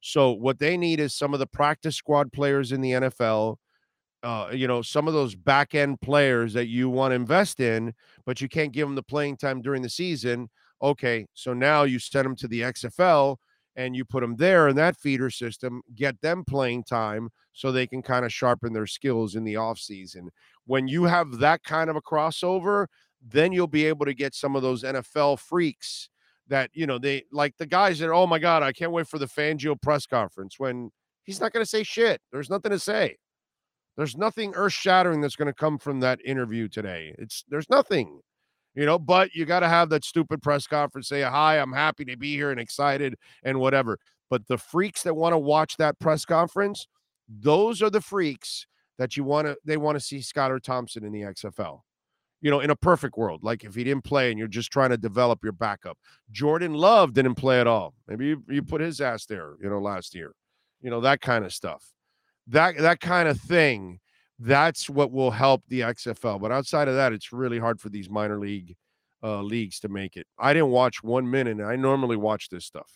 So 0.07 0.33
what 0.33 0.59
they 0.59 0.77
need 0.77 1.01
is 1.01 1.15
some 1.15 1.33
of 1.33 1.41
the 1.41 1.47
practice 1.47 1.97
squad 1.97 2.31
players 2.31 2.73
in 2.73 2.83
the 2.83 2.91
NFL. 2.91 3.57
Uh, 4.23 4.51
you 4.53 4.69
know, 4.69 4.83
some 4.83 5.09
of 5.09 5.15
those 5.15 5.35
back 5.35 5.75
end 5.75 5.99
players 6.03 6.53
that 6.53 6.67
you 6.67 6.91
want 6.91 7.13
to 7.13 7.17
invest 7.17 7.59
in, 7.59 7.95
but 8.27 8.39
you 8.39 8.47
can't 8.47 8.73
give 8.73 8.87
them 8.87 8.97
the 8.97 9.03
playing 9.03 9.39
time 9.39 9.63
during 9.63 9.81
the 9.81 9.89
season. 9.89 10.51
Okay, 10.83 11.25
so 11.33 11.55
now 11.55 11.85
you 11.85 11.99
send 11.99 12.27
them 12.27 12.37
to 12.37 12.47
the 12.47 12.61
XFL 12.61 13.39
and 13.77 13.97
you 13.97 14.05
put 14.05 14.21
them 14.21 14.37
there 14.37 14.69
in 14.69 14.77
that 14.77 14.95
feeder 14.99 15.31
system, 15.31 15.81
get 15.95 16.21
them 16.21 16.45
playing 16.45 16.85
time 16.85 17.31
so 17.55 17.73
they 17.73 17.87
can 17.87 18.03
kind 18.03 18.27
of 18.27 18.33
sharpen 18.33 18.75
their 18.75 18.87
skills 18.87 19.35
in 19.35 19.43
the 19.43 19.55
offseason. 19.55 20.29
When 20.67 20.87
you 20.87 21.05
have 21.05 21.39
that 21.39 21.65
kind 21.65 21.89
of 21.89 21.97
a 21.97 22.03
crossover, 22.03 22.89
then 23.27 23.53
you'll 23.53 23.69
be 23.69 23.87
able 23.87 24.05
to 24.05 24.13
get 24.13 24.35
some 24.35 24.55
of 24.55 24.61
those 24.61 24.83
NFL 24.83 25.39
freaks 25.39 26.11
that, 26.49 26.71
you 26.73 26.87
know, 26.87 26.99
they 26.99 27.25
like 27.33 27.57
the 27.57 27.67
guys 27.67 27.99
that, 27.99 28.11
oh 28.11 28.27
my 28.27 28.39
God, 28.39 28.63
I 28.63 28.73
can't 28.73 28.93
wait 28.93 29.09
for 29.09 29.19
the 29.19 29.27
Fangio 29.27 29.81
press 29.81 30.07
conference 30.07 30.59
when 30.59 30.91
he's 31.25 31.41
not 31.41 31.53
going 31.53 31.65
to 31.65 31.69
say 31.69 31.83
shit. 31.83 32.21
There's 32.33 32.51
nothing 32.51 32.71
to 32.71 32.79
say. 32.79 33.17
There's 33.97 34.17
nothing 34.17 34.55
earth 34.55 34.73
shattering 34.73 35.21
that's 35.21 35.37
going 35.37 35.47
to 35.47 35.55
come 35.55 35.79
from 35.79 36.01
that 36.01 36.19
interview 36.25 36.69
today. 36.69 37.15
It's 37.19 37.45
there's 37.49 37.71
nothing 37.71 38.21
you 38.75 38.87
know, 38.87 38.99
but 38.99 39.35
you 39.35 39.45
got 39.45 39.61
to 39.61 39.69
have 39.69 39.89
that 39.91 40.05
stupid 40.05 40.43
press 40.43 40.67
conference 40.67 41.09
say, 41.09 41.23
Hi, 41.23 41.59
I'm 41.59 41.73
happy 41.73 42.05
to 42.07 42.17
be 42.17 42.35
here 42.35 42.51
and 42.51 42.61
excited 42.61 43.15
and 43.43 43.61
whatever. 43.61 43.99
But 44.31 44.49
the 44.49 44.59
freaks 44.59 45.03
that 45.05 45.15
want 45.15 45.33
to 45.33 45.39
watch 45.39 45.77
that 45.77 45.99
press 46.01 46.25
conference, 46.25 46.87
those 47.29 47.83
are 47.83 47.91
the 47.91 48.01
freaks 48.01 48.67
that 48.99 49.17
you 49.17 49.25
want 49.25 49.47
to, 49.47 49.57
they 49.65 49.77
want 49.77 49.97
to 49.97 50.05
see 50.05 50.19
Skylar 50.19 50.61
Thompson 50.61 51.05
in 51.05 51.13
the 51.13 51.21
XFL. 51.21 51.81
You 52.45 52.51
know, 52.51 52.61
in 52.61 52.71
a 52.71 52.77
perfect 52.77 53.17
world, 53.17 53.43
like 53.43 53.65
if 53.65 53.75
he 53.75 53.85
didn't 53.85 54.05
play 54.05 54.31
and 54.31 54.39
you're 54.39 54.49
just 54.49 54.71
trying 54.71 54.91
to 54.91 54.99
develop 54.99 55.43
your 55.43 55.53
backup. 55.53 55.97
Jordan 56.31 56.75
Love 56.75 57.15
didn't 57.15 57.37
play 57.37 57.59
at 57.59 57.67
all. 57.67 57.95
Maybe 58.07 58.27
you, 58.27 58.45
you 58.49 58.63
put 58.63 58.83
his 58.83 59.01
ass 59.01 59.25
there, 59.25 59.55
you 59.63 59.71
know, 59.71 59.81
last 59.81 60.15
year. 60.15 60.35
You 60.83 60.91
know, 60.91 61.01
that 61.01 61.23
kind 61.23 61.47
of 61.47 61.55
stuff. 61.55 61.83
That 62.49 62.77
that 62.79 63.01
kind 63.01 63.29
of 63.29 63.41
thing 63.41 64.01
that's 64.39 64.91
what 64.91 65.13
will 65.13 65.31
help 65.31 65.63
the 65.69 65.81
XFL. 65.81 66.41
But 66.41 66.53
outside 66.53 66.89
of 66.89 66.95
that, 66.95 67.13
it's 67.13 67.33
really 67.33 67.59
hard 67.59 67.81
for 67.81 67.89
these 67.89 68.11
minor 68.11 68.39
league 68.39 68.77
uh, 69.23 69.41
leagues 69.41 69.81
to 69.81 69.89
make 69.89 70.17
it. 70.17 70.27
I 70.39 70.53
didn't 70.53 70.71
watch 70.71 71.03
one 71.03 71.31
minute. 71.31 71.59
And 71.59 71.67
I 71.67 71.77
normally 71.77 72.17
watch 72.17 72.49
this 72.51 72.65
stuff, 72.65 72.91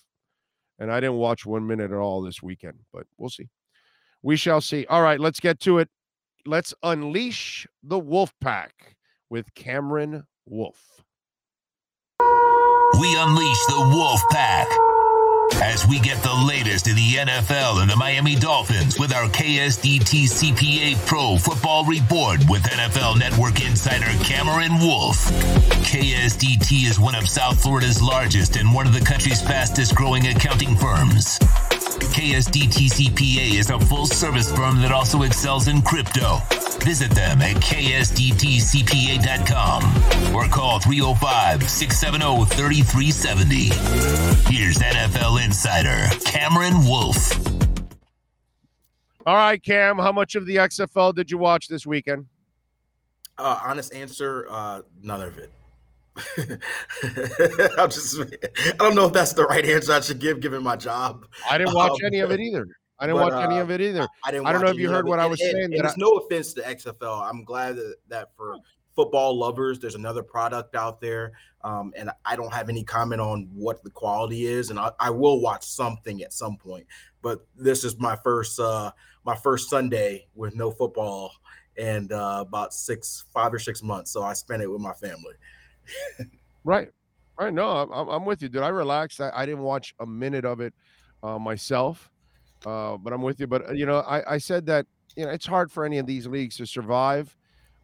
and 0.79 0.93
I 0.93 1.01
didn't 1.01 1.17
watch 1.17 1.47
one 1.47 1.67
minute 1.67 1.91
at 1.91 1.97
all 1.97 2.23
this 2.23 2.43
weekend. 2.43 2.79
But 2.93 3.07
we'll 3.17 3.31
see. 3.31 3.49
We 4.23 4.37
shall 4.37 4.61
see. 4.61 4.85
All 4.87 5.03
right, 5.03 5.21
let's 5.21 5.41
get 5.41 5.61
to 5.61 5.79
it. 5.79 5.89
Let's 6.45 6.75
unleash 6.83 7.67
the 7.83 7.99
Wolf 7.99 8.35
Pack 8.41 8.97
with 9.31 9.55
Cameron 9.55 10.25
Wolfe. 10.47 11.03
We 13.01 13.17
unleash 13.17 13.67
the 13.67 13.91
Wolf 13.93 14.21
Pack 14.31 14.67
as 15.63 15.87
we 15.87 15.99
get 16.01 16.23
the 16.23 16.35
latest 16.47 16.89
in 16.89 16.97
the 16.97 17.15
NFL 17.15 17.81
and 17.81 17.91
the 17.91 17.97
Miami 17.97 18.35
Dolphins 18.35 18.99
with 18.99 19.13
our 19.13 19.29
KSDT 19.29 20.29
CPA 20.29 21.07
Pro 21.07 21.37
Football 21.37 21.85
Report 21.85 22.41
with 22.49 22.63
NFL 22.63 23.19
Network 23.19 23.65
insider 23.65 24.07
Cameron 24.25 24.79
Wolfe. 24.79 25.25
KSDT 25.89 26.89
is 26.89 26.99
one 27.01 27.15
of 27.15 27.29
South 27.29 27.61
Florida's 27.63 28.03
largest 28.03 28.57
and 28.57 28.73
one 28.73 28.87
of 28.87 28.93
the 28.93 29.01
country's 29.01 29.43
fastest 29.43 29.95
growing 29.95 30.27
accounting 30.27 30.77
firms. 30.77 31.39
KSDT 31.79 32.91
CPA 32.91 33.59
is 33.59 33.71
a 33.71 33.79
full 33.79 34.07
service 34.07 34.51
firm 34.51 34.81
that 34.81 34.91
also 34.93 35.23
excels 35.23 35.69
in 35.69 35.83
crypto. 35.83 36.39
Visit 36.81 37.11
them 37.13 37.41
at 37.43 37.57
ksdtcpa.com 37.57 37.95
or 40.35 40.49
call 40.49 40.81
305 40.81 41.69
670 41.69 42.45
3370. 42.57 43.71
Here's 44.53 44.79
NFL 44.79 45.45
Insider 45.45 46.09
Cameron 46.25 46.85
Wolfe. 46.87 47.33
All 49.27 49.37
right, 49.37 49.63
Cam, 49.63 49.99
how 49.99 50.11
much 50.13 50.35
of 50.37 50.47
the 50.47 50.57
XFL 50.57 51.15
did 51.15 51.31
you 51.31 51.39
watch 51.39 51.69
this 51.69 51.87
weekend? 51.87 52.27
Uh, 53.37 53.61
honest 53.63 53.93
answer, 53.95 54.47
uh, 54.51 54.83
none 55.03 55.21
of 55.21 55.39
it. 55.39 55.53
I'm 57.79 57.91
just, 57.91 58.21
I 58.21 58.77
don't 58.79 58.95
know 58.95 59.07
if 59.07 59.13
that's 59.13 59.33
the 59.33 59.45
right 59.45 59.65
answer 59.65 59.93
I 59.93 60.01
should 60.01 60.19
give 60.19 60.41
given 60.41 60.63
my 60.63 60.77
job. 60.77 61.27
I 61.49 61.59
didn't 61.59 61.75
watch 61.75 61.93
um, 61.93 62.07
any 62.07 62.21
of 62.21 62.31
it 62.31 62.41
either. 62.49 62.67
I 62.99 63.07
didn't 63.07 63.21
but, 63.21 63.33
watch 63.33 63.45
any 63.45 63.59
uh, 63.59 63.63
of 63.63 63.71
it 63.71 63.81
either. 63.81 64.09
I, 64.25 64.31
didn't. 64.31 64.47
I 64.47 64.53
don't 64.53 64.63
know 64.63 64.71
if 64.71 64.77
you 64.77 64.91
heard 64.91 65.07
what 65.07 65.21
I 65.21 65.27
was 65.27 65.41
and, 65.41 65.53
saying. 65.53 65.65
And, 65.67 65.75
and 65.75 65.85
it's 65.85 65.97
no 65.97 66.11
offense 66.17 66.53
to 66.55 66.63
XFL. 66.63 67.29
I'm 67.29 67.45
glad 67.45 67.77
that, 67.77 67.95
that 68.09 68.29
for 68.37 68.57
football 68.97 69.39
lovers, 69.39 69.79
there's 69.79 69.95
another 69.95 70.25
product 70.25 70.75
out 70.75 71.01
there. 71.01 71.33
Um, 71.63 71.93
and 71.97 72.11
I 72.25 72.35
don't 72.35 72.53
have 72.53 72.69
any 72.69 72.83
comment 72.83 73.21
on 73.21 73.49
what 73.55 73.83
the 73.85 73.91
quality 73.91 74.47
is, 74.47 74.71
and 74.71 74.79
I, 74.79 74.91
I, 74.99 75.11
will 75.11 75.41
watch 75.41 75.65
something 75.65 76.23
at 76.23 76.33
some 76.33 76.57
point. 76.57 76.87
But 77.21 77.47
this 77.57 77.85
is 77.85 77.99
my 77.99 78.17
first 78.23 78.59
uh, 78.61 78.93
my 79.25 79.37
first 79.37 79.69
Sunday 79.69 80.27
with 80.35 80.55
no 80.55 80.71
football 80.71 81.33
and 81.79 82.13
uh, 82.13 82.45
about 82.47 82.75
six, 82.75 83.25
five 83.33 83.55
or 83.55 83.59
six 83.59 83.83
months. 83.83 84.11
So 84.11 84.23
I 84.23 84.33
spent 84.33 84.63
it 84.63 84.67
with 84.67 84.81
my 84.81 84.93
family. 84.95 85.35
Right, 86.65 86.89
right. 87.39 87.53
No, 87.53 87.69
I'm, 87.69 88.09
I'm 88.09 88.25
with 88.25 88.43
you, 88.43 88.49
dude. 88.49 88.63
I 88.63 88.69
relaxed. 88.69 89.21
I, 89.21 89.31
I 89.35 89.47
didn't 89.47 89.63
watch 89.63 89.95
a 90.01 90.07
minute 90.07 90.45
of 90.45 90.61
it 90.61 90.75
uh, 91.23 91.39
myself. 91.39 92.11
Uh, 92.67 92.97
but 92.97 93.13
I'm 93.13 93.23
with 93.23 93.41
you. 93.41 93.47
But 93.47 93.71
uh, 93.71 93.73
you 93.73 93.87
know, 93.87 94.01
I, 94.01 94.35
I 94.35 94.39
said 94.39 94.67
that 94.67 94.87
you 95.17 95.25
know 95.25 95.31
it's 95.31 95.47
hard 95.47 95.71
for 95.71 95.85
any 95.85 95.99
of 95.99 96.07
these 96.07 96.27
leagues 96.27 96.57
to 96.57 96.67
survive, 96.67 97.37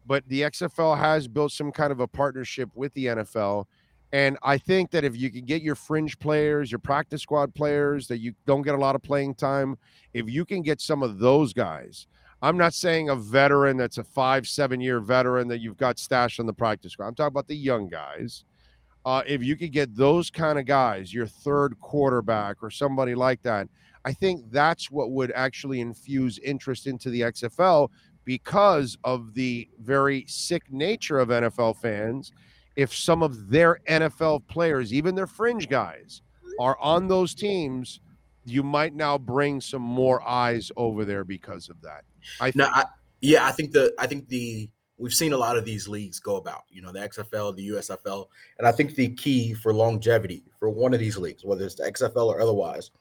but 0.05 0.27
the 0.27 0.41
XFL 0.41 0.97
has 0.97 1.27
built 1.27 1.51
some 1.51 1.71
kind 1.71 1.91
of 1.91 1.99
a 1.99 2.07
partnership 2.07 2.69
with 2.75 2.93
the 2.93 3.05
NFL. 3.05 3.65
And 4.11 4.37
I 4.43 4.57
think 4.57 4.91
that 4.91 5.03
if 5.03 5.17
you 5.17 5.29
can 5.29 5.45
get 5.45 5.61
your 5.61 5.75
fringe 5.75 6.17
players, 6.19 6.71
your 6.71 6.79
practice 6.79 7.21
squad 7.21 7.53
players 7.53 8.07
that 8.07 8.19
you 8.19 8.33
don't 8.45 8.61
get 8.61 8.75
a 8.75 8.77
lot 8.77 8.95
of 8.95 9.01
playing 9.01 9.35
time, 9.35 9.77
if 10.13 10.29
you 10.29 10.45
can 10.45 10.61
get 10.61 10.79
some 10.79 11.03
of 11.03 11.19
those 11.19 11.53
guys, 11.53 12.07
I'm 12.41 12.57
not 12.57 12.73
saying 12.73 13.09
a 13.09 13.15
veteran 13.15 13.77
that's 13.77 13.97
a 13.97 14.03
five, 14.03 14.47
seven 14.47 14.79
year 14.79 14.99
veteran 14.99 15.47
that 15.47 15.59
you've 15.59 15.77
got 15.77 15.97
stashed 15.99 16.39
on 16.39 16.45
the 16.45 16.53
practice 16.53 16.93
squad. 16.93 17.07
I'm 17.07 17.15
talking 17.15 17.33
about 17.33 17.47
the 17.47 17.55
young 17.55 17.89
guys. 17.89 18.43
Uh, 19.05 19.21
if 19.27 19.43
you 19.43 19.55
could 19.55 19.71
get 19.71 19.95
those 19.95 20.29
kind 20.29 20.57
of 20.57 20.65
guys, 20.65 21.13
your 21.13 21.27
third 21.27 21.79
quarterback 21.79 22.57
or 22.61 22.71
somebody 22.71 23.13
like 23.13 23.41
that, 23.43 23.67
I 24.03 24.13
think 24.13 24.51
that's 24.51 24.91
what 24.91 25.11
would 25.11 25.31
actually 25.35 25.79
infuse 25.79 26.39
interest 26.39 26.87
into 26.87 27.09
the 27.09 27.21
XFL 27.21 27.89
because 28.25 28.97
of 29.03 29.33
the 29.33 29.69
very 29.79 30.25
sick 30.27 30.63
nature 30.71 31.19
of 31.19 31.29
NFL 31.29 31.77
fans. 31.77 32.31
If 32.75 32.93
some 32.93 33.23
of 33.23 33.49
their 33.49 33.79
NFL 33.87 34.47
players, 34.47 34.93
even 34.93 35.15
their 35.15 35.27
fringe 35.27 35.69
guys, 35.69 36.21
are 36.59 36.77
on 36.79 37.07
those 37.07 37.33
teams, 37.33 38.01
you 38.45 38.63
might 38.63 38.93
now 38.93 39.17
bring 39.17 39.59
some 39.59 39.81
more 39.81 40.25
eyes 40.27 40.71
over 40.77 41.05
there 41.05 41.23
because 41.23 41.69
of 41.69 41.81
that. 41.81 42.03
I 42.39 42.45
think. 42.45 42.55
No, 42.55 42.65
I, 42.65 42.85
yeah, 43.21 43.45
I 43.45 43.51
think 43.51 43.71
the 43.71 43.93
I 43.99 44.07
think 44.07 44.27
the 44.27 44.69
we've 44.97 45.13
seen 45.13 45.33
a 45.33 45.37
lot 45.37 45.57
of 45.57 45.65
these 45.65 45.87
leagues 45.87 46.19
go 46.19 46.37
about, 46.37 46.63
you 46.69 46.81
know, 46.81 46.91
the 46.91 46.99
XFL, 46.99 47.55
the 47.55 47.69
USFL, 47.69 48.27
and 48.57 48.67
I 48.67 48.71
think 48.71 48.95
the 48.95 49.09
key 49.09 49.53
for 49.53 49.73
longevity 49.73 50.43
for 50.59 50.69
one 50.69 50.93
of 50.93 50.99
these 50.99 51.17
leagues, 51.17 51.43
whether 51.43 51.65
it's 51.65 51.75
the 51.75 51.83
XFL 51.83 52.27
or 52.27 52.39
otherwise, 52.39 52.91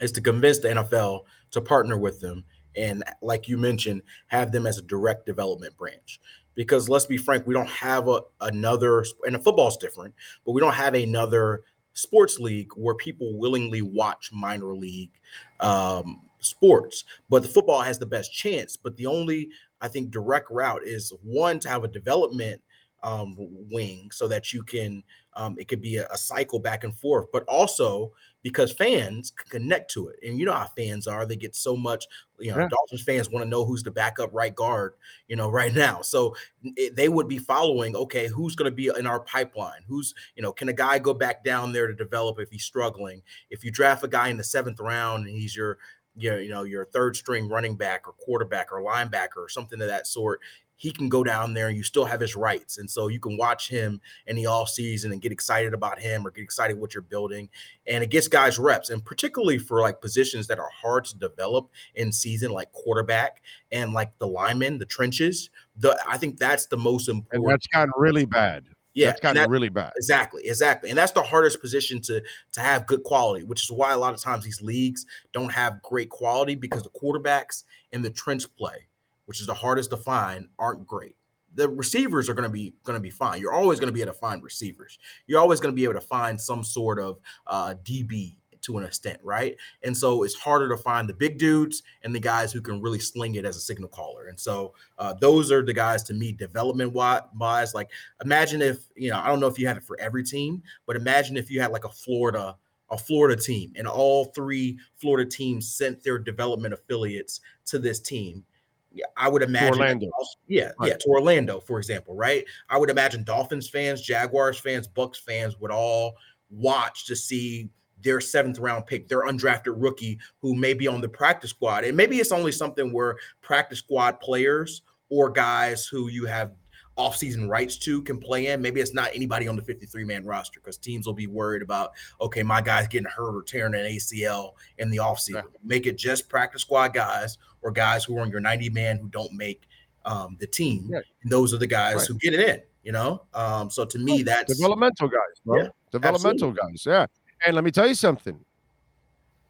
is 0.00 0.12
to 0.12 0.20
convince 0.20 0.58
the 0.58 0.68
NFL 0.68 1.22
to 1.50 1.60
partner 1.60 1.98
with 1.98 2.20
them 2.20 2.44
and, 2.76 3.02
like 3.22 3.48
you 3.48 3.58
mentioned, 3.58 4.02
have 4.28 4.52
them 4.52 4.66
as 4.66 4.78
a 4.78 4.82
direct 4.82 5.26
development 5.26 5.76
branch. 5.76 6.20
Because 6.54 6.88
let's 6.88 7.06
be 7.06 7.16
frank, 7.16 7.46
we 7.46 7.54
don't 7.54 7.68
have 7.68 8.08
a, 8.08 8.20
another, 8.40 9.04
and 9.24 9.34
the 9.34 9.38
football's 9.38 9.76
different, 9.76 10.14
but 10.44 10.52
we 10.52 10.60
don't 10.60 10.74
have 10.74 10.94
another 10.94 11.62
sports 11.94 12.38
league 12.38 12.70
where 12.76 12.94
people 12.94 13.38
willingly 13.38 13.82
watch 13.82 14.30
minor 14.32 14.74
league 14.74 15.12
um, 15.60 16.22
sports. 16.38 17.04
But 17.28 17.42
the 17.42 17.48
football 17.48 17.82
has 17.82 17.98
the 17.98 18.06
best 18.06 18.32
chance. 18.32 18.76
But 18.76 18.96
the 18.96 19.06
only, 19.06 19.48
I 19.80 19.88
think, 19.88 20.10
direct 20.10 20.50
route 20.50 20.82
is 20.84 21.12
one 21.22 21.58
to 21.60 21.68
have 21.68 21.84
a 21.84 21.88
development 21.88 22.60
um, 23.02 23.34
wing 23.38 24.10
so 24.12 24.28
that 24.28 24.52
you 24.52 24.62
can 24.62 25.02
um, 25.34 25.56
it 25.58 25.68
could 25.68 25.80
be 25.80 25.96
a, 25.96 26.06
a, 26.08 26.18
cycle 26.18 26.58
back 26.58 26.84
and 26.84 26.94
forth 26.94 27.26
but 27.32 27.44
also 27.44 28.12
because 28.42 28.72
fans 28.72 29.32
connect 29.50 29.90
to 29.90 30.08
it 30.08 30.16
and 30.22 30.38
you 30.38 30.46
know 30.46 30.52
how 30.52 30.68
fans 30.76 31.06
are 31.06 31.26
they 31.26 31.36
get 31.36 31.54
so 31.54 31.76
much 31.76 32.06
you 32.38 32.50
know 32.50 32.58
yeah. 32.58 32.68
dolphins 32.68 33.02
fans 33.02 33.30
want 33.30 33.44
to 33.44 33.48
know 33.48 33.64
who's 33.64 33.82
the 33.82 33.90
backup 33.90 34.30
right 34.32 34.54
guard 34.54 34.94
you 35.28 35.36
know 35.36 35.50
right 35.50 35.74
now 35.74 36.00
so 36.00 36.34
it, 36.76 36.96
they 36.96 37.08
would 37.08 37.28
be 37.28 37.38
following 37.38 37.94
okay 37.94 38.28
who's 38.28 38.56
going 38.56 38.70
to 38.70 38.74
be 38.74 38.90
in 38.98 39.06
our 39.06 39.20
pipeline 39.20 39.82
who's 39.86 40.14
you 40.36 40.42
know 40.42 40.52
can 40.52 40.68
a 40.68 40.72
guy 40.72 40.98
go 40.98 41.12
back 41.12 41.44
down 41.44 41.72
there 41.72 41.86
to 41.86 41.94
develop 41.94 42.38
if 42.38 42.50
he's 42.50 42.64
struggling 42.64 43.22
if 43.50 43.64
you 43.64 43.70
draft 43.70 44.04
a 44.04 44.08
guy 44.08 44.28
in 44.28 44.36
the 44.36 44.44
seventh 44.44 44.80
round 44.80 45.26
and 45.26 45.36
he's 45.36 45.54
your 45.54 45.78
you 46.16 46.48
know, 46.48 46.64
your 46.64 46.86
third 46.86 47.16
string 47.16 47.48
running 47.48 47.76
back 47.76 48.06
or 48.06 48.12
quarterback 48.12 48.72
or 48.72 48.82
linebacker 48.82 49.38
or 49.38 49.48
something 49.48 49.80
of 49.80 49.88
that 49.88 50.06
sort, 50.06 50.40
he 50.80 50.90
can 50.90 51.10
go 51.10 51.22
down 51.22 51.52
there 51.52 51.68
and 51.68 51.76
you 51.76 51.82
still 51.82 52.06
have 52.06 52.20
his 52.20 52.34
rights. 52.34 52.78
And 52.78 52.90
so 52.90 53.08
you 53.08 53.20
can 53.20 53.36
watch 53.36 53.68
him 53.68 54.00
in 54.26 54.34
the 54.34 54.46
off 54.46 54.70
season 54.70 55.12
and 55.12 55.20
get 55.20 55.30
excited 55.30 55.74
about 55.74 56.00
him 56.00 56.26
or 56.26 56.30
get 56.30 56.40
excited 56.40 56.80
what 56.80 56.94
you're 56.94 57.02
building. 57.02 57.50
And 57.86 58.02
it 58.02 58.08
gets 58.08 58.28
guys 58.28 58.58
reps. 58.58 58.88
And 58.88 59.04
particularly 59.04 59.58
for 59.58 59.82
like 59.82 60.00
positions 60.00 60.46
that 60.46 60.58
are 60.58 60.70
hard 60.70 61.04
to 61.04 61.18
develop 61.18 61.68
in 61.96 62.10
season, 62.10 62.50
like 62.50 62.72
quarterback 62.72 63.42
and 63.70 63.92
like 63.92 64.18
the 64.20 64.26
linemen, 64.26 64.78
the 64.78 64.86
trenches. 64.86 65.50
The 65.76 66.02
I 66.08 66.16
think 66.16 66.38
that's 66.38 66.64
the 66.64 66.78
most 66.78 67.10
important. 67.10 67.44
And 67.44 67.52
that's 67.52 67.66
gotten 67.66 67.92
really 67.98 68.24
bad. 68.24 68.64
Yeah, 68.94 69.08
that's 69.08 69.20
gotten 69.20 69.36
that, 69.36 69.50
really 69.50 69.68
bad. 69.68 69.92
Exactly, 69.98 70.46
exactly. 70.46 70.88
And 70.88 70.98
that's 70.98 71.12
the 71.12 71.22
hardest 71.22 71.60
position 71.60 72.00
to 72.02 72.22
to 72.52 72.60
have 72.62 72.86
good 72.86 73.02
quality, 73.02 73.44
which 73.44 73.64
is 73.64 73.70
why 73.70 73.92
a 73.92 73.98
lot 73.98 74.14
of 74.14 74.20
times 74.20 74.44
these 74.44 74.62
leagues 74.62 75.04
don't 75.34 75.52
have 75.52 75.82
great 75.82 76.08
quality 76.08 76.54
because 76.54 76.84
the 76.84 76.90
quarterbacks 76.90 77.64
and 77.92 78.02
the 78.02 78.08
trench 78.08 78.46
play 78.56 78.86
which 79.30 79.40
is 79.40 79.46
the 79.46 79.54
hardest 79.54 79.90
to 79.90 79.96
find, 79.96 80.48
aren't 80.58 80.84
great. 80.84 81.14
The 81.54 81.68
receivers 81.68 82.28
are 82.28 82.34
going 82.34 82.48
to 82.48 82.52
be 82.52 82.74
going 82.82 82.96
to 82.96 83.00
be 83.00 83.10
fine. 83.10 83.40
You're 83.40 83.52
always 83.52 83.78
going 83.78 83.86
to 83.86 83.92
be 83.92 84.00
able 84.00 84.12
to 84.12 84.18
find 84.18 84.42
receivers. 84.42 84.98
You're 85.28 85.38
always 85.38 85.60
going 85.60 85.72
to 85.72 85.76
be 85.76 85.84
able 85.84 85.94
to 85.94 86.00
find 86.00 86.40
some 86.40 86.64
sort 86.64 86.98
of 86.98 87.20
uh, 87.46 87.74
DB 87.84 88.34
to 88.62 88.76
an 88.76 88.84
extent, 88.84 89.20
right? 89.22 89.56
And 89.84 89.96
so 89.96 90.24
it's 90.24 90.34
harder 90.34 90.68
to 90.68 90.76
find 90.76 91.08
the 91.08 91.14
big 91.14 91.38
dudes 91.38 91.84
and 92.02 92.12
the 92.12 92.18
guys 92.18 92.52
who 92.52 92.60
can 92.60 92.82
really 92.82 92.98
sling 92.98 93.36
it 93.36 93.44
as 93.44 93.56
a 93.56 93.60
signal 93.60 93.88
caller. 93.88 94.26
And 94.26 94.38
so 94.38 94.74
uh, 94.98 95.14
those 95.20 95.52
are 95.52 95.64
the 95.64 95.72
guys 95.72 96.02
to 96.04 96.12
me, 96.12 96.32
development 96.32 96.92
wise. 96.92 97.72
Like, 97.72 97.90
imagine 98.24 98.60
if 98.62 98.78
you 98.96 99.10
know, 99.10 99.20
I 99.20 99.28
don't 99.28 99.38
know 99.38 99.46
if 99.46 99.60
you 99.60 99.68
had 99.68 99.76
it 99.76 99.84
for 99.84 99.96
every 100.00 100.24
team, 100.24 100.60
but 100.88 100.96
imagine 100.96 101.36
if 101.36 101.52
you 101.52 101.60
had 101.60 101.70
like 101.70 101.84
a 101.84 101.90
Florida 101.90 102.56
a 102.90 102.98
Florida 102.98 103.40
team, 103.40 103.72
and 103.76 103.86
all 103.86 104.26
three 104.26 104.78
Florida 104.96 105.28
teams 105.28 105.72
sent 105.72 106.02
their 106.02 106.18
development 106.18 106.74
affiliates 106.74 107.40
to 107.66 107.78
this 107.78 108.00
team. 108.00 108.44
Yeah, 108.92 109.06
I 109.16 109.28
would 109.28 109.42
imagine. 109.42 109.68
Orlando. 109.68 110.10
Yeah, 110.48 110.72
right. 110.78 110.88
yeah, 110.88 110.96
to 110.96 111.08
Orlando, 111.08 111.60
for 111.60 111.78
example, 111.78 112.16
right? 112.16 112.44
I 112.68 112.76
would 112.76 112.90
imagine 112.90 113.22
Dolphins 113.22 113.68
fans, 113.68 114.02
Jaguars 114.02 114.58
fans, 114.58 114.88
Bucs 114.88 115.18
fans 115.18 115.58
would 115.60 115.70
all 115.70 116.14
watch 116.50 117.06
to 117.06 117.14
see 117.14 117.70
their 118.02 118.20
seventh 118.20 118.58
round 118.58 118.86
pick, 118.86 119.08
their 119.08 119.26
undrafted 119.26 119.74
rookie 119.76 120.18
who 120.40 120.54
may 120.54 120.74
be 120.74 120.88
on 120.88 121.00
the 121.00 121.08
practice 121.08 121.50
squad. 121.50 121.84
And 121.84 121.96
maybe 121.96 122.16
it's 122.16 122.32
only 122.32 122.52
something 122.52 122.92
where 122.92 123.16
practice 123.42 123.78
squad 123.78 124.20
players 124.20 124.82
or 125.08 125.30
guys 125.30 125.86
who 125.86 126.08
you 126.08 126.24
have 126.26 126.52
offseason 127.00 127.48
rights 127.48 127.76
to 127.78 128.02
can 128.02 128.18
play 128.18 128.48
in. 128.48 128.60
Maybe 128.60 128.80
it's 128.80 128.92
not 128.92 129.10
anybody 129.14 129.48
on 129.48 129.56
the 129.56 129.62
53 129.62 130.04
man 130.04 130.24
roster 130.24 130.60
because 130.60 130.76
teams 130.76 131.06
will 131.06 131.14
be 131.14 131.26
worried 131.26 131.62
about, 131.62 131.92
okay, 132.20 132.42
my 132.42 132.60
guy's 132.60 132.88
getting 132.88 133.08
hurt 133.08 133.34
or 133.34 133.42
tearing 133.42 133.74
an 133.74 133.80
ACL 133.80 134.52
in 134.78 134.90
the 134.90 134.98
offseason. 134.98 135.34
Yeah. 135.34 135.42
Make 135.64 135.86
it 135.86 135.96
just 135.96 136.28
practice 136.28 136.62
squad 136.62 136.92
guys 136.92 137.38
or 137.62 137.70
guys 137.70 138.04
who 138.04 138.18
are 138.18 138.20
on 138.20 138.30
your 138.30 138.40
90 138.40 138.70
man 138.70 138.98
who 138.98 139.08
don't 139.08 139.32
make 139.32 139.66
um, 140.04 140.36
the 140.40 140.46
team. 140.46 140.88
Yeah. 140.90 141.00
And 141.22 141.32
those 141.32 141.54
are 141.54 141.58
the 141.58 141.66
guys 141.66 141.96
right. 141.96 142.06
who 142.06 142.14
get 142.14 142.34
it 142.34 142.40
in, 142.40 142.60
you 142.82 142.92
know? 142.92 143.22
Um, 143.32 143.70
so 143.70 143.84
to 143.84 143.98
me, 143.98 144.22
that's 144.22 144.56
developmental 144.56 145.08
guys, 145.08 145.40
bro. 145.44 145.62
Yeah, 145.62 145.68
developmental 145.90 146.50
absolutely. 146.50 146.72
guys. 146.72 146.86
Yeah. 146.86 147.06
And 147.46 147.54
let 147.54 147.64
me 147.64 147.70
tell 147.70 147.88
you 147.88 147.94
something. 147.94 148.38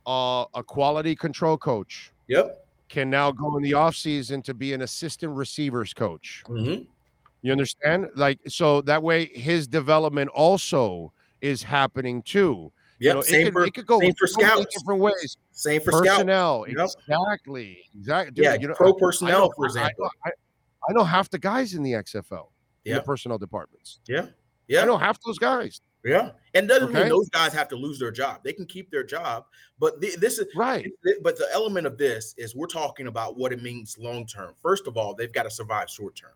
Uh, 0.06 0.44
a 0.54 0.62
quality 0.62 1.14
control 1.16 1.58
coach. 1.58 2.12
Yep. 2.28 2.64
Can 2.88 3.10
now 3.10 3.30
go 3.30 3.56
in 3.56 3.62
the 3.62 3.72
offseason 3.72 4.42
to 4.44 4.54
be 4.54 4.72
an 4.72 4.82
assistant 4.82 5.32
receivers 5.32 5.92
coach. 5.92 6.42
Mm-hmm 6.48 6.82
you 7.42 7.52
understand? 7.52 8.08
Like 8.14 8.38
so 8.48 8.80
that 8.82 9.02
way 9.02 9.26
his 9.26 9.66
development 9.66 10.30
also 10.30 11.12
is 11.40 11.62
happening 11.62 12.22
too. 12.22 12.72
Yeah, 12.98 13.10
you 13.10 13.14
know, 13.14 13.22
same 13.22 13.46
it, 13.46 13.52
for, 13.52 13.64
it 13.64 13.72
could 13.72 13.86
go 13.86 13.98
same 14.00 14.14
for 14.14 14.26
scouts. 14.26 14.66
different 14.74 15.00
ways. 15.00 15.38
Same 15.52 15.80
for 15.80 15.92
personnel. 15.92 16.66
Yep. 16.68 16.76
Exactly. 17.08 17.78
Exactly. 17.96 18.34
Dude, 18.34 18.44
yeah, 18.44 18.54
you 18.54 18.68
know, 18.68 18.74
pro 18.74 18.92
personnel, 18.92 19.40
know, 19.40 19.52
for 19.56 19.64
example. 19.64 20.10
I, 20.24 20.28
I, 20.28 20.32
I, 20.88 20.92
know 20.92 21.04
half 21.04 21.30
the 21.30 21.38
guys 21.38 21.72
in 21.72 21.82
the 21.82 21.92
XFL, 21.92 22.48
yeah. 22.84 22.92
in 22.92 22.96
the 22.96 23.02
personnel 23.02 23.38
departments. 23.38 24.00
Yeah. 24.06 24.26
Yeah. 24.68 24.82
I 24.82 24.84
know 24.84 24.98
half 24.98 25.18
those 25.24 25.38
guys. 25.38 25.80
Yeah, 26.04 26.30
and 26.54 26.66
doesn't 26.66 26.88
okay. 26.88 27.00
mean 27.00 27.08
those 27.10 27.28
guys 27.28 27.52
have 27.52 27.68
to 27.68 27.76
lose 27.76 27.98
their 27.98 28.10
job. 28.10 28.40
They 28.42 28.54
can 28.54 28.64
keep 28.64 28.90
their 28.90 29.04
job, 29.04 29.44
but 29.78 30.00
the, 30.00 30.16
this 30.16 30.38
is 30.38 30.46
right. 30.56 30.90
But 31.22 31.36
the 31.36 31.46
element 31.52 31.86
of 31.86 31.98
this 31.98 32.34
is 32.38 32.56
we're 32.56 32.66
talking 32.66 33.06
about 33.06 33.36
what 33.36 33.52
it 33.52 33.62
means 33.62 33.98
long 33.98 34.26
term. 34.26 34.54
First 34.62 34.86
of 34.86 34.96
all, 34.96 35.14
they've 35.14 35.32
got 35.32 35.42
to 35.42 35.50
survive 35.50 35.90
short 35.90 36.16
term. 36.16 36.32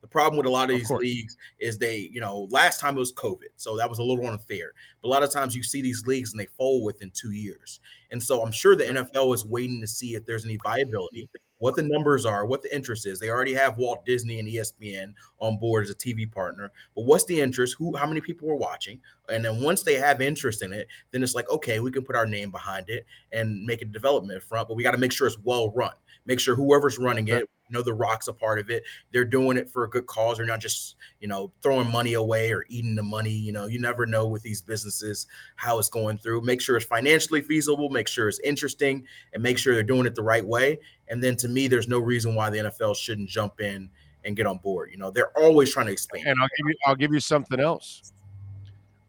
The 0.00 0.06
problem 0.06 0.36
with 0.36 0.46
a 0.46 0.50
lot 0.50 0.70
of 0.70 0.76
these 0.76 0.90
leagues 0.90 1.36
is 1.58 1.78
they, 1.78 2.08
you 2.12 2.20
know, 2.20 2.48
last 2.50 2.80
time 2.80 2.96
it 2.96 3.00
was 3.00 3.12
COVID, 3.12 3.50
so 3.56 3.76
that 3.76 3.88
was 3.88 3.98
a 3.98 4.02
little 4.02 4.26
unfair. 4.26 4.72
But 5.02 5.08
a 5.08 5.10
lot 5.10 5.22
of 5.22 5.30
times 5.30 5.56
you 5.56 5.62
see 5.62 5.82
these 5.82 6.06
leagues 6.06 6.32
and 6.32 6.40
they 6.40 6.46
fold 6.46 6.84
within 6.84 7.10
two 7.10 7.32
years. 7.32 7.80
And 8.10 8.22
so 8.22 8.42
I'm 8.42 8.52
sure 8.52 8.76
the 8.76 8.84
NFL 8.84 9.34
is 9.34 9.44
waiting 9.44 9.80
to 9.80 9.86
see 9.86 10.14
if 10.14 10.24
there's 10.24 10.44
any 10.44 10.58
viability, 10.62 11.28
what 11.58 11.74
the 11.74 11.82
numbers 11.82 12.24
are, 12.24 12.46
what 12.46 12.62
the 12.62 12.74
interest 12.74 13.06
is. 13.06 13.18
They 13.18 13.30
already 13.30 13.54
have 13.54 13.76
Walt 13.76 14.04
Disney 14.06 14.38
and 14.38 14.48
ESPN 14.48 15.12
on 15.40 15.58
board 15.58 15.84
as 15.84 15.90
a 15.90 15.94
TV 15.94 16.30
partner. 16.30 16.70
But 16.94 17.04
what's 17.04 17.24
the 17.24 17.40
interest? 17.40 17.74
Who 17.78 17.96
how 17.96 18.06
many 18.06 18.20
people 18.20 18.48
are 18.50 18.56
watching? 18.56 19.00
And 19.28 19.44
then 19.44 19.60
once 19.60 19.82
they 19.82 19.96
have 19.96 20.20
interest 20.20 20.62
in 20.62 20.72
it, 20.72 20.86
then 21.10 21.22
it's 21.22 21.34
like, 21.34 21.50
okay, 21.50 21.80
we 21.80 21.90
can 21.90 22.04
put 22.04 22.16
our 22.16 22.26
name 22.26 22.50
behind 22.50 22.88
it 22.88 23.04
and 23.32 23.64
make 23.64 23.82
a 23.82 23.86
development 23.86 24.42
front, 24.42 24.68
but 24.68 24.74
we 24.74 24.82
got 24.82 24.92
to 24.92 24.98
make 24.98 25.12
sure 25.12 25.26
it's 25.26 25.38
well 25.42 25.72
run. 25.72 25.92
Make 26.28 26.38
sure 26.38 26.54
whoever's 26.54 26.96
running 26.98 27.26
it 27.26 27.48
you 27.68 27.76
know 27.76 27.82
the 27.82 27.92
rock's 27.92 28.28
a 28.28 28.32
part 28.32 28.58
of 28.58 28.70
it. 28.70 28.84
They're 29.12 29.24
doing 29.24 29.56
it 29.56 29.70
for 29.70 29.84
a 29.84 29.90
good 29.90 30.06
cause. 30.06 30.38
They're 30.38 30.46
not 30.46 30.60
just 30.60 30.96
you 31.20 31.28
know 31.28 31.52
throwing 31.62 31.90
money 31.90 32.14
away 32.14 32.52
or 32.52 32.64
eating 32.68 32.94
the 32.94 33.02
money 33.02 33.30
you 33.30 33.52
know 33.52 33.66
you 33.66 33.80
never 33.80 34.06
know 34.06 34.26
with 34.26 34.42
these 34.42 34.62
businesses 34.62 35.26
how 35.56 35.78
it's 35.78 35.88
going 35.88 36.18
through. 36.18 36.42
Make 36.42 36.60
sure 36.60 36.76
it's 36.76 36.86
financially 36.86 37.40
feasible 37.40 37.90
make 37.90 38.08
sure 38.08 38.28
it's 38.28 38.40
interesting 38.40 39.04
and 39.32 39.42
make 39.42 39.58
sure 39.58 39.74
they're 39.74 39.82
doing 39.82 40.06
it 40.06 40.14
the 40.14 40.22
right 40.22 40.44
way. 40.44 40.78
And 41.08 41.22
then 41.22 41.36
to 41.36 41.48
me 41.48 41.68
there's 41.68 41.88
no 41.88 41.98
reason 41.98 42.34
why 42.34 42.50
the 42.50 42.58
nfl 42.58 42.94
shouldn't 42.94 43.28
jump 43.28 43.60
in 43.60 43.88
and 44.24 44.36
get 44.36 44.46
on 44.46 44.58
board 44.58 44.90
you 44.90 44.98
know? 44.98 45.10
They're 45.10 45.36
always 45.38 45.72
trying 45.72 45.86
to 45.86 45.92
expand. 45.92 46.26
And 46.26 46.40
i'll 46.40 46.48
give 46.56 46.66
you 46.66 46.74
i'll 46.86 46.96
give 46.96 47.12
you 47.12 47.20
something 47.20 47.60
else 47.60 48.12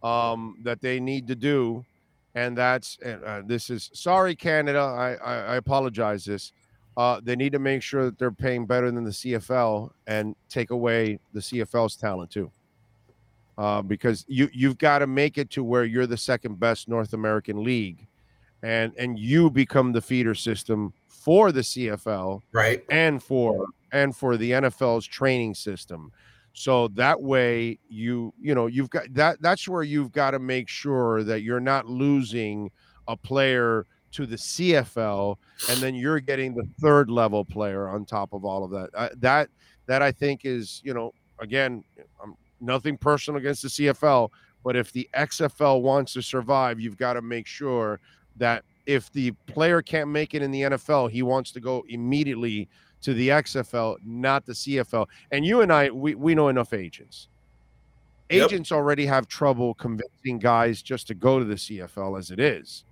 um 0.02 0.58
that 0.64 0.80
they 0.82 1.00
need 1.00 1.28
to 1.28 1.36
do 1.36 1.86
and 2.36 2.58
that's 2.58 2.98
uh, 3.02 3.42
this 3.46 3.70
is 3.70 3.90
sorry 3.94 4.34
canada 4.34 4.80
I, 4.80 5.16
I 5.16 5.36
i 5.36 5.56
apologize 5.58 6.24
this 6.24 6.54
uh, 6.98 7.22
they 7.24 7.36
need 7.36 7.52
to 7.54 7.60
make 7.60 7.82
sure 7.82 8.06
that 8.06 8.18
they're 8.18 8.32
paying 8.32 8.66
better 8.66 8.92
than 8.92 9.04
the 9.04 9.12
CFL 9.12 9.92
and 10.08 10.36
take 10.50 10.72
away 10.72 11.20
the 11.34 11.40
CFL's 11.40 11.96
talent 11.96 12.32
too. 12.32 12.52
Uh, 13.58 13.82
because 13.82 14.24
you 14.28 14.50
you've 14.54 14.78
got 14.78 15.00
to 15.00 15.08
make 15.08 15.38
it 15.38 15.50
to 15.50 15.64
where 15.64 15.84
you're 15.84 16.08
the 16.08 16.18
second 16.18 16.60
best 16.60 16.88
North 16.88 17.14
American 17.14 17.64
league, 17.64 18.08
and 18.64 18.94
and 18.98 19.20
you 19.20 19.50
become 19.50 19.92
the 19.92 20.02
feeder 20.02 20.34
system 20.34 20.94
for 21.08 21.52
the 21.52 21.60
CFL, 21.60 22.42
right? 22.54 22.84
And 22.90 23.22
for 23.22 23.68
and 23.92 24.16
for 24.16 24.38
the 24.38 24.52
NFL's 24.52 25.06
training 25.06 25.56
system. 25.56 26.12
So 26.54 26.88
that 26.90 27.22
way 27.22 27.80
you 27.90 28.34
you 28.40 28.56
know 28.56 28.68
you've 28.68 28.90
got 28.90 29.14
that 29.14 29.42
that's 29.42 29.68
where 29.68 29.84
you've 29.84 30.12
got 30.12 30.32
to 30.32 30.40
make 30.40 30.70
sure 30.70 31.24
that 31.24 31.42
you're 31.42 31.60
not 31.60 31.86
losing 31.86 32.72
a 33.08 33.18
player 33.18 33.86
to 34.12 34.26
the 34.26 34.36
CFL, 34.36 35.38
and 35.70 35.80
then 35.80 35.96
you're 35.96 36.20
getting 36.20 36.54
the 36.54 36.68
third 36.80 37.10
level 37.10 37.46
player 37.46 37.88
on 37.88 38.06
top 38.06 38.34
of 38.34 38.46
all 38.46 38.64
of 38.64 38.72
that. 38.72 38.90
Uh, 38.94 39.10
that 39.18 39.50
that 39.86 40.02
I 40.02 40.12
think 40.12 40.42
is, 40.46 40.82
you 40.84 40.94
know, 40.94 41.14
again, 41.40 41.84
I'm 42.22 42.36
nothing 42.62 42.98
personal 42.98 43.40
against 43.40 43.64
the 43.64 43.70
CFL, 43.70 44.30
but 44.64 44.76
if 44.76 44.92
the 44.92 45.10
XFL 45.16 45.82
wants 45.82 46.14
to 46.14 46.22
survive, 46.22 46.80
you've 46.80 46.98
got 46.98 47.14
to 47.14 47.22
make 47.22 47.48
sure 47.48 48.00
that 48.38 48.64
if 48.86 49.12
the 49.12 49.32
player 49.48 49.82
can't 49.82 50.10
make 50.10 50.34
it 50.34 50.42
in 50.42 50.52
the 50.52 50.62
NFL, 50.62 51.12
he 51.12 51.22
wants 51.22 51.52
to 51.52 51.60
go 51.60 51.84
immediately 51.90 52.68
to 53.02 53.14
the 53.14 53.30
XFL, 53.30 53.98
not 54.04 54.46
the 54.46 54.54
CFL. 54.54 55.08
And 55.32 55.46
you 55.46 55.62
and 55.62 55.72
I, 55.72 55.90
we, 55.90 56.16
we 56.16 56.36
know 56.36 56.50
enough 56.50 56.74
agents. 56.74 57.28
Agents 58.30 58.70
yep. 58.70 58.78
already 58.78 59.06
have 59.06 59.28
trouble 59.28 59.74
convincing 59.74 60.38
guys 60.38 60.82
just 60.82 61.08
to 61.08 61.16
go 61.16 61.40
to 61.40 61.46
the 61.46 61.56
CFL 61.56 62.20
as 62.20 62.32
it 62.32 62.40
is. 62.40 62.84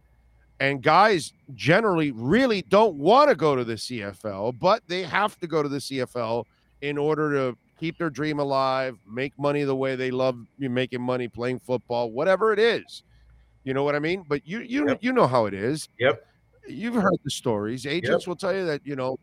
And 0.60 0.82
guys 0.82 1.34
generally 1.54 2.12
really 2.12 2.64
don't 2.64 2.96
want 2.96 3.30
to 3.30 3.36
go 3.36 3.56
to 3.56 3.64
the 3.64 3.76
CFL, 3.76 4.58
but 4.60 4.82
they 4.88 5.04
have 5.04 5.40
to 5.40 5.48
go 5.48 5.62
to 5.62 5.70
the 5.70 5.78
CFL 5.78 6.46
in 6.82 6.98
order 6.98 7.32
to 7.34 7.58
keep 7.80 7.98
their 8.00 8.10
dream 8.10 8.40
alive, 8.40 8.98
make 9.08 9.38
money 9.38 9.64
the 9.64 9.76
way 9.76 9.96
they 9.96 10.10
love 10.10 10.40
making 10.58 11.02
money 11.02 11.28
playing 11.28 11.60
football, 11.60 12.12
whatever 12.12 12.54
it 12.54 12.60
is. 12.60 13.04
You 13.66 13.76
know 13.76 13.84
what 13.84 13.96
I 13.96 14.00
mean? 14.00 14.26
But 14.28 14.48
you 14.48 14.62
you 14.62 14.88
yep. 14.88 15.00
you 15.02 15.14
know 15.14 15.28
how 15.28 15.46
it 15.46 15.54
is. 15.54 15.90
Yep. 16.00 16.26
You've 16.68 16.96
heard 16.96 17.20
the 17.24 17.30
stories. 17.30 17.86
Agents 17.86 18.24
yep. 18.24 18.28
will 18.28 18.36
tell 18.36 18.56
you 18.56 18.66
that, 18.66 18.82
you 18.84 18.96
know, 18.96 19.20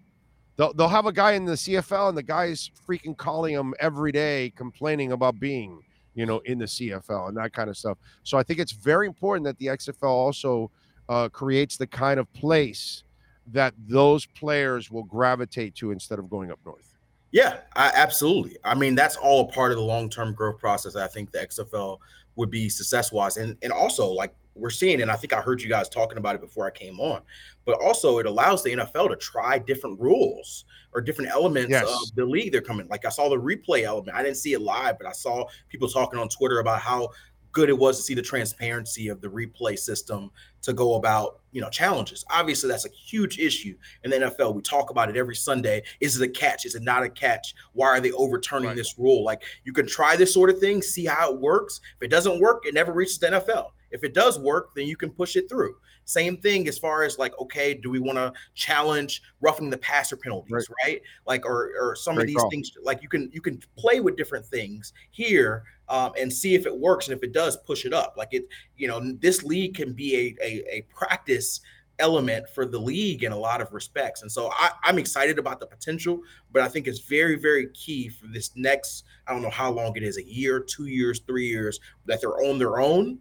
they'll, 0.57 0.73
they'll 0.73 0.89
have 0.89 1.07
a 1.07 1.13
guy 1.13 1.33
in 1.33 1.45
the 1.45 1.53
CFL 1.53 2.11
and 2.11 2.17
the 2.17 2.23
guy's 2.23 2.71
freaking 2.89 3.17
calling 3.17 3.55
them 3.55 3.75
every 3.81 4.13
day 4.13 4.53
complaining 4.57 5.13
about 5.13 5.39
being, 5.41 5.83
you 6.15 6.27
know, 6.27 6.39
in 6.47 6.59
the 6.59 6.65
CFL 6.65 7.29
and 7.29 7.37
that 7.37 7.53
kind 7.53 7.69
of 7.69 7.77
stuff. 7.77 7.99
So 8.23 8.39
I 8.39 8.43
think 8.43 8.61
it's 8.61 8.73
very 8.73 9.07
important 9.07 9.45
that 9.45 9.59
the 9.59 9.67
XFL 9.67 10.05
also– 10.05 10.71
uh, 11.09 11.29
creates 11.29 11.77
the 11.77 11.87
kind 11.87 12.19
of 12.19 12.33
place 12.33 13.05
that 13.53 13.75
those 13.87 14.25
players 14.27 14.91
will 14.91 15.03
gravitate 15.03 15.75
to 15.77 15.91
instead 15.91 16.19
of 16.19 16.31
going 16.31 16.51
up 16.51 16.59
north. 16.65 16.95
Yeah, 17.31 17.59
I, 17.75 17.91
absolutely. 17.95 18.57
I 18.65 18.75
mean, 18.75 18.95
that's 18.95 19.17
all 19.17 19.49
a 19.49 19.53
part 19.53 19.73
of 19.73 19.77
the 19.77 19.83
long 19.83 20.09
term 20.09 20.35
growth 20.35 20.59
process. 20.59 20.95
I 20.95 21.09
think 21.09 21.33
the 21.33 21.41
XFL 21.41 21.99
would 22.37 22.51
be 22.51 22.69
success 22.69 23.11
wise, 23.13 23.37
and 23.37 23.57
and 23.63 23.73
also 23.73 24.09
like 24.09 24.35
we're 24.55 24.71
seeing, 24.71 25.03
and 25.03 25.11
I 25.11 25.17
think 25.17 25.33
I 25.33 25.41
heard 25.41 25.61
you 25.61 25.69
guys 25.69 25.89
talking 25.89 26.17
about 26.17 26.37
it 26.37 26.41
before 26.41 26.67
I 26.67 26.71
came 26.71 27.01
on, 27.01 27.23
but 27.65 27.81
also 27.83 28.19
it 28.19 28.27
allows 28.27 28.63
the 28.63 28.71
NFL 28.71 29.09
to 29.09 29.17
try 29.17 29.59
different 29.59 30.01
rules 30.01 30.65
or 30.93 31.01
different 31.01 31.31
elements 31.33 31.71
yes. 31.71 31.85
of 31.85 32.15
the 32.15 32.25
league 32.25 32.53
they're 32.53 32.61
coming. 32.61 32.87
Like 32.87 33.05
I 33.05 33.09
saw 33.09 33.29
the 33.29 33.37
replay 33.37 33.83
element. 33.83 34.17
I 34.17 34.23
didn't 34.23 34.37
see 34.37 34.53
it 34.53 34.61
live, 34.61 34.97
but 34.99 35.09
I 35.09 35.13
saw 35.13 35.47
people 35.69 35.89
talking 35.89 36.21
on 36.21 36.29
Twitter 36.29 36.61
about 36.61 36.81
how 36.81 37.09
good 37.55 37.71
it 37.71 37.79
was 37.79 37.97
to 37.97 38.03
see 38.03 38.15
the 38.15 38.21
transparency 38.21 39.09
of 39.09 39.21
the 39.23 39.29
replay 39.29 39.79
system 39.79 40.31
to 40.61 40.73
go 40.73 40.97
about 40.97 41.41
you 41.53 41.61
know 41.61 41.71
challenges. 41.71 42.25
Obviously 42.31 42.69
that's 42.69 42.85
a 42.85 42.91
huge 42.91 43.39
issue 43.39 43.75
in 44.03 44.11
the 44.11 44.17
nfl 44.19 44.55
we 44.55 44.61
talk 44.61 44.91
about 44.91 45.09
it 45.09 45.17
every 45.17 45.37
sunday. 45.37 45.83
Is 46.01 46.21
it 46.21 46.29
a 46.29 46.31
catch? 46.31 46.67
Is 46.67 46.75
it 46.75 46.83
not 46.83 47.05
a 47.05 47.09
catch? 47.09 47.55
Why 47.73 47.87
are 47.87 48.01
they 48.01 48.13
overturning 48.13 48.69
right. 48.69 48.77
this 48.77 48.99
rule? 48.99 49.25
Like 49.25 49.43
you 49.65 49.73
can 49.73 49.87
try 49.87 50.17
this 50.17 50.35
sort 50.35 50.51
of 50.51 50.59
thing 50.59 50.83
see 50.83 51.07
how 51.07 51.33
it 51.33 51.41
works. 51.41 51.81
If 51.97 52.05
it 52.05 52.11
doesn't 52.11 52.41
work 52.41 52.67
it 52.67 52.75
never 52.75 52.93
reaches 52.93 53.19
the 53.19 53.29
nfl 53.29 53.71
if 53.91 54.03
it 54.03 54.13
does 54.13 54.39
work 54.41 54.75
then 54.75 54.87
you 54.87 54.97
can 54.97 55.11
push 55.11 55.37
it 55.37 55.49
through. 55.49 55.77
Same 56.07 56.37
thing 56.37 56.67
as 56.69 56.77
far 56.77 57.05
as 57.05 57.19
like 57.19 57.39
okay 57.41 57.73
do 57.73 57.89
we 57.89 58.01
want 58.01 58.19
to 58.19 58.33
challenge 58.55 59.23
roughing 59.41 59.71
the 59.71 59.79
passer 59.79 60.17
penalties 60.17 60.53
right, 60.53 60.67
right? 60.85 61.03
like 61.27 61.47
or 61.47 61.71
or 61.81 61.95
some 61.95 62.17
Great 62.17 62.25
of 62.25 62.27
these 62.27 62.37
call. 62.37 62.51
things 62.51 62.73
like 62.83 63.01
you 63.01 63.09
can 63.09 63.31
you 63.33 63.41
can 63.41 63.61
play 63.79 64.01
with 64.01 64.17
different 64.17 64.45
things. 64.45 64.93
Here 65.13 65.63
um, 65.89 66.13
and 66.19 66.33
see 66.33 66.55
if 66.55 66.67
it 66.67 66.77
works. 66.77 67.09
And 67.09 67.17
if 67.17 67.23
it 67.23 67.33
does, 67.33 67.57
push 67.57 67.85
it 67.85 67.93
up. 67.93 68.15
Like 68.17 68.33
it, 68.33 68.47
you 68.77 68.89
know, 68.89 69.01
this 69.21 69.43
league 69.43 69.75
can 69.75 69.93
be 69.93 70.37
a, 70.41 70.45
a, 70.45 70.77
a 70.77 70.87
practice 70.95 71.61
element 71.99 72.49
for 72.49 72.67
the 72.67 72.79
league 72.79 73.23
in 73.23 73.33
a 73.33 73.37
lot 73.37 73.61
of 73.61 73.73
respects. 73.73 74.23
And 74.23 74.31
so 74.31 74.51
I, 74.53 74.71
am 74.85 74.99
excited 74.99 75.39
about 75.39 75.61
the 75.61 75.67
potential, 75.67 76.21
but 76.53 76.63
I 76.63 76.69
think 76.69 76.87
it's 76.87 77.01
very, 77.01 77.37
very 77.37 77.69
key 77.69 78.09
for 78.09 78.27
this 78.27 78.51
next, 78.57 79.05
I 79.27 79.33
don't 79.33 79.43
know 79.43 79.51
how 79.51 79.71
long 79.71 79.97
it 79.97 80.03
is, 80.03 80.19
a 80.19 80.25
year, 80.25 80.61
two 80.61 80.87
years, 80.87 81.21
three 81.27 81.47
years, 81.47 81.81
that 82.07 82.21
they're 82.21 82.43
on 82.45 82.59
their 82.59 82.81
own 82.81 83.19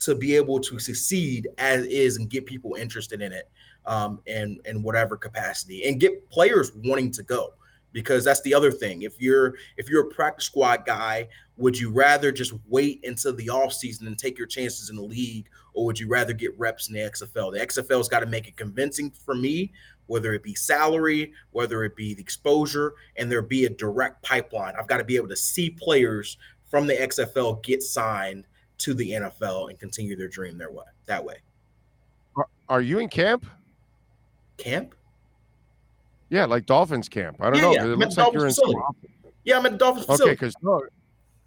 to 0.00 0.14
be 0.14 0.34
able 0.34 0.60
to 0.60 0.78
succeed 0.78 1.48
as 1.58 1.86
is 1.86 2.16
and 2.16 2.28
get 2.28 2.46
people 2.46 2.74
interested 2.74 3.22
in 3.22 3.32
it 3.32 3.48
um, 3.86 4.20
and 4.26 4.60
in 4.66 4.82
whatever 4.82 5.16
capacity 5.16 5.88
and 5.88 6.00
get 6.00 6.28
players 6.28 6.72
wanting 6.84 7.10
to 7.12 7.22
go 7.22 7.54
because 7.96 8.24
that's 8.24 8.42
the 8.42 8.52
other 8.52 8.70
thing. 8.70 9.00
If 9.00 9.22
you're 9.22 9.54
if 9.78 9.88
you're 9.88 10.02
a 10.02 10.14
practice 10.14 10.44
squad 10.44 10.84
guy, 10.84 11.28
would 11.56 11.78
you 11.78 11.90
rather 11.90 12.30
just 12.30 12.52
wait 12.68 13.02
until 13.06 13.34
the 13.34 13.46
offseason 13.46 14.06
and 14.06 14.18
take 14.18 14.36
your 14.36 14.46
chances 14.46 14.90
in 14.90 14.96
the 14.96 15.02
league, 15.02 15.48
or 15.72 15.86
would 15.86 15.98
you 15.98 16.06
rather 16.06 16.34
get 16.34 16.50
reps 16.58 16.88
in 16.88 16.94
the 16.94 17.00
XFL? 17.00 17.54
The 17.54 17.60
XFL's 17.60 18.10
got 18.10 18.20
to 18.20 18.26
make 18.26 18.48
it 18.48 18.56
convincing 18.58 19.10
for 19.10 19.34
me, 19.34 19.72
whether 20.08 20.34
it 20.34 20.42
be 20.42 20.54
salary, 20.54 21.32
whether 21.52 21.84
it 21.84 21.96
be 21.96 22.12
the 22.12 22.20
exposure, 22.20 22.92
and 23.16 23.32
there 23.32 23.40
be 23.40 23.64
a 23.64 23.70
direct 23.70 24.22
pipeline. 24.22 24.74
I've 24.78 24.88
got 24.88 24.98
to 24.98 25.04
be 25.04 25.16
able 25.16 25.28
to 25.28 25.36
see 25.36 25.70
players 25.70 26.36
from 26.70 26.86
the 26.86 26.96
XFL 26.96 27.62
get 27.62 27.82
signed 27.82 28.44
to 28.76 28.92
the 28.92 29.12
NFL 29.12 29.70
and 29.70 29.80
continue 29.80 30.16
their 30.16 30.28
dream 30.28 30.58
their 30.58 30.70
way 30.70 30.84
that 31.06 31.24
way. 31.24 31.36
Are 32.68 32.82
you 32.82 32.98
in 32.98 33.08
camp? 33.08 33.46
Camp? 34.58 34.94
Yeah, 36.28 36.44
like 36.44 36.66
Dolphins 36.66 37.08
camp. 37.08 37.36
I 37.40 37.50
don't 37.50 37.54
yeah, 37.56 37.60
know. 37.62 37.72
Yeah. 37.72 37.92
It 37.92 37.98
looks 37.98 38.16
like 38.16 38.32
you're 38.32 38.46
in 38.46 38.54
Yeah, 39.44 39.58
I'm 39.58 39.66
at 39.66 39.72
the 39.72 39.78
Dolphins 39.78 40.08
okay, 40.08 40.30
because 40.30 40.54
no, 40.62 40.82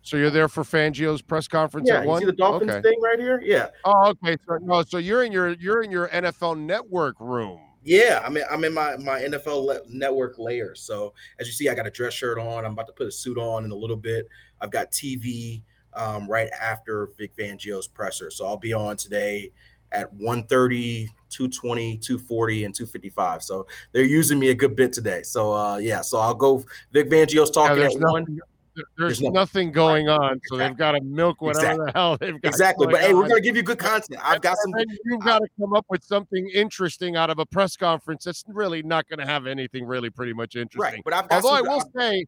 so 0.02 0.18
you're 0.18 0.30
there 0.30 0.48
for 0.48 0.64
Fangio's 0.64 1.22
press 1.22 1.48
conference 1.48 1.90
yeah, 1.90 2.00
at 2.00 2.06
one. 2.06 2.20
see 2.20 2.26
the 2.26 2.32
Dolphins 2.32 2.72
okay. 2.72 2.82
thing 2.82 3.00
right 3.02 3.20
here. 3.20 3.42
Yeah. 3.44 3.68
Oh, 3.84 4.08
okay. 4.24 4.38
So 4.48 4.58
no, 4.62 4.84
so 4.84 4.98
you're 4.98 5.24
in 5.24 5.32
your 5.32 5.50
you're 5.54 5.84
in 5.84 5.92
your 5.92 6.08
NFL 6.10 6.58
Network 6.58 7.16
room. 7.20 7.60
Yeah, 7.84 8.22
I'm 8.26 8.36
in, 8.38 8.44
I'm 8.50 8.64
in 8.64 8.74
my 8.74 8.98
my 8.98 9.20
NFL 9.22 9.66
le- 9.66 9.82
Network 9.88 10.38
layer. 10.38 10.76
So 10.76 11.14
as 11.40 11.48
you 11.48 11.54
see, 11.54 11.70
I 11.70 11.76
got 11.76 11.88
a 11.88 11.92
dress 11.92 12.14
shirt 12.14 12.40
on. 12.40 12.66
I'm 12.66 12.74
about 12.74 12.88
to 12.88 12.94
put 12.94 13.08
a 13.08 13.12
suit 13.12 13.38
on 13.38 13.66
in 13.66 13.72
a 13.72 13.76
little 13.76 13.98
bit. 13.98 14.28
I've 14.62 14.72
got 14.72 14.92
TV 14.92 15.62
um, 15.94 16.30
right 16.30 16.50
after 16.60 17.10
Vic 17.18 17.36
Fangio's 17.36 17.88
presser. 17.88 18.32
So 18.32 18.46
I'll 18.46 18.58
be 18.58 18.74
on 18.74 18.96
today 18.98 19.52
at 19.92 20.12
130 20.14 21.10
220 21.30 21.98
240 21.98 22.66
and 22.66 22.76
255 22.76 23.44
so 23.44 23.68
they're 23.92 24.04
using 24.04 24.40
me 24.40 24.50
a 24.50 24.56
good 24.56 24.76
bit 24.76 24.94
today 24.94 25.22
so 25.24 25.54
uh 25.54 25.78
yeah 25.78 26.02
so 26.02 26.20
i'll 26.20 26.34
go 26.34 26.64
vic 26.92 27.10
fangio's 27.10 27.52
talking 27.52 27.78
yeah, 27.78 27.86
at 27.86 27.94
nothing, 27.94 28.12
one 28.12 28.40
there's, 28.76 28.88
there's 28.98 29.22
nothing, 29.22 29.34
nothing 29.34 29.72
going 29.72 30.10
on 30.10 30.40
so 30.48 30.56
exactly. 30.56 30.58
they've 30.58 30.78
got 30.78 30.92
to 30.94 31.02
milk 31.02 31.42
whatever 31.42 31.66
exactly. 31.66 31.86
the 31.86 31.92
hell 31.92 32.18
they've 32.18 32.42
got 32.42 32.48
exactly 32.48 32.88
but 32.88 33.02
hey 33.02 33.14
we're 33.14 33.28
gonna 33.28 33.42
give 33.42 33.56
you 33.56 33.64
good 33.64 33.80
content 33.80 34.20
i've 34.24 34.42
got 34.42 34.58
some 34.58 34.74
you've 35.06 35.22
got 35.22 35.40
to 35.40 35.48
come 35.60 35.74
up 35.74 35.86
with 35.90 36.04
something 36.04 36.50
interesting 36.54 37.16
out 37.16 37.30
of 37.30 37.40
a 37.40 37.46
press 37.46 37.76
conference 37.76 38.24
that's 38.24 38.44
really 38.48 38.82
not 38.84 39.08
going 39.10 39.20
to 39.20 39.26
have 39.26 39.48
anything 39.48 39.86
really 39.86 40.10
pretty 40.10 40.34
much 40.34 40.56
interesting 40.56 40.82
right 40.82 41.02
but 41.04 41.14
I've 41.14 41.26
although 41.32 41.58
some, 41.58 41.70
i 41.70 41.74
will 41.74 41.92
say 41.96 42.26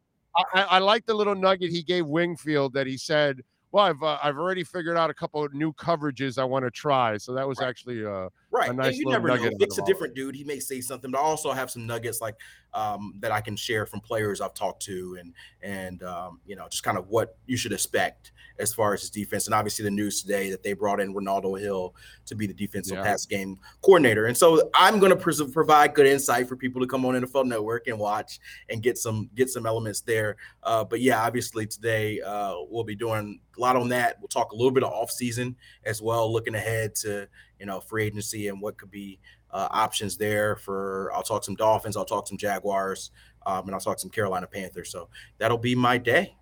I, 0.53 0.61
I 0.61 0.79
like 0.79 1.05
the 1.05 1.13
little 1.13 1.35
nugget 1.35 1.71
he 1.71 1.83
gave 1.83 2.05
wingfield 2.05 2.73
that 2.73 2.87
he 2.87 2.97
said 2.97 3.41
well, 3.71 3.85
I've 3.85 4.03
uh, 4.03 4.17
I've 4.21 4.37
already 4.37 4.63
figured 4.63 4.97
out 4.97 5.09
a 5.09 5.13
couple 5.13 5.43
of 5.43 5.53
new 5.53 5.73
coverages 5.73 6.37
I 6.37 6.43
want 6.43 6.65
to 6.65 6.71
try. 6.71 7.17
So 7.17 7.33
that 7.33 7.47
was 7.47 7.59
right. 7.59 7.69
actually 7.69 8.05
uh, 8.05 8.29
right. 8.51 8.75
nice 8.75 8.87
and 8.87 8.97
you 8.97 9.09
never 9.09 9.27
know. 9.27 9.49
Vic's 9.57 9.77
a 9.77 9.85
different 9.85 10.15
dude. 10.15 10.35
He 10.35 10.43
may 10.43 10.59
say 10.59 10.81
something, 10.81 11.11
but 11.11 11.17
I 11.17 11.21
also 11.21 11.51
have 11.51 11.71
some 11.71 11.85
nuggets 11.85 12.21
like 12.21 12.35
um, 12.73 13.13
that 13.19 13.31
I 13.31 13.41
can 13.41 13.55
share 13.55 13.85
from 13.85 13.99
players 14.01 14.41
I've 14.41 14.53
talked 14.53 14.83
to, 14.83 15.17
and 15.19 15.33
and 15.61 16.03
um, 16.03 16.39
you 16.45 16.55
know 16.55 16.67
just 16.69 16.83
kind 16.83 16.97
of 16.97 17.07
what 17.07 17.37
you 17.45 17.57
should 17.57 17.73
expect 17.73 18.31
as 18.61 18.73
far 18.73 18.93
as 18.93 19.01
his 19.01 19.09
defense. 19.09 19.47
And 19.47 19.53
obviously 19.53 19.83
the 19.83 19.91
news 19.91 20.21
today 20.21 20.51
that 20.51 20.63
they 20.63 20.73
brought 20.73 20.99
in 20.99 21.13
Renaldo 21.13 21.55
Hill 21.55 21.95
to 22.27 22.35
be 22.35 22.47
the 22.47 22.53
defensive 22.53 22.97
yeah. 22.97 23.03
pass 23.03 23.25
game 23.25 23.57
coordinator. 23.81 24.27
And 24.27 24.37
so 24.37 24.69
I'm 24.75 24.99
going 24.99 25.09
to 25.09 25.15
pres- 25.15 25.41
provide 25.51 25.93
good 25.93 26.05
insight 26.05 26.47
for 26.47 26.55
people 26.55 26.79
to 26.81 26.87
come 26.87 27.05
on 27.05 27.15
NFL 27.15 27.45
Network 27.45 27.87
and 27.87 27.97
watch 27.97 28.39
and 28.69 28.81
get 28.81 28.97
some 28.97 29.29
get 29.35 29.49
some 29.49 29.65
elements 29.65 30.01
there. 30.01 30.37
Uh, 30.63 30.83
but 30.83 31.01
yeah, 31.01 31.21
obviously 31.23 31.65
today 31.65 32.21
uh, 32.21 32.55
we'll 32.69 32.83
be 32.83 32.95
doing 32.95 33.39
a 33.57 33.59
lot 33.59 33.75
on 33.75 33.89
that. 33.89 34.17
We'll 34.19 34.27
talk 34.27 34.51
a 34.51 34.55
little 34.55 34.71
bit 34.71 34.83
of 34.83 34.91
off 34.91 35.11
season 35.11 35.55
as 35.83 36.01
well, 36.01 36.31
looking 36.31 36.55
ahead 36.55 36.95
to 36.95 37.27
you 37.61 37.67
know 37.67 37.79
free 37.79 38.05
agency 38.05 38.49
and 38.49 38.59
what 38.59 38.77
could 38.77 38.91
be 38.91 39.19
uh, 39.51 39.67
options 39.71 40.17
there 40.17 40.57
for. 40.57 41.11
I'll 41.15 41.23
talk 41.23 41.45
some 41.45 41.55
Dolphins. 41.55 41.95
I'll 41.95 42.03
talk 42.03 42.27
some 42.27 42.37
Jaguars. 42.37 43.11
Um, 43.45 43.65
and 43.65 43.73
I'll 43.73 43.81
talk 43.81 43.99
some 43.99 44.09
Carolina 44.09 44.47
Panthers. 44.47 44.91
So 44.91 45.09
that'll 45.37 45.57
be 45.57 45.75
my 45.75 45.97
day. 45.97 46.35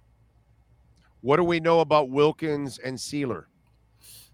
What 1.22 1.38
do 1.38 1.44
we 1.44 1.60
know 1.60 1.82
about 1.82 2.10
Wilkins 2.10 2.80
and 2.80 2.98
Sieler? 2.98 3.46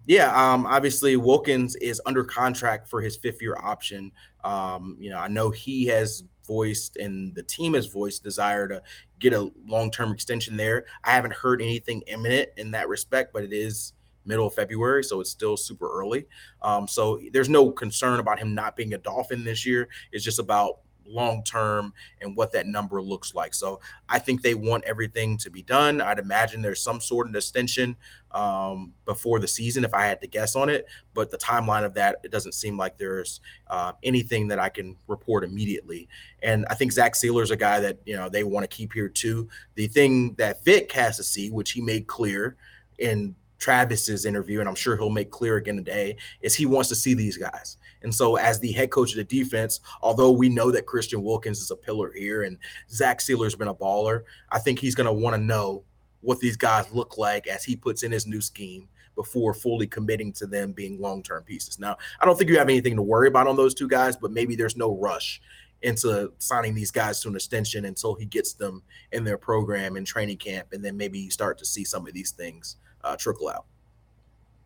Yeah, 0.07 0.29
um, 0.35 0.67
obviously 0.67 1.17
Wilkins 1.17 1.75
is 1.77 1.99
under 2.05 2.23
contract 2.23 2.87
for 2.87 3.01
his 3.01 3.17
fifth 3.17 3.41
year 3.41 3.57
option. 3.61 4.11
Um, 4.43 4.97
you 4.99 5.09
know, 5.09 5.17
I 5.17 5.27
know 5.27 5.49
he 5.49 5.87
has 5.87 6.23
voiced 6.45 6.97
and 6.97 7.33
the 7.33 7.41
team 7.41 7.73
has 7.73 7.87
voiced 7.87 8.23
desire 8.23 8.67
to 8.67 8.83
get 9.19 9.33
a 9.33 9.51
long 9.65 9.89
term 9.89 10.11
extension 10.11 10.57
there. 10.57 10.85
I 11.03 11.11
haven't 11.11 11.33
heard 11.33 11.59
anything 11.59 12.03
imminent 12.05 12.49
in 12.57 12.69
that 12.71 12.87
respect, 12.87 13.33
but 13.33 13.43
it 13.43 13.51
is 13.51 13.93
middle 14.25 14.47
of 14.47 14.53
February, 14.53 15.03
so 15.03 15.21
it's 15.21 15.29
still 15.29 15.57
super 15.57 15.91
early. 15.91 16.27
Um, 16.61 16.87
so 16.87 17.19
there's 17.31 17.49
no 17.49 17.71
concern 17.71 18.19
about 18.19 18.39
him 18.39 18.53
not 18.53 18.75
being 18.75 18.93
a 18.93 18.97
Dolphin 18.97 19.43
this 19.43 19.65
year. 19.65 19.87
It's 20.11 20.23
just 20.23 20.39
about 20.39 20.79
long 21.07 21.43
term 21.43 21.93
and 22.21 22.35
what 22.35 22.51
that 22.51 22.67
number 22.67 23.01
looks 23.01 23.33
like. 23.33 23.53
So 23.53 23.79
I 24.09 24.19
think 24.19 24.41
they 24.41 24.55
want 24.55 24.83
everything 24.85 25.37
to 25.39 25.49
be 25.49 25.61
done. 25.61 26.01
I'd 26.01 26.19
imagine 26.19 26.61
there's 26.61 26.81
some 26.81 26.99
sort 26.99 27.27
of 27.27 27.35
extension 27.35 27.95
um, 28.31 28.93
before 29.05 29.39
the 29.39 29.47
season, 29.47 29.85
if 29.85 29.93
I 29.93 30.05
had 30.05 30.21
to 30.21 30.27
guess 30.27 30.55
on 30.55 30.69
it. 30.69 30.87
But 31.13 31.31
the 31.31 31.37
timeline 31.37 31.85
of 31.85 31.93
that, 31.95 32.17
it 32.23 32.31
doesn't 32.31 32.53
seem 32.53 32.77
like 32.77 32.97
there's 32.97 33.39
uh, 33.67 33.93
anything 34.03 34.47
that 34.49 34.59
I 34.59 34.69
can 34.69 34.95
report 35.07 35.43
immediately. 35.43 36.07
And 36.41 36.65
I 36.69 36.75
think 36.75 36.91
Zach 36.91 37.13
Sieler's 37.13 37.51
a 37.51 37.57
guy 37.57 37.79
that 37.79 37.99
you 38.05 38.15
know 38.15 38.29
they 38.29 38.43
want 38.43 38.69
to 38.69 38.75
keep 38.75 38.93
here 38.93 39.09
too. 39.09 39.47
The 39.75 39.87
thing 39.87 40.33
that 40.35 40.63
Vic 40.63 40.91
has 40.93 41.17
to 41.17 41.23
see, 41.23 41.49
which 41.49 41.71
he 41.71 41.81
made 41.81 42.07
clear 42.07 42.57
in 42.97 43.35
Travis's 43.57 44.25
interview, 44.25 44.59
and 44.59 44.69
I'm 44.69 44.75
sure 44.75 44.95
he'll 44.95 45.09
make 45.09 45.31
clear 45.31 45.57
again 45.57 45.77
today, 45.77 46.17
is 46.41 46.55
he 46.55 46.65
wants 46.65 46.89
to 46.89 46.95
see 46.95 47.13
these 47.13 47.37
guys. 47.37 47.77
And 48.03 48.13
so, 48.13 48.35
as 48.35 48.59
the 48.59 48.71
head 48.71 48.91
coach 48.91 49.11
of 49.11 49.17
the 49.17 49.23
defense, 49.23 49.79
although 50.01 50.31
we 50.31 50.49
know 50.49 50.71
that 50.71 50.85
Christian 50.85 51.23
Wilkins 51.23 51.59
is 51.59 51.71
a 51.71 51.75
pillar 51.75 52.11
here 52.13 52.43
and 52.43 52.57
Zach 52.89 53.19
Sieler's 53.19 53.55
been 53.55 53.67
a 53.67 53.73
baller, 53.73 54.23
I 54.51 54.59
think 54.59 54.79
he's 54.79 54.95
going 54.95 55.07
to 55.07 55.13
want 55.13 55.35
to 55.35 55.41
know 55.41 55.83
what 56.21 56.39
these 56.39 56.57
guys 56.57 56.91
look 56.91 57.17
like 57.17 57.47
as 57.47 57.63
he 57.63 57.75
puts 57.75 58.03
in 58.03 58.11
his 58.11 58.27
new 58.27 58.41
scheme 58.41 58.89
before 59.15 59.53
fully 59.53 59.87
committing 59.87 60.33
to 60.33 60.45
them 60.45 60.71
being 60.71 60.99
long 60.99 61.23
term 61.23 61.43
pieces. 61.43 61.79
Now, 61.79 61.97
I 62.19 62.25
don't 62.25 62.37
think 62.37 62.49
you 62.49 62.57
have 62.57 62.69
anything 62.69 62.95
to 62.95 63.01
worry 63.01 63.27
about 63.27 63.47
on 63.47 63.55
those 63.55 63.73
two 63.73 63.87
guys, 63.87 64.17
but 64.17 64.31
maybe 64.31 64.55
there's 64.55 64.77
no 64.77 64.97
rush 64.97 65.41
into 65.81 66.31
signing 66.39 66.73
these 66.73 66.91
guys 66.91 67.21
to 67.21 67.29
an 67.29 67.35
extension 67.35 67.85
until 67.85 68.15
he 68.15 68.25
gets 68.25 68.53
them 68.53 68.81
in 69.11 69.23
their 69.23 69.37
program 69.37 69.95
and 69.95 70.05
training 70.05 70.37
camp. 70.37 70.69
And 70.73 70.83
then 70.83 70.97
maybe 70.97 71.19
you 71.19 71.31
start 71.31 71.57
to 71.59 71.65
see 71.65 71.83
some 71.83 72.07
of 72.07 72.13
these 72.13 72.31
things 72.31 72.77
uh, 73.05 73.15
trickle 73.15 73.47
out. 73.47 73.65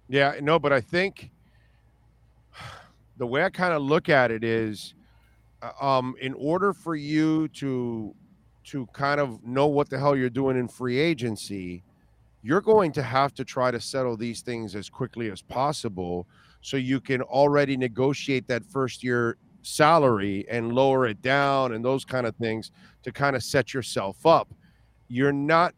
Yeah, 0.07 0.35
no, 0.41 0.57
but 0.57 0.73
I 0.73 0.81
think 0.81 1.29
the 3.17 3.27
way 3.27 3.43
I 3.43 3.49
kind 3.49 3.73
of 3.73 3.83
look 3.83 4.09
at 4.09 4.31
it 4.31 4.43
is, 4.43 4.95
uh, 5.61 5.71
um, 5.85 6.15
in 6.19 6.33
order 6.33 6.73
for 6.73 6.95
you 6.95 7.47
to 7.49 8.15
to 8.65 8.85
kind 8.87 9.19
of 9.19 9.43
know 9.43 9.65
what 9.65 9.89
the 9.89 9.97
hell 9.97 10.15
you're 10.15 10.29
doing 10.29 10.55
in 10.57 10.67
free 10.67 10.99
agency, 10.99 11.83
you're 12.43 12.61
going 12.61 12.91
to 12.91 13.01
have 13.01 13.33
to 13.33 13.43
try 13.43 13.71
to 13.71 13.79
settle 13.79 14.15
these 14.15 14.41
things 14.41 14.75
as 14.75 14.89
quickly 14.89 15.31
as 15.31 15.41
possible 15.41 16.27
so 16.61 16.77
you 16.77 16.99
can 16.99 17.21
already 17.23 17.75
negotiate 17.75 18.47
that 18.47 18.63
first 18.63 19.03
year 19.03 19.37
salary 19.63 20.45
and 20.49 20.73
lower 20.73 21.07
it 21.07 21.21
down 21.21 21.73
and 21.73 21.83
those 21.83 22.05
kind 22.05 22.27
of 22.27 22.35
things 22.35 22.71
to 23.01 23.11
kind 23.11 23.35
of 23.35 23.43
set 23.43 23.73
yourself 23.73 24.25
up. 24.25 24.53
You're 25.07 25.33
not 25.33 25.73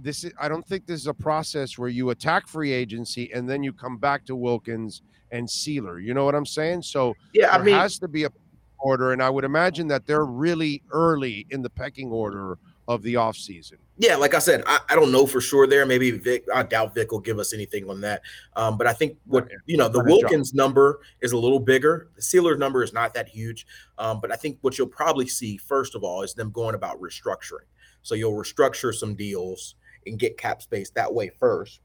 this 0.00 0.24
is 0.24 0.32
I 0.40 0.48
don't 0.48 0.66
think 0.66 0.86
this 0.86 1.00
is 1.00 1.06
a 1.06 1.14
process 1.14 1.78
where 1.78 1.88
you 1.88 2.10
attack 2.10 2.48
free 2.48 2.72
agency 2.72 3.32
and 3.32 3.48
then 3.48 3.62
you 3.62 3.72
come 3.72 3.98
back 3.98 4.24
to 4.26 4.36
Wilkins 4.36 5.02
and 5.30 5.46
Sieler. 5.46 6.02
You 6.02 6.14
know 6.14 6.24
what 6.24 6.34
I'm 6.34 6.46
saying? 6.46 6.82
So 6.82 7.14
yeah, 7.32 7.50
I 7.50 7.58
mean, 7.58 7.74
it 7.74 7.78
has 7.78 7.98
to 7.98 8.08
be 8.08 8.24
a 8.24 8.30
order, 8.78 9.12
and 9.12 9.22
I 9.22 9.30
would 9.30 9.44
imagine 9.44 9.88
that 9.88 10.06
they're 10.06 10.26
really 10.26 10.82
early 10.90 11.46
in 11.50 11.62
the 11.62 11.70
pecking 11.70 12.10
order 12.10 12.58
of 12.88 13.02
the 13.02 13.14
offseason. 13.14 13.74
Yeah, 13.98 14.16
like 14.16 14.34
I 14.34 14.38
said, 14.38 14.62
I, 14.66 14.78
I, 14.90 14.94
don't 14.94 15.10
know 15.10 15.26
for 15.26 15.40
sure 15.40 15.66
there. 15.66 15.84
Maybe 15.86 16.12
Vic, 16.12 16.44
I 16.54 16.62
doubt 16.62 16.94
Vic 16.94 17.10
will 17.10 17.20
give 17.20 17.38
us 17.38 17.52
anything 17.52 17.88
on 17.90 18.00
that. 18.02 18.22
Um, 18.54 18.78
but 18.78 18.86
I 18.86 18.92
think 18.92 19.16
what 19.24 19.48
you 19.64 19.76
know, 19.76 19.88
the 19.88 20.04
Wilkins 20.04 20.54
number 20.54 21.00
is 21.20 21.32
a 21.32 21.38
little 21.38 21.58
bigger. 21.58 22.10
The 22.14 22.22
Sieler 22.22 22.56
number 22.58 22.82
is 22.82 22.92
not 22.92 23.14
that 23.14 23.26
huge. 23.26 23.66
Um, 23.98 24.20
but 24.20 24.30
I 24.30 24.36
think 24.36 24.58
what 24.60 24.78
you'll 24.78 24.86
probably 24.86 25.26
see 25.26 25.56
first 25.56 25.94
of 25.94 26.04
all 26.04 26.22
is 26.22 26.34
them 26.34 26.50
going 26.50 26.74
about 26.74 27.00
restructuring. 27.00 27.66
So 28.06 28.14
you'll 28.14 28.34
restructure 28.34 28.94
some 28.94 29.16
deals 29.16 29.74
and 30.06 30.16
get 30.16 30.38
cap 30.38 30.62
space 30.62 30.90
that 30.90 31.12
way 31.12 31.28
first 31.40 31.80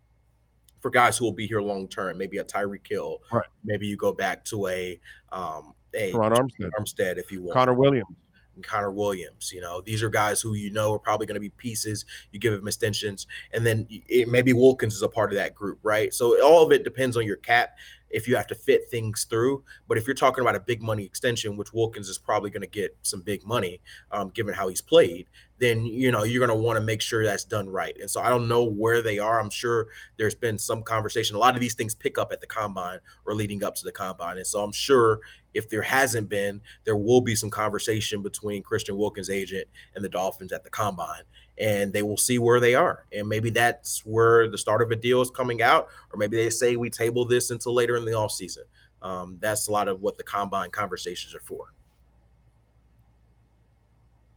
for 0.79 0.91
guys 0.91 1.17
who 1.17 1.25
will 1.25 1.33
be 1.33 1.47
here 1.47 1.61
long 1.61 1.87
term. 1.87 2.19
Maybe 2.19 2.37
a 2.37 2.43
Tyreek 2.43 2.87
Hill. 2.87 3.17
Right. 3.31 3.47
Maybe 3.65 3.87
you 3.87 3.97
go 3.97 4.13
back 4.13 4.45
to 4.45 4.67
a 4.67 4.99
um 5.31 5.73
a 5.95 6.13
Ron 6.13 6.31
Armstead. 6.33 6.69
Armstead 6.79 7.17
if 7.17 7.31
you 7.31 7.41
want. 7.41 7.55
Connor 7.55 7.73
Williams. 7.73 8.15
and 8.53 8.63
Connor 8.63 8.91
Williams. 8.91 9.51
You 9.51 9.61
know, 9.61 9.81
these 9.81 10.03
are 10.03 10.09
guys 10.09 10.41
who 10.41 10.53
you 10.53 10.69
know 10.69 10.93
are 10.93 10.99
probably 10.99 11.25
going 11.25 11.35
to 11.35 11.41
be 11.41 11.49
pieces. 11.49 12.05
You 12.31 12.39
give 12.39 12.53
them 12.53 12.67
extensions, 12.67 13.25
and 13.51 13.65
then 13.65 13.87
it, 13.89 14.27
maybe 14.27 14.53
Wilkins 14.53 14.93
is 14.93 15.01
a 15.01 15.09
part 15.09 15.31
of 15.31 15.37
that 15.37 15.55
group, 15.55 15.79
right? 15.81 16.13
So 16.13 16.39
all 16.43 16.63
of 16.63 16.71
it 16.71 16.83
depends 16.83 17.17
on 17.17 17.25
your 17.25 17.37
cap 17.37 17.77
if 18.13 18.27
you 18.27 18.35
have 18.35 18.47
to 18.47 18.55
fit 18.55 18.89
things 18.89 19.25
through. 19.25 19.63
But 19.87 19.97
if 19.97 20.07
you're 20.07 20.13
talking 20.13 20.41
about 20.41 20.55
a 20.55 20.59
big 20.59 20.81
money 20.81 21.03
extension, 21.03 21.57
which 21.57 21.73
Wilkins 21.73 22.09
is 22.09 22.17
probably 22.17 22.49
going 22.49 22.61
to 22.61 22.67
get 22.67 22.95
some 23.01 23.21
big 23.21 23.45
money, 23.45 23.81
um, 24.11 24.29
given 24.29 24.53
how 24.53 24.67
he's 24.67 24.81
played, 24.81 25.27
then 25.59 25.85
you 25.85 26.11
know 26.11 26.23
you're 26.23 26.45
going 26.45 26.57
to 26.57 26.63
want 26.63 26.77
to 26.77 26.83
make 26.83 27.01
sure 27.01 27.23
that's 27.23 27.43
done 27.43 27.69
right. 27.69 27.95
And 27.99 28.09
so 28.09 28.21
I 28.21 28.29
don't 28.29 28.47
know 28.47 28.63
where 28.63 29.01
they 29.01 29.19
are. 29.19 29.39
I'm 29.39 29.49
sure 29.49 29.87
there's 30.17 30.35
been 30.35 30.57
some 30.57 30.83
conversation. 30.83 31.35
A 31.35 31.39
lot 31.39 31.55
of 31.55 31.61
these 31.61 31.75
things 31.75 31.93
pick 31.93 32.17
up 32.17 32.31
at 32.31 32.41
the 32.41 32.47
combine 32.47 32.99
or 33.25 33.35
leading 33.35 33.63
up 33.63 33.75
to 33.75 33.83
the 33.83 33.91
combine, 33.91 34.37
and 34.37 34.47
so 34.47 34.63
I'm 34.63 34.71
sure 34.71 35.19
if 35.53 35.69
there 35.69 35.81
hasn't 35.81 36.29
been, 36.29 36.61
there 36.85 36.95
will 36.95 37.21
be 37.21 37.35
some 37.35 37.49
conversation 37.49 38.21
between 38.21 38.63
Christian 38.63 38.97
Wilkins' 38.97 39.29
agent 39.29 39.67
and 39.95 40.03
the 40.03 40.09
Dolphins 40.09 40.53
at 40.53 40.63
the 40.63 40.69
combine 40.69 41.23
and 41.61 41.93
they 41.93 42.01
will 42.01 42.17
see 42.17 42.39
where 42.39 42.59
they 42.59 42.73
are. 42.73 43.05
And 43.15 43.29
maybe 43.29 43.51
that's 43.51 44.03
where 44.03 44.49
the 44.49 44.57
start 44.57 44.81
of 44.81 44.89
a 44.89 44.95
deal 44.95 45.21
is 45.21 45.29
coming 45.29 45.61
out, 45.61 45.89
or 46.11 46.17
maybe 46.17 46.35
they 46.35 46.49
say 46.49 46.75
we 46.75 46.89
table 46.89 47.23
this 47.23 47.51
until 47.51 47.73
later 47.73 47.95
in 47.95 48.03
the 48.03 48.11
offseason. 48.11 48.63
Um, 49.03 49.37
that's 49.39 49.67
a 49.67 49.71
lot 49.71 49.87
of 49.87 50.01
what 50.01 50.17
the 50.17 50.23
combine 50.23 50.71
conversations 50.71 51.35
are 51.35 51.39
for. 51.41 51.73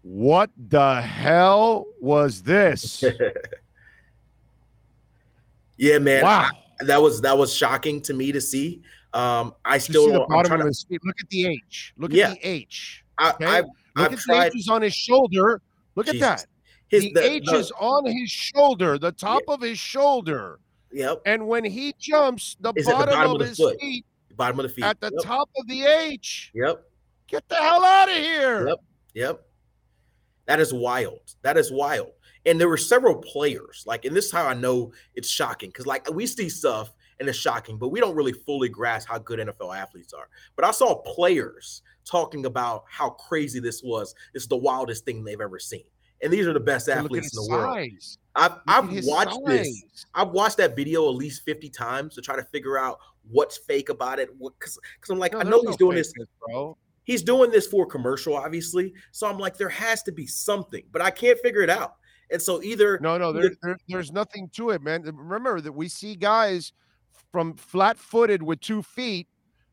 What 0.02 0.50
the 0.68 1.00
hell 1.00 1.86
was 1.98 2.42
this? 2.42 3.02
yeah, 5.78 5.98
man. 5.98 6.24
Wow. 6.24 6.50
I, 6.50 6.84
that 6.84 7.00
was 7.00 7.22
that 7.22 7.38
was 7.38 7.54
shocking 7.54 8.02
to 8.02 8.12
me 8.12 8.32
to 8.32 8.40
see. 8.40 8.82
Um, 9.14 9.54
I 9.64 9.78
still 9.78 10.12
the 10.12 10.26
bottom 10.28 10.52
of 10.52 10.60
to, 10.60 10.66
his 10.66 10.84
feet. 10.84 11.00
Look 11.04 11.16
at 11.20 11.28
the 11.30 11.46
H. 11.46 11.94
Look 11.96 12.12
yeah. 12.12 12.32
at 12.32 12.40
the 12.42 12.46
H. 12.46 13.04
Okay? 13.22 13.46
I, 13.46 13.58
I, 13.58 13.60
Look 13.60 13.70
I've 13.96 14.12
at 14.12 14.18
tried, 14.18 14.40
the 14.40 14.56
H 14.56 14.60
is 14.60 14.68
on 14.68 14.82
his 14.82 14.94
shoulder. 14.94 15.62
Look 15.94 16.06
Jesus. 16.06 16.22
at 16.22 16.38
that. 16.38 16.46
His, 16.94 17.04
the, 17.04 17.12
the 17.14 17.30
H 17.30 17.44
the- 17.46 17.56
is 17.56 17.72
on 17.78 18.06
his 18.06 18.30
shoulder, 18.30 18.98
the 18.98 19.12
top 19.12 19.42
of 19.48 19.60
his 19.60 19.78
shoulder. 19.78 20.60
Yep. 20.92 21.22
And 21.26 21.48
when 21.48 21.64
he 21.64 21.94
jumps, 21.98 22.56
the 22.60 22.72
bottom, 22.72 23.14
bottom 23.14 23.32
of 23.32 23.40
of 23.40 23.48
his 23.48 23.56
foot. 23.56 23.80
feet 23.80 24.04
Bottom 24.36 24.60
of 24.60 24.64
the 24.64 24.68
feet. 24.68 24.84
at 24.84 25.00
the 25.00 25.10
yep. 25.12 25.24
top 25.24 25.48
of 25.56 25.66
the 25.66 25.84
H. 25.84 26.50
Yep. 26.54 26.84
Get 27.28 27.48
the 27.48 27.56
hell 27.56 27.84
out 27.84 28.08
of 28.08 28.16
here. 28.16 28.68
Yep. 28.68 28.78
Yep. 29.14 29.46
That 30.46 30.60
is 30.60 30.72
wild. 30.72 31.34
That 31.42 31.56
is 31.56 31.72
wild. 31.72 32.10
And 32.46 32.60
there 32.60 32.68
were 32.68 32.76
several 32.76 33.16
players, 33.16 33.84
like, 33.86 34.04
and 34.04 34.14
this 34.14 34.26
is 34.26 34.32
how 34.32 34.46
I 34.46 34.54
know 34.54 34.92
it's 35.14 35.28
shocking 35.28 35.70
because, 35.70 35.86
like, 35.86 36.08
we 36.12 36.26
see 36.26 36.50
stuff 36.50 36.92
and 37.18 37.28
it's 37.28 37.38
shocking, 37.38 37.78
but 37.78 37.88
we 37.88 38.00
don't 38.00 38.14
really 38.14 38.32
fully 38.32 38.68
grasp 38.68 39.08
how 39.08 39.18
good 39.18 39.38
NFL 39.38 39.74
athletes 39.74 40.12
are. 40.12 40.28
But 40.54 40.66
I 40.66 40.70
saw 40.70 40.96
players 40.96 41.80
talking 42.04 42.44
about 42.44 42.84
how 42.86 43.10
crazy 43.10 43.60
this 43.60 43.82
was. 43.82 44.14
It's 44.34 44.46
the 44.46 44.56
wildest 44.56 45.06
thing 45.06 45.24
they've 45.24 45.40
ever 45.40 45.58
seen. 45.58 45.84
And 46.24 46.32
these 46.32 46.46
are 46.46 46.54
the 46.54 46.60
best 46.60 46.88
athletes 46.88 47.36
in 47.36 47.44
the 47.44 47.50
world. 47.50 47.76
size. 47.76 48.18
I've, 48.34 48.56
I've 48.66 49.04
watched 49.04 49.38
this. 49.46 50.06
I've 50.14 50.30
watched 50.30 50.56
that 50.56 50.74
video 50.74 51.08
at 51.08 51.14
least 51.14 51.44
50 51.44 51.68
times 51.68 52.14
to 52.14 52.22
try 52.22 52.34
to 52.34 52.42
figure 52.42 52.78
out 52.78 52.98
what's 53.30 53.58
fake 53.58 53.90
about 53.90 54.18
it. 54.18 54.30
What 54.38 54.54
because 54.58 54.78
I'm 55.10 55.18
like, 55.18 55.34
No, 55.34 55.40
I 55.40 55.42
know 55.44 55.60
no 55.60 55.70
he's 55.70 55.76
doing 55.76 55.96
this 55.96 56.12
bro. 56.48 56.76
he's 57.04 57.22
doing 57.22 57.50
this 57.50 57.66
for 57.66 57.86
commercial, 57.86 58.34
obviously. 58.34 58.94
So 59.12 59.28
I'm 59.28 59.38
like, 59.38 59.56
there 59.56 59.68
has 59.68 60.02
to 60.04 60.12
be 60.12 60.26
something, 60.26 60.82
but 60.92 61.02
I 61.02 61.10
can't 61.10 61.38
figure 61.40 61.60
it 61.60 61.70
out. 61.70 61.96
And 62.30 62.40
so 62.40 62.62
either 62.62 62.98
No, 63.00 63.18
no, 63.18 63.32
there, 63.32 63.50
there, 63.62 63.76
there's 63.88 64.10
nothing 64.10 64.48
to 64.54 64.70
it, 64.70 64.82
man. 64.82 65.02
Remember 65.02 65.60
that 65.60 65.72
we 65.72 65.88
see 65.88 66.16
guys 66.16 66.72
from 67.30 67.54
flat-footed 67.54 68.42
with 68.42 68.60
two 68.60 68.82
feet 68.82 69.28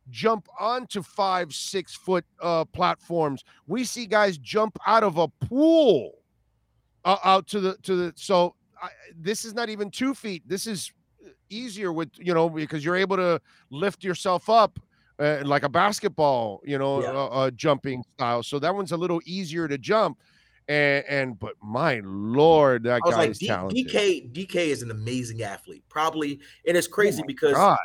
jump 0.10 0.48
onto 0.60 1.02
five, 1.02 1.54
six 1.54 1.96
foot 1.96 2.26
uh, 2.42 2.66
platforms. 2.66 3.44
We 3.68 3.86
see 3.86 4.06
guys 4.06 4.38
jump 4.38 4.78
out 4.86 5.04
of 5.04 5.18
a 5.18 5.28
pool 5.28 6.21
uh, 7.06 7.18
out 7.24 7.48
to 7.48 7.60
the 7.60 7.78
to 7.84 7.96
the. 7.96 8.14
So 8.16 8.56
I, 8.82 8.90
this 9.18 9.46
is 9.46 9.54
not 9.54 9.70
even 9.70 9.90
two 9.92 10.14
feet. 10.14 10.44
This 10.48 10.68
is 10.68 10.92
easier 11.50 11.92
with 11.92 12.10
you 12.18 12.34
know 12.34 12.50
because 12.50 12.84
you're 12.84 12.96
able 12.96 13.18
to 13.18 13.42
lift 13.70 14.04
yourself 14.04 14.50
up. 14.50 14.80
Uh, 15.20 15.40
like 15.46 15.62
a 15.62 15.70
basketball, 15.70 16.62
you 16.66 16.80
know, 16.80 17.00
Yeah. 17.04 17.10
uh, 17.10 17.26
uh, 17.28 17.52
jumping 17.52 18.04
style. 18.16 18.42
So 18.42 18.58
that 18.58 18.74
one's 18.74 18.92
a 18.92 18.98
little 18.98 19.22
easier 19.24 19.68
to 19.68 19.78
jump. 19.78 20.18
And, 20.68 21.06
and 21.08 21.40
but 21.40 21.54
my 21.62 22.02
lord, 22.04 22.84
that 22.84 23.02
I 23.04 23.06
was 23.06 23.14
guy 23.14 23.18
like, 23.22 23.30
is 23.30 23.38
D- 23.38 23.48
talented. 23.48 23.88
DK, 23.88 24.34
DK 24.34 24.56
is 24.56 24.82
an 24.82 24.90
amazing 24.90 25.44
athlete. 25.44 25.84
Probably, 25.90 26.40
and 26.66 26.76
it's 26.76 26.88
crazy 26.88 27.22
Oh 27.24 27.28
because 27.28 27.54
God. 27.54 27.78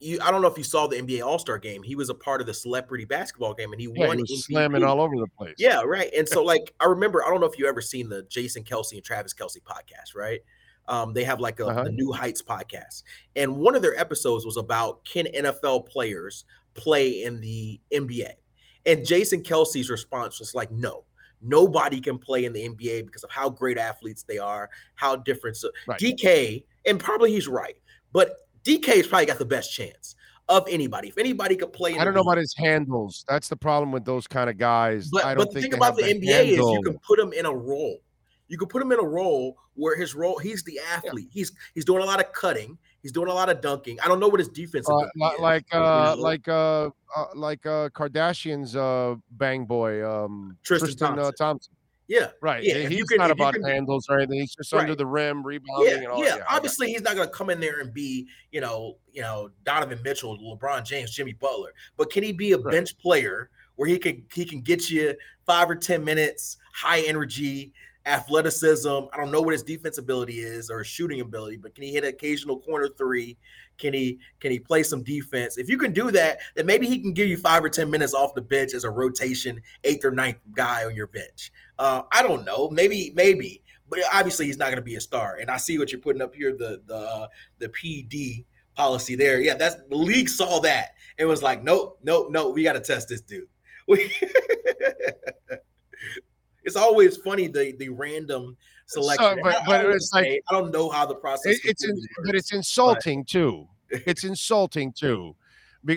You 0.00 0.18
I 0.22 0.30
don't 0.30 0.42
know 0.42 0.48
if 0.48 0.58
you 0.58 0.64
saw 0.64 0.86
the 0.86 0.96
NBA 0.96 1.24
All 1.24 1.38
Star 1.38 1.58
game. 1.58 1.82
He 1.82 1.94
was 1.96 2.10
a 2.10 2.14
part 2.14 2.40
of 2.40 2.46
the 2.46 2.52
celebrity 2.54 3.04
basketball 3.06 3.54
game 3.54 3.72
and 3.72 3.80
he 3.80 3.88
Yeah, 3.94 4.08
won 4.08 4.18
he 4.18 4.22
was 4.22 4.30
MVP. 4.30 4.52
slamming 4.52 4.84
all 4.84 5.00
over 5.00 5.16
the 5.16 5.26
place. 5.38 5.54
Yeah, 5.58 5.82
right. 5.82 6.10
And 6.16 6.28
so, 6.28 6.42
like, 6.52 6.74
I 6.80 6.84
remember, 6.86 7.24
I 7.24 7.30
don't 7.30 7.40
know 7.40 7.46
if 7.46 7.58
you 7.58 7.66
ever 7.66 7.80
seen 7.80 8.08
the 8.08 8.22
Jason 8.24 8.62
Kelce 8.64 8.92
and 8.92 9.04
Travis 9.04 9.32
Kelce 9.32 9.62
podcast, 9.62 10.14
right? 10.14 10.40
Um, 10.88 11.14
they 11.14 11.24
have 11.24 11.40
like 11.40 11.60
a 11.60 11.66
Uh-huh. 11.66 11.84
the 11.84 11.92
New 11.92 12.12
Heights 12.12 12.42
podcast, 12.42 13.02
and 13.34 13.56
one 13.56 13.74
of 13.74 13.82
their 13.82 13.98
episodes 13.98 14.44
was 14.44 14.56
about 14.56 15.04
can 15.04 15.26
NFL 15.26 15.86
players 15.88 16.44
play 16.74 17.22
in 17.24 17.40
the 17.40 17.80
NBA? 17.92 18.32
And 18.84 19.04
Jason 19.04 19.42
Kelce's 19.42 19.90
response 19.90 20.38
was 20.38 20.54
like, 20.54 20.70
no. 20.70 21.04
Nobody 21.42 22.00
can 22.00 22.18
play 22.18 22.44
in 22.44 22.52
the 22.52 22.68
NBA 22.68 23.04
because 23.04 23.22
of 23.24 23.30
how 23.30 23.50
great 23.50 23.76
athletes 23.78 24.22
they 24.22 24.38
are, 24.38 24.70
how 24.94 25.16
different. 25.16 25.56
So 25.56 25.70
Right. 25.86 25.98
DK, 26.00 26.64
and 26.86 26.98
probably 27.00 27.30
he's 27.32 27.46
right, 27.48 27.76
but 28.12 28.45
DK's 28.66 29.06
probably 29.06 29.26
got 29.26 29.38
the 29.38 29.44
best 29.44 29.72
chance 29.72 30.14
of 30.48 30.66
anybody. 30.68 31.08
If 31.08 31.18
anybody 31.18 31.56
could 31.56 31.72
play, 31.72 31.94
in 31.94 32.00
I 32.00 32.04
don't 32.04 32.14
know 32.14 32.20
league- 32.20 32.26
about 32.28 32.38
his 32.38 32.54
handles. 32.56 33.24
That's 33.28 33.48
the 33.48 33.56
problem 33.56 33.92
with 33.92 34.04
those 34.04 34.26
kind 34.26 34.50
of 34.50 34.58
guys. 34.58 35.08
but, 35.10 35.24
I 35.24 35.34
don't 35.34 35.48
the 35.52 35.60
think 35.60 35.72
thing 35.72 35.74
about 35.74 35.96
the 35.96 36.02
NBA 36.04 36.48
is 36.52 36.56
you 36.58 36.82
can 36.84 36.98
put 37.00 37.18
him 37.18 37.32
in 37.32 37.46
a 37.46 37.54
role. 37.54 37.98
You 38.48 38.56
can 38.58 38.68
put 38.68 38.80
him 38.80 38.92
in 38.92 39.00
a 39.00 39.04
role 39.04 39.56
where 39.74 39.96
his 39.96 40.14
role, 40.14 40.38
he's 40.38 40.62
the 40.62 40.78
athlete. 40.94 41.28
He's 41.32 41.52
he's 41.74 41.84
doing 41.84 42.02
a 42.02 42.06
lot 42.06 42.20
of 42.20 42.32
cutting. 42.32 42.78
He's 43.02 43.10
doing 43.12 43.28
a 43.28 43.34
lot 43.34 43.48
of 43.48 43.60
dunking. 43.60 43.98
I 44.00 44.08
don't 44.08 44.20
know 44.20 44.28
what 44.28 44.38
his 44.40 44.48
defense 44.48 44.88
Uh, 44.88 44.94
ability 44.94 45.12
li- 45.16 45.34
is, 45.34 45.40
like 45.40 45.66
uh 45.72 46.16
like 46.16 46.48
uh, 46.48 46.90
uh 47.16 47.24
like 47.34 47.66
uh 47.66 47.88
Kardashian's 47.90 48.76
uh 48.76 49.16
bang 49.32 49.64
boy 49.64 50.08
um 50.08 50.56
Tristan 50.62 50.88
Tristan, 50.88 51.18
uh, 51.18 51.30
Thompson. 51.38 51.74
Yeah, 52.08 52.28
Right. 52.40 52.62
Yeah, 52.62 52.76
Yeah, 52.78 52.88
he's 52.88 53.04
can- 53.04 53.18
not 53.18 53.30
about 53.32 53.54
can- 53.54 53.64
handles 53.64 54.06
or 54.08 54.18
anything. 54.18 54.38
He's 54.40 54.54
just 54.54 54.72
under 54.72 54.94
the 54.94 55.04
rim, 55.06 55.44
rebounding 55.44 55.88
yeah, 55.90 55.96
and 55.98 56.06
all 56.06 56.24
yeah. 56.24 56.38
got 56.38 56.46
Obviously, 56.50 56.92
he's 56.92 57.02
not 57.02 57.16
going 57.16 57.26
to 57.28 57.34
come 57.34 57.50
in 57.50 57.58
there 57.58 57.80
and 57.80 57.92
be, 57.92 58.28
you 58.52 58.60
know, 58.60 58.98
you 59.12 59.22
know, 59.22 59.50
Donovan 59.64 60.00
Mitchell, 60.04 60.38
LeBron 60.38 60.84
James, 60.84 61.10
Jimmy 61.10 61.32
Butler. 61.32 61.72
But 61.96 62.10
can 62.12 62.22
he 62.22 62.30
be 62.32 62.52
a 62.52 62.58
Right. 62.58 62.72
bench 62.72 62.96
player 62.98 63.50
where 63.74 63.88
he 63.88 63.98
can 63.98 64.24
he 64.32 64.44
can 64.44 64.60
get 64.60 64.88
you 64.88 65.14
five 65.46 65.68
or 65.68 65.74
ten 65.74 66.04
minutes, 66.04 66.58
high 66.72 67.00
energy, 67.00 67.72
athleticism? 68.06 68.88
I 69.12 69.16
don't 69.16 69.30
know 69.30 69.42
what 69.42 69.52
his 69.52 69.62
defense 69.62 69.98
ability 69.98 70.40
is 70.40 70.70
or 70.70 70.78
his 70.78 70.86
shooting 70.86 71.20
ability, 71.20 71.56
but 71.56 71.74
can 71.74 71.84
he 71.84 71.92
hit 71.92 72.04
an 72.04 72.10
occasional 72.10 72.58
corner 72.60 72.88
three? 72.96 73.36
Can 73.78 73.92
he 73.92 74.18
can 74.40 74.50
he 74.50 74.58
play 74.58 74.82
some 74.82 75.02
defense? 75.02 75.58
If 75.58 75.68
you 75.68 75.76
can 75.76 75.92
do 75.92 76.10
that, 76.12 76.38
then 76.54 76.66
maybe 76.66 76.86
he 76.86 76.98
can 76.98 77.12
give 77.12 77.28
you 77.28 77.36
five 77.36 77.62
or 77.62 77.68
ten 77.68 77.90
minutes 77.90 78.14
off 78.14 78.34
the 78.34 78.42
bench 78.42 78.72
as 78.72 78.84
a 78.84 78.90
rotation 78.90 79.60
eighth 79.84 80.04
or 80.04 80.10
ninth 80.12 80.38
guy 80.54 80.84
on 80.84 80.94
your 80.94 81.08
bench. 81.08 81.52
Uh, 81.78 82.02
I 82.12 82.22
don't 82.22 82.44
know. 82.44 82.70
Maybe 82.70 83.12
maybe 83.14 83.62
but 83.88 84.00
obviously 84.12 84.46
he's 84.46 84.58
not 84.58 84.66
going 84.66 84.76
to 84.76 84.82
be 84.82 84.96
a 84.96 85.00
star. 85.00 85.38
And 85.40 85.50
I 85.50 85.56
see 85.56 85.78
what 85.78 85.92
you're 85.92 86.00
putting 86.00 86.22
up 86.22 86.34
here 86.34 86.52
the 86.52 86.82
the 86.86 87.28
the 87.58 87.68
PD 87.68 88.44
policy 88.74 89.14
there. 89.16 89.40
Yeah, 89.40 89.54
that's 89.54 89.76
the 89.88 89.96
league 89.96 90.28
saw 90.28 90.60
that 90.60 90.90
and 91.18 91.28
was 91.28 91.42
like, 91.42 91.62
nope, 91.62 91.98
nope, 92.02 92.28
nope. 92.30 92.54
We 92.54 92.62
got 92.62 92.74
to 92.74 92.80
test 92.80 93.08
this 93.08 93.20
dude. 93.20 93.48
It's 96.66 96.76
always 96.76 97.16
funny 97.16 97.46
the 97.46 97.74
the 97.78 97.88
random 97.88 98.56
selection. 98.86 99.38
but- 99.42 99.54
I- 99.54 99.58
I 99.60 99.66
but 99.66 99.82
don't 99.82 99.94
it's 99.94 100.12
like- 100.12 100.42
I 100.50 100.52
don't 100.52 100.70
know 100.72 100.90
how 100.90 101.06
the 101.06 101.14
process. 101.14 101.54
It- 101.54 101.70
it's 101.70 101.84
in, 101.84 101.96
but 102.24 102.34
it's 102.40 102.52
insulting 102.52 103.24
too. 103.24 103.66
It's 103.90 104.24
insulting 104.24 104.92
too. 104.92 105.34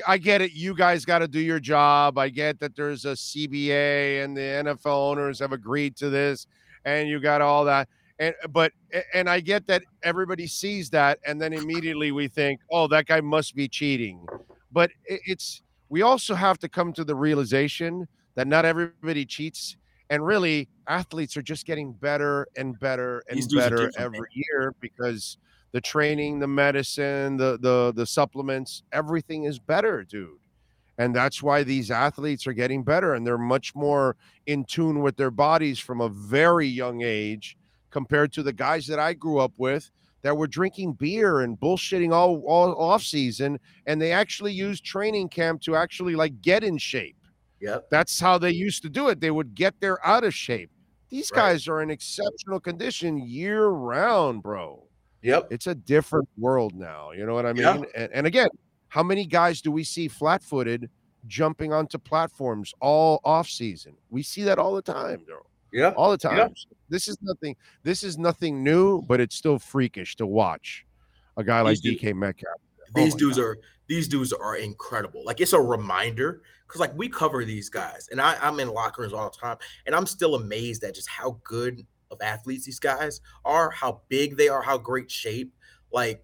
I 0.07 0.19
get 0.19 0.41
it. 0.41 0.51
You 0.51 0.75
guys 0.75 1.03
got 1.03 1.19
to 1.19 1.27
do 1.27 1.39
your 1.39 1.59
job. 1.59 2.19
I 2.19 2.29
get 2.29 2.59
that 2.59 2.75
there's 2.75 3.05
a 3.05 3.15
CBA 3.15 4.23
and 4.23 4.37
the 4.37 4.41
NFL 4.41 5.09
owners 5.11 5.39
have 5.39 5.51
agreed 5.51 5.95
to 5.97 6.11
this, 6.11 6.45
and 6.85 7.09
you 7.09 7.19
got 7.19 7.41
all 7.41 7.65
that. 7.65 7.89
And 8.19 8.35
but 8.51 8.71
and 9.15 9.27
I 9.27 9.39
get 9.39 9.65
that 9.65 9.81
everybody 10.03 10.45
sees 10.45 10.91
that, 10.91 11.17
and 11.25 11.41
then 11.41 11.53
immediately 11.53 12.11
we 12.11 12.27
think, 12.27 12.59
oh, 12.69 12.87
that 12.89 13.07
guy 13.07 13.19
must 13.21 13.55
be 13.55 13.67
cheating. 13.67 14.23
But 14.71 14.91
it's 15.07 15.63
we 15.87 16.03
also 16.03 16.35
have 16.35 16.59
to 16.59 16.69
come 16.69 16.93
to 16.93 17.03
the 17.03 17.15
realization 17.15 18.07
that 18.35 18.45
not 18.45 18.65
everybody 18.65 19.25
cheats, 19.25 19.75
and 20.09 20.25
really 20.25 20.67
athletes 20.87 21.37
are 21.37 21.41
just 21.41 21.65
getting 21.65 21.93
better 21.93 22.47
and 22.57 22.79
better 22.79 23.23
and 23.29 23.37
These 23.37 23.53
better 23.53 23.91
every 23.97 24.29
year 24.33 24.73
because 24.79 25.37
the 25.71 25.81
training, 25.81 26.39
the 26.39 26.47
medicine, 26.47 27.37
the 27.37 27.57
the 27.61 27.93
the 27.95 28.05
supplements, 28.05 28.83
everything 28.91 29.43
is 29.43 29.59
better, 29.59 30.03
dude. 30.03 30.39
And 30.97 31.15
that's 31.15 31.41
why 31.41 31.63
these 31.63 31.91
athletes 31.91 32.45
are 32.45 32.53
getting 32.53 32.83
better 32.83 33.13
and 33.13 33.25
they're 33.25 33.37
much 33.37 33.73
more 33.73 34.17
in 34.47 34.65
tune 34.65 35.01
with 35.01 35.15
their 35.15 35.31
bodies 35.31 35.79
from 35.79 36.01
a 36.01 36.09
very 36.09 36.67
young 36.67 37.01
age 37.03 37.55
compared 37.89 38.33
to 38.33 38.43
the 38.43 38.51
guys 38.51 38.85
that 38.87 38.99
I 38.99 39.13
grew 39.13 39.39
up 39.39 39.53
with 39.57 39.91
that 40.23 40.35
were 40.35 40.47
drinking 40.47 40.93
beer 40.93 41.39
and 41.39 41.57
bullshitting 41.57 42.11
all, 42.11 42.43
all 42.45 42.75
off 42.75 43.01
season 43.01 43.59
and 43.85 44.01
they 44.01 44.11
actually 44.11 44.51
used 44.51 44.83
training 44.83 45.29
camp 45.29 45.61
to 45.61 45.77
actually 45.77 46.15
like 46.15 46.41
get 46.41 46.65
in 46.65 46.77
shape. 46.77 47.15
Yep. 47.61 47.89
That's 47.89 48.19
how 48.19 48.37
they 48.37 48.51
used 48.51 48.81
to 48.83 48.89
do 48.89 49.09
it. 49.09 49.19
They 49.19 49.31
would 49.31 49.53
get 49.55 49.79
their 49.79 50.05
out 50.05 50.23
of 50.23 50.33
shape. 50.33 50.71
These 51.09 51.31
Right. 51.31 51.41
guys 51.53 51.67
are 51.67 51.81
in 51.81 51.89
exceptional 51.89 52.59
condition 52.59 53.17
year 53.17 53.67
round, 53.67 54.43
bro. 54.43 54.85
Yep. 55.23 55.47
It's 55.51 55.67
a 55.67 55.75
different 55.75 56.29
world 56.37 56.75
now. 56.75 57.11
You 57.11 57.25
know 57.25 57.33
what 57.33 57.45
I 57.45 57.53
mean? 57.53 57.63
Yeah. 57.63 57.81
And, 57.95 58.11
and 58.13 58.27
again, 58.27 58.49
how 58.87 59.03
many 59.03 59.25
guys 59.25 59.61
do 59.61 59.71
we 59.71 59.83
see 59.83 60.07
flat 60.07 60.41
footed 60.43 60.89
jumping 61.27 61.73
onto 61.73 61.97
platforms 61.97 62.73
all 62.79 63.19
off 63.23 63.49
season? 63.49 63.95
We 64.09 64.23
see 64.23 64.43
that 64.43 64.57
all 64.59 64.73
the 64.75 64.81
time, 64.81 65.23
bro. 65.25 65.39
Yeah. 65.73 65.89
All 65.89 66.09
the 66.11 66.17
time. 66.17 66.37
Yeah. 66.37 66.47
This 66.89 67.07
is 67.07 67.17
nothing. 67.21 67.55
This 67.83 68.03
is 68.03 68.17
nothing 68.17 68.63
new, 68.63 69.01
but 69.01 69.19
it's 69.19 69.35
still 69.35 69.59
freakish 69.59 70.15
to 70.15 70.25
watch 70.25 70.85
a 71.37 71.43
guy 71.43 71.61
like 71.61 71.79
DK 71.79 72.15
Metcalf. 72.15 72.53
Oh 72.95 73.03
these 73.03 73.13
Oh 73.13 73.17
dudes 73.17 73.37
God. 73.37 73.43
are 73.43 73.57
these 73.89 74.07
dudes 74.07 74.31
are 74.31 74.55
incredible. 74.55 75.25
Like 75.25 75.41
it's 75.41 75.53
a 75.53 75.59
reminder 75.59 76.43
because 76.65 76.79
like 76.79 76.95
we 76.95 77.09
cover 77.09 77.43
these 77.43 77.69
guys, 77.69 78.07
and 78.11 78.21
I, 78.21 78.37
I'm 78.41 78.59
in 78.59 78.69
locker 78.69 79.01
rooms 79.01 79.13
all 79.13 79.29
the 79.29 79.35
time, 79.35 79.57
and 79.85 79.95
I'm 79.95 80.05
still 80.05 80.35
amazed 80.35 80.83
at 80.83 80.95
just 80.95 81.09
how 81.09 81.39
good 81.43 81.85
of 82.11 82.21
athletes 82.21 82.65
these 82.65 82.79
guys 82.79 83.19
are, 83.43 83.71
how 83.71 84.01
big 84.07 84.37
they 84.37 84.47
are, 84.47 84.61
how 84.61 84.77
great 84.77 85.09
shape. 85.09 85.53
Like, 85.91 86.23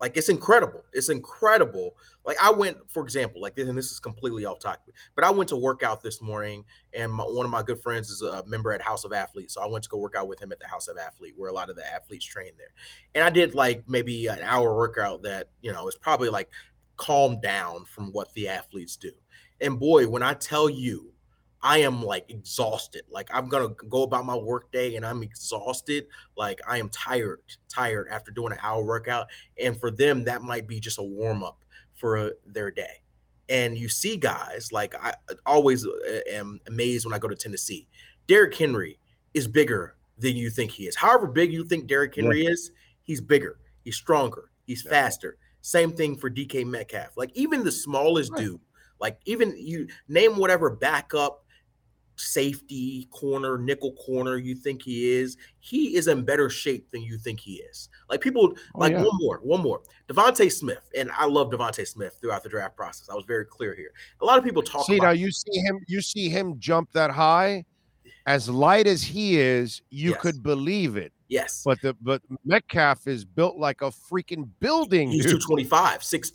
like 0.00 0.16
it's 0.16 0.28
incredible. 0.28 0.84
It's 0.92 1.08
incredible. 1.08 1.96
Like 2.24 2.36
I 2.40 2.52
went, 2.52 2.76
for 2.88 3.02
example, 3.02 3.40
like 3.40 3.56
this, 3.56 3.68
and 3.68 3.76
this 3.76 3.90
is 3.90 3.98
completely 3.98 4.44
off 4.44 4.60
topic, 4.60 4.94
but 5.16 5.24
I 5.24 5.30
went 5.30 5.48
to 5.48 5.56
work 5.56 5.82
out 5.82 6.00
this 6.00 6.22
morning, 6.22 6.64
and 6.92 7.12
my, 7.12 7.24
one 7.24 7.44
of 7.44 7.50
my 7.50 7.62
good 7.64 7.80
friends 7.82 8.10
is 8.10 8.22
a 8.22 8.44
member 8.46 8.72
at 8.72 8.80
House 8.80 9.04
of 9.04 9.12
Athletes, 9.12 9.54
so 9.54 9.62
I 9.62 9.66
went 9.66 9.82
to 9.84 9.90
go 9.90 9.98
work 9.98 10.14
out 10.16 10.28
with 10.28 10.40
him 10.40 10.52
at 10.52 10.60
the 10.60 10.68
House 10.68 10.86
of 10.86 10.96
Athlete, 10.96 11.34
where 11.36 11.50
a 11.50 11.52
lot 11.52 11.70
of 11.70 11.76
the 11.76 11.86
athletes 11.86 12.24
train 12.24 12.52
there. 12.56 12.72
And 13.16 13.24
I 13.24 13.30
did 13.30 13.54
like 13.54 13.84
maybe 13.88 14.28
an 14.28 14.38
hour 14.42 14.76
workout 14.76 15.22
that 15.22 15.48
you 15.60 15.72
know 15.72 15.88
is 15.88 15.96
probably 15.96 16.28
like 16.28 16.50
calm 16.96 17.40
down 17.40 17.84
from 17.84 18.12
what 18.12 18.32
the 18.34 18.48
athletes 18.48 18.96
do. 18.96 19.12
And 19.60 19.78
boy, 19.78 20.08
when 20.08 20.22
I 20.22 20.34
tell 20.34 20.68
you, 20.68 21.12
I 21.62 21.78
am 21.78 22.02
like 22.02 22.26
exhausted. 22.28 23.04
Like 23.10 23.28
I'm 23.32 23.48
gonna 23.48 23.70
go 23.88 24.02
about 24.02 24.26
my 24.26 24.36
work 24.36 24.70
day 24.70 24.96
and 24.96 25.06
I'm 25.06 25.22
exhausted. 25.22 26.06
Like 26.36 26.60
I 26.68 26.78
am 26.78 26.90
tired, 26.90 27.40
tired 27.68 28.08
after 28.10 28.30
doing 28.30 28.52
an 28.52 28.58
hour 28.62 28.84
workout. 28.84 29.28
And 29.58 29.78
for 29.80 29.90
them, 29.90 30.24
that 30.24 30.42
might 30.42 30.66
be 30.66 30.78
just 30.78 30.98
a 30.98 31.02
warm 31.02 31.42
up 31.42 31.64
for 31.94 32.18
uh, 32.18 32.30
their 32.44 32.70
day. 32.70 33.00
And 33.48 33.78
you 33.78 33.88
see 33.88 34.16
guys 34.16 34.72
like 34.72 34.94
I 34.94 35.14
always 35.46 35.86
uh, 35.86 36.20
am 36.30 36.60
amazed 36.66 37.06
when 37.06 37.14
I 37.14 37.18
go 37.18 37.28
to 37.28 37.36
Tennessee. 37.36 37.88
Derrick 38.26 38.54
Henry 38.54 38.98
is 39.32 39.48
bigger 39.48 39.96
than 40.18 40.36
you 40.36 40.50
think 40.50 40.70
he 40.70 40.86
is. 40.86 40.96
However 40.96 41.26
big 41.26 41.52
you 41.52 41.64
think 41.64 41.86
Derrick 41.86 42.14
Henry 42.14 42.46
is, 42.46 42.70
he's 43.02 43.20
bigger, 43.20 43.58
he's 43.82 43.96
stronger, 43.96 44.50
he's 44.66 44.84
Yeah. 44.84 44.90
faster. 44.90 45.38
Same 45.64 45.92
thing 45.92 46.14
for 46.14 46.28
DK 46.28 46.62
Metcalf. 46.66 47.16
Like 47.16 47.30
even 47.34 47.64
the 47.64 47.72
smallest 47.72 48.32
Right. 48.32 48.42
dude, 48.44 48.60
like 49.00 49.18
even 49.24 49.54
you 49.56 49.88
name 50.08 50.36
whatever 50.36 50.68
backup, 50.68 51.42
safety, 52.16 53.08
corner, 53.10 53.56
nickel 53.56 53.92
corner 53.94 54.36
you 54.36 54.54
think 54.54 54.82
he 54.82 55.10
is, 55.10 55.38
he 55.60 55.96
is 55.96 56.06
in 56.06 56.22
better 56.22 56.50
shape 56.50 56.90
than 56.90 57.00
you 57.00 57.16
think 57.16 57.40
he 57.40 57.54
is. 57.70 57.88
Like 58.10 58.20
people, 58.20 58.54
Oh, 58.74 58.78
like 58.78 58.92
yeah. 58.92 59.02
one 59.04 59.16
more, 59.18 59.40
one 59.42 59.62
more. 59.62 59.80
DeVonta 60.06 60.52
Smith, 60.52 60.86
and 60.94 61.10
I 61.12 61.24
love 61.24 61.48
DeVonta 61.50 61.86
Smith 61.88 62.18
throughout 62.20 62.42
the 62.42 62.50
draft 62.50 62.76
process. 62.76 63.08
I 63.08 63.14
was 63.14 63.24
very 63.24 63.46
clear 63.46 63.74
here. 63.74 63.92
A 64.20 64.24
lot 64.24 64.36
of 64.36 64.44
people 64.44 64.62
talk 64.62 64.84
See 64.84 64.98
about 64.98 65.06
now, 65.06 65.12
you 65.12 65.30
see 65.32 65.60
him. 65.60 65.80
You 65.88 66.02
see 66.02 66.28
him 66.28 66.58
jump 66.58 66.92
that 66.92 67.10
high. 67.10 67.64
As 68.26 68.50
light 68.50 68.86
as 68.86 69.02
he 69.02 69.38
is, 69.40 69.80
you 69.88 70.10
Yes. 70.10 70.20
could 70.20 70.42
believe 70.42 70.98
it. 70.98 71.13
Yes, 71.28 71.62
But 71.64 71.80
the 71.80 71.96
but 72.00 72.22
Metcalf 72.44 73.06
is 73.06 73.24
built 73.24 73.56
like 73.56 73.82
a 73.82 73.90
freaking 73.90 74.48
building. 74.60 75.10
He's 75.10 75.24
dude. 75.24 75.40
225, 75.40 76.00
6'2, 76.00 76.32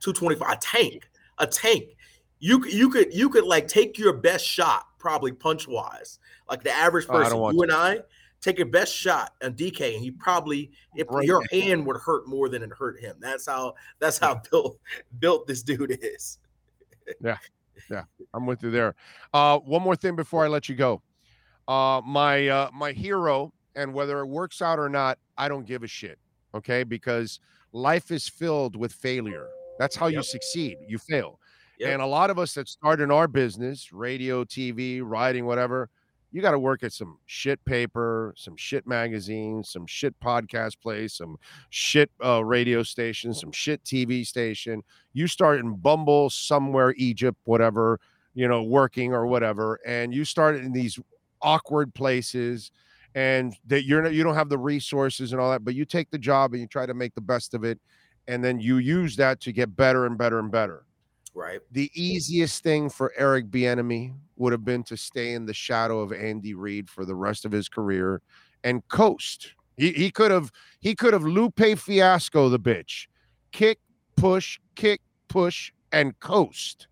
225, 0.00 0.50
a 0.50 0.56
tank, 0.56 1.08
a 1.38 1.46
tank. 1.46 1.96
You 2.38 2.64
you 2.66 2.90
could 2.90 3.14
you 3.14 3.28
could 3.28 3.44
like 3.44 3.68
take 3.68 3.98
your 3.98 4.14
best 4.14 4.44
shot, 4.44 4.86
probably 4.98 5.32
punch 5.32 5.68
wise, 5.68 6.18
like 6.50 6.64
the 6.64 6.72
average 6.72 7.06
Oh, 7.08 7.12
person, 7.12 7.38
want 7.38 7.54
you 7.54 7.62
and 7.62 7.72
I, 7.72 8.00
take 8.42 8.58
your 8.58 8.66
best 8.66 8.92
shot 8.94 9.32
on 9.42 9.54
DK, 9.54 9.94
and 9.94 10.02
he 10.02 10.10
probably 10.10 10.72
if 10.96 11.06
your 11.22 11.42
hand 11.52 11.86
would 11.86 11.98
hurt 11.98 12.26
more 12.26 12.48
than 12.48 12.62
it 12.62 12.70
hurt 12.76 13.00
him. 13.00 13.16
That's 13.20 13.46
how 13.46 13.74
that's 14.00 14.18
how 14.18 14.42
built 14.50 14.78
built 15.18 15.46
this 15.46 15.62
dude 15.62 15.98
is. 16.02 16.38
Yeah, 17.20 17.38
yeah, 17.90 18.04
I'm 18.34 18.46
with 18.46 18.62
you 18.62 18.70
there. 18.70 18.94
Uh, 19.32 19.58
one 19.58 19.82
more 19.82 19.96
thing 19.96 20.16
before 20.16 20.44
I 20.44 20.48
let 20.48 20.68
you 20.68 20.74
go. 20.74 21.00
Uh, 21.68 22.00
my 22.04 22.48
uh, 22.48 22.70
my 22.74 22.92
hero, 22.92 23.52
and 23.74 23.92
whether 23.92 24.20
it 24.20 24.26
works 24.26 24.62
out 24.62 24.78
or 24.78 24.88
not, 24.88 25.18
I 25.36 25.48
don't 25.48 25.66
give 25.66 25.82
a 25.82 25.88
shit. 25.88 26.18
Okay, 26.54 26.84
because 26.84 27.40
life 27.72 28.10
is 28.10 28.28
filled 28.28 28.76
with 28.76 28.92
failure. 28.92 29.48
That's 29.78 29.96
how 29.96 30.08
you 30.08 30.22
succeed. 30.22 30.76
You 30.86 30.98
fail. 30.98 31.38
Yep. 31.78 31.90
And 31.90 32.02
a 32.02 32.06
lot 32.06 32.30
of 32.30 32.38
us 32.38 32.54
that 32.54 32.68
start 32.68 33.00
in 33.00 33.10
our 33.10 33.26
business, 33.26 33.92
radio, 33.92 34.44
TV, 34.44 35.00
writing, 35.02 35.46
whatever, 35.46 35.88
you 36.30 36.40
got 36.40 36.52
to 36.52 36.58
work 36.58 36.82
at 36.82 36.92
some 36.92 37.18
shit 37.26 37.62
paper, 37.64 38.32
some 38.36 38.56
shit 38.56 38.86
magazine, 38.86 39.62
some 39.62 39.86
shit 39.86 40.18
podcast 40.20 40.80
place, 40.80 41.14
some 41.14 41.36
shit 41.68 42.10
uh, 42.24 42.42
radio 42.44 42.82
station, 42.82 43.34
some 43.34 43.52
shit 43.52 43.84
TV 43.84 44.26
station. 44.26 44.82
You 45.12 45.26
start 45.26 45.60
in 45.60 45.74
Bumble, 45.76 46.30
somewhere, 46.30 46.94
Egypt, 46.96 47.38
whatever, 47.44 48.00
you 48.34 48.48
know, 48.48 48.62
working 48.62 49.12
or 49.12 49.26
whatever, 49.26 49.78
and 49.86 50.14
you 50.14 50.24
start 50.24 50.56
in 50.56 50.72
these 50.72 50.98
awkward 51.42 51.92
places 51.92 52.70
and 53.14 53.54
that 53.66 53.84
you're 53.84 54.02
not, 54.02 54.12
you 54.14 54.22
don't 54.22 54.34
have 54.34 54.48
the 54.48 54.58
resources 54.58 55.32
and 55.32 55.40
all 55.40 55.50
that, 55.50 55.64
but 55.64 55.74
you 55.74 55.84
take 55.84 56.10
the 56.10 56.18
job 56.18 56.52
and 56.52 56.60
you 56.60 56.66
try 56.66 56.86
to 56.86 56.94
make 56.94 57.14
the 57.14 57.20
best 57.20 57.54
of 57.54 57.64
it. 57.64 57.78
And 58.28 58.42
then 58.42 58.60
you 58.60 58.78
use 58.78 59.16
that 59.16 59.40
to 59.40 59.52
get 59.52 59.74
better 59.76 60.06
and 60.06 60.16
better 60.16 60.38
and 60.38 60.50
better 60.50 60.84
Right. 61.34 61.60
the 61.70 61.90
easiest 61.94 62.62
thing 62.62 62.88
for 62.90 63.12
Eric 63.16 63.50
Bieniemy 63.50 64.14
would 64.36 64.52
have 64.52 64.64
been 64.64 64.82
to 64.84 64.96
stay 64.96 65.32
in 65.32 65.46
the 65.46 65.54
shadow 65.54 66.00
of 66.00 66.12
Andy 66.12 66.54
Reid 66.54 66.90
for 66.90 67.04
the 67.04 67.14
rest 67.14 67.44
of 67.44 67.52
his 67.52 67.68
career 67.68 68.20
and 68.64 68.86
coast. 68.88 69.54
He, 69.76 69.92
he 69.92 70.10
could 70.10 70.30
have 70.30 70.52
he 70.80 70.94
could 70.94 71.14
have 71.14 71.22
Lupe 71.24 71.78
Fiasco 71.78 72.48
the 72.48 72.60
bitch, 72.60 73.06
kick, 73.50 73.78
push, 74.16 74.60
kick, 74.74 75.00
push, 75.28 75.72
and 75.90 76.18
coast. 76.20 76.86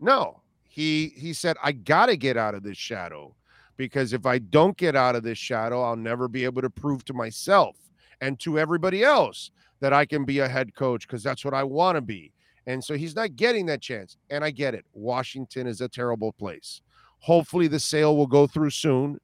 No, 0.00 0.42
he 0.68 1.08
he 1.16 1.32
said 1.32 1.56
I 1.62 1.72
gotta 1.72 2.16
get 2.16 2.36
out 2.36 2.54
of 2.54 2.62
this 2.62 2.76
shadow 2.76 3.34
because 3.78 4.12
if 4.12 4.26
I 4.26 4.38
don't 4.38 4.76
get 4.76 4.94
out 4.94 5.16
of 5.16 5.22
this 5.22 5.38
shadow, 5.38 5.82
I'll 5.82 5.96
never 5.96 6.28
be 6.28 6.44
able 6.44 6.60
to 6.60 6.68
prove 6.68 7.04
to 7.06 7.14
myself 7.14 7.76
and 8.20 8.38
to 8.40 8.58
everybody 8.58 9.02
else 9.02 9.50
that 9.80 9.94
I 9.94 10.04
can 10.04 10.24
be 10.26 10.40
a 10.40 10.48
head 10.48 10.74
coach 10.74 11.06
because 11.06 11.22
that's 11.22 11.44
what 11.44 11.54
I 11.54 11.62
want 11.62 11.96
to 11.96 12.02
be. 12.02 12.32
And 12.66 12.84
so 12.84 12.94
he's 12.94 13.16
not 13.16 13.36
getting 13.36 13.64
that 13.66 13.80
chance. 13.80 14.18
And 14.28 14.44
I 14.44 14.50
get 14.50 14.74
it. 14.74 14.84
Washington 14.92 15.66
is 15.66 15.80
a 15.80 15.88
terrible 15.88 16.32
place. 16.32 16.82
Hopefully 17.20 17.68
the 17.68 17.80
sale 17.80 18.16
will 18.16 18.26
go 18.26 18.46
through 18.46 18.70
soon 18.70 19.18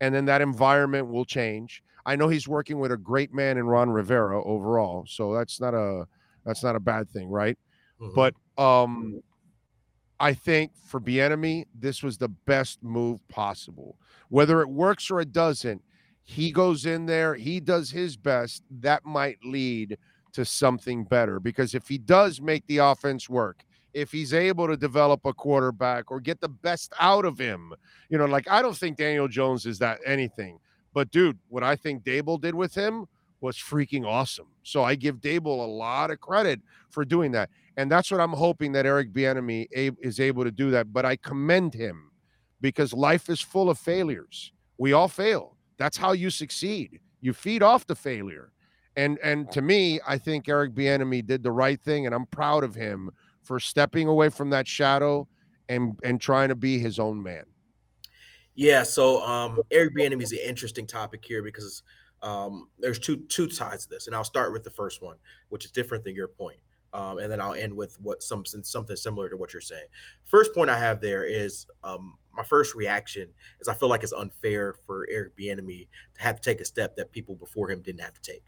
and 0.00 0.14
then 0.14 0.24
that 0.24 0.40
environment 0.40 1.08
will 1.08 1.24
change. 1.24 1.82
I 2.06 2.16
know 2.16 2.28
he's 2.28 2.48
working 2.48 2.78
with 2.78 2.90
a 2.90 2.96
great 2.96 3.34
man 3.34 3.58
in 3.58 3.66
Ron 3.66 3.90
Rivera 3.90 4.42
overall. 4.42 5.04
So 5.06 5.34
that's 5.34 5.60
not 5.60 5.74
a 5.74 6.06
that's 6.46 6.64
not 6.64 6.76
a 6.76 6.80
bad 6.80 7.10
thing, 7.10 7.28
right? 7.28 7.58
Mhm. 8.00 8.14
But 8.14 8.34
um 8.56 9.22
I 10.20 10.34
think 10.34 10.72
for 10.84 11.00
Bieniemy, 11.00 11.66
this 11.74 12.02
was 12.02 12.18
the 12.18 12.28
best 12.28 12.82
move 12.82 13.26
possible. 13.28 13.96
Whether 14.28 14.60
it 14.60 14.68
works 14.68 15.10
or 15.10 15.20
it 15.20 15.32
doesn't, 15.32 15.82
he 16.24 16.50
goes 16.52 16.86
in 16.86 17.06
there, 17.06 17.34
he 17.34 17.60
does 17.60 17.90
his 17.90 18.16
best. 18.16 18.62
That 18.70 19.04
might 19.04 19.38
lead 19.44 19.96
to 20.32 20.44
something 20.44 21.04
better 21.04 21.40
because 21.40 21.74
if 21.74 21.88
he 21.88 21.98
does 21.98 22.40
make 22.40 22.66
the 22.66 22.78
offense 22.78 23.28
work, 23.28 23.64
if 23.94 24.12
he's 24.12 24.34
able 24.34 24.66
to 24.66 24.76
develop 24.76 25.24
a 25.24 25.32
quarterback 25.32 26.10
or 26.10 26.20
get 26.20 26.40
the 26.40 26.48
best 26.48 26.92
out 27.00 27.24
of 27.24 27.38
him, 27.38 27.72
you 28.10 28.18
know, 28.18 28.26
like 28.26 28.48
I 28.50 28.60
don't 28.60 28.76
think 28.76 28.98
Daniel 28.98 29.28
Jones 29.28 29.66
is 29.66 29.78
that 29.78 30.00
anything. 30.04 30.58
But 30.92 31.10
dude, 31.10 31.38
what 31.48 31.62
I 31.62 31.76
think 31.76 32.04
Daboll 32.04 32.40
did 32.40 32.54
with 32.54 32.74
him 32.74 33.06
was 33.40 33.56
freaking 33.56 34.06
awesome. 34.06 34.48
So 34.62 34.82
I 34.82 34.94
give 34.94 35.16
Daboll 35.16 35.64
a 35.64 35.70
lot 35.70 36.10
of 36.10 36.20
credit 36.20 36.60
for 36.90 37.04
doing 37.04 37.32
that. 37.32 37.50
And 37.78 37.88
that's 37.88 38.10
what 38.10 38.20
I'm 38.20 38.32
hoping 38.32 38.72
that 38.72 38.86
Eric 38.86 39.12
Bieniemy 39.12 39.68
is 39.70 40.18
able 40.18 40.42
to 40.42 40.50
do 40.50 40.72
that. 40.72 40.92
But 40.92 41.06
I 41.06 41.14
commend 41.14 41.74
him 41.74 42.10
because 42.60 42.92
life 42.92 43.30
is 43.30 43.40
full 43.40 43.70
of 43.70 43.78
failures. 43.78 44.52
We 44.78 44.92
all 44.92 45.06
fail. 45.06 45.56
That's 45.78 45.96
how 45.96 46.10
you 46.10 46.28
succeed. 46.28 46.98
You 47.20 47.32
feed 47.32 47.62
off 47.62 47.86
the 47.86 47.94
failure. 47.94 48.52
And 48.96 49.16
and 49.22 49.50
to 49.52 49.62
me, 49.62 50.00
I 50.04 50.18
think 50.18 50.48
Eric 50.48 50.74
Bieniemy 50.74 51.24
did 51.24 51.44
the 51.44 51.52
right 51.52 51.80
thing, 51.80 52.04
and 52.04 52.12
I'm 52.12 52.26
proud 52.26 52.64
of 52.64 52.74
him 52.74 53.10
for 53.44 53.60
stepping 53.60 54.08
away 54.08 54.28
from 54.28 54.50
that 54.50 54.66
shadow 54.66 55.28
and 55.68 55.96
and 56.02 56.20
trying 56.20 56.48
to 56.48 56.56
be 56.56 56.80
his 56.80 56.98
own 56.98 57.22
man. 57.22 57.44
Yeah, 58.56 58.82
so 58.82 59.22
um, 59.22 59.60
Eric 59.70 59.94
Bieniemy 59.96 60.24
is 60.24 60.32
an 60.32 60.40
interesting 60.44 60.84
topic 60.84 61.24
here 61.24 61.44
because 61.44 61.84
um, 62.22 62.70
there's 62.80 62.98
two 62.98 63.18
two 63.28 63.48
sides 63.50 63.84
to 63.84 63.90
this, 63.90 64.08
and 64.08 64.16
I'll 64.16 64.24
start 64.24 64.52
with 64.52 64.64
the 64.64 64.70
first 64.70 65.00
one, 65.00 65.16
which 65.48 65.64
is 65.64 65.70
different 65.70 66.02
than 66.02 66.16
your 66.16 66.26
point, 66.26 66.58
um, 66.92 67.18
and 67.18 67.30
then 67.30 67.40
I'll 67.40 67.54
end 67.54 67.74
with 67.74 68.00
what 68.00 68.22
some 68.22 68.44
something 68.44 68.96
similar 68.96 69.28
to 69.28 69.36
what 69.36 69.52
you're 69.52 69.60
saying. 69.60 69.86
First 70.24 70.54
point 70.54 70.70
I 70.70 70.78
have 70.78 71.00
there 71.00 71.24
is 71.24 71.66
um, 71.84 72.14
my 72.34 72.42
first 72.42 72.74
reaction 72.74 73.28
is 73.60 73.68
I 73.68 73.74
feel 73.74 73.88
like 73.88 74.02
it's 74.02 74.12
unfair 74.12 74.74
for 74.86 75.06
Eric 75.10 75.36
Bieniemy 75.36 75.88
to 76.14 76.22
have 76.22 76.40
to 76.40 76.50
take 76.50 76.60
a 76.60 76.64
step 76.64 76.96
that 76.96 77.12
people 77.12 77.34
before 77.34 77.70
him 77.70 77.82
didn't 77.82 78.00
have 78.00 78.14
to 78.14 78.22
take. 78.22 78.44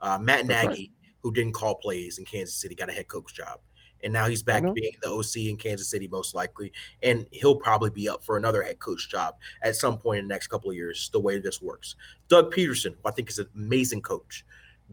Uh, 0.00 0.18
Matt 0.18 0.46
That's 0.46 0.66
right. 0.66 0.70
Nagy, 0.70 0.92
who 1.20 1.32
didn't 1.32 1.52
call 1.52 1.74
plays 1.76 2.18
in 2.18 2.24
Kansas 2.24 2.56
City, 2.56 2.74
got 2.74 2.88
a 2.88 2.92
head 2.92 3.08
coach 3.08 3.34
job, 3.34 3.60
and 4.02 4.12
now 4.12 4.26
he's 4.26 4.42
back 4.42 4.62
to 4.62 4.72
being 4.72 4.92
the 5.02 5.10
OC 5.10 5.48
in 5.48 5.56
Kansas 5.56 5.88
City 5.88 6.08
most 6.08 6.34
likely, 6.34 6.72
and 7.02 7.26
he'll 7.30 7.56
probably 7.56 7.90
be 7.90 8.08
up 8.08 8.24
for 8.24 8.36
another 8.36 8.62
head 8.62 8.78
coach 8.78 9.08
job 9.10 9.34
at 9.62 9.76
some 9.76 9.98
point 9.98 10.20
in 10.20 10.28
the 10.28 10.34
next 10.34 10.48
couple 10.48 10.70
of 10.70 10.76
years. 10.76 11.10
The 11.12 11.20
way 11.20 11.38
this 11.38 11.62
works, 11.62 11.94
Doug 12.28 12.52
Pederson, 12.52 12.94
I 13.04 13.10
think 13.10 13.28
is 13.28 13.38
an 13.38 13.48
amazing 13.54 14.02
coach, 14.02 14.44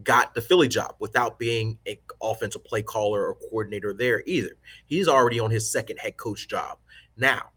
got 0.02 0.34
the 0.34 0.40
Philly 0.40 0.68
job 0.68 0.94
without 0.98 1.38
being 1.38 1.78
an 1.86 1.96
offensive 2.22 2.64
play 2.64 2.82
caller 2.82 3.26
or 3.26 3.34
coordinator 3.34 3.92
there 3.92 4.22
either. 4.26 4.52
He's 4.86 5.08
already 5.08 5.40
on 5.40 5.50
his 5.50 5.70
second 5.70 5.98
head 5.98 6.16
coach 6.16 6.48
job 6.48 6.78
now. 7.16 7.50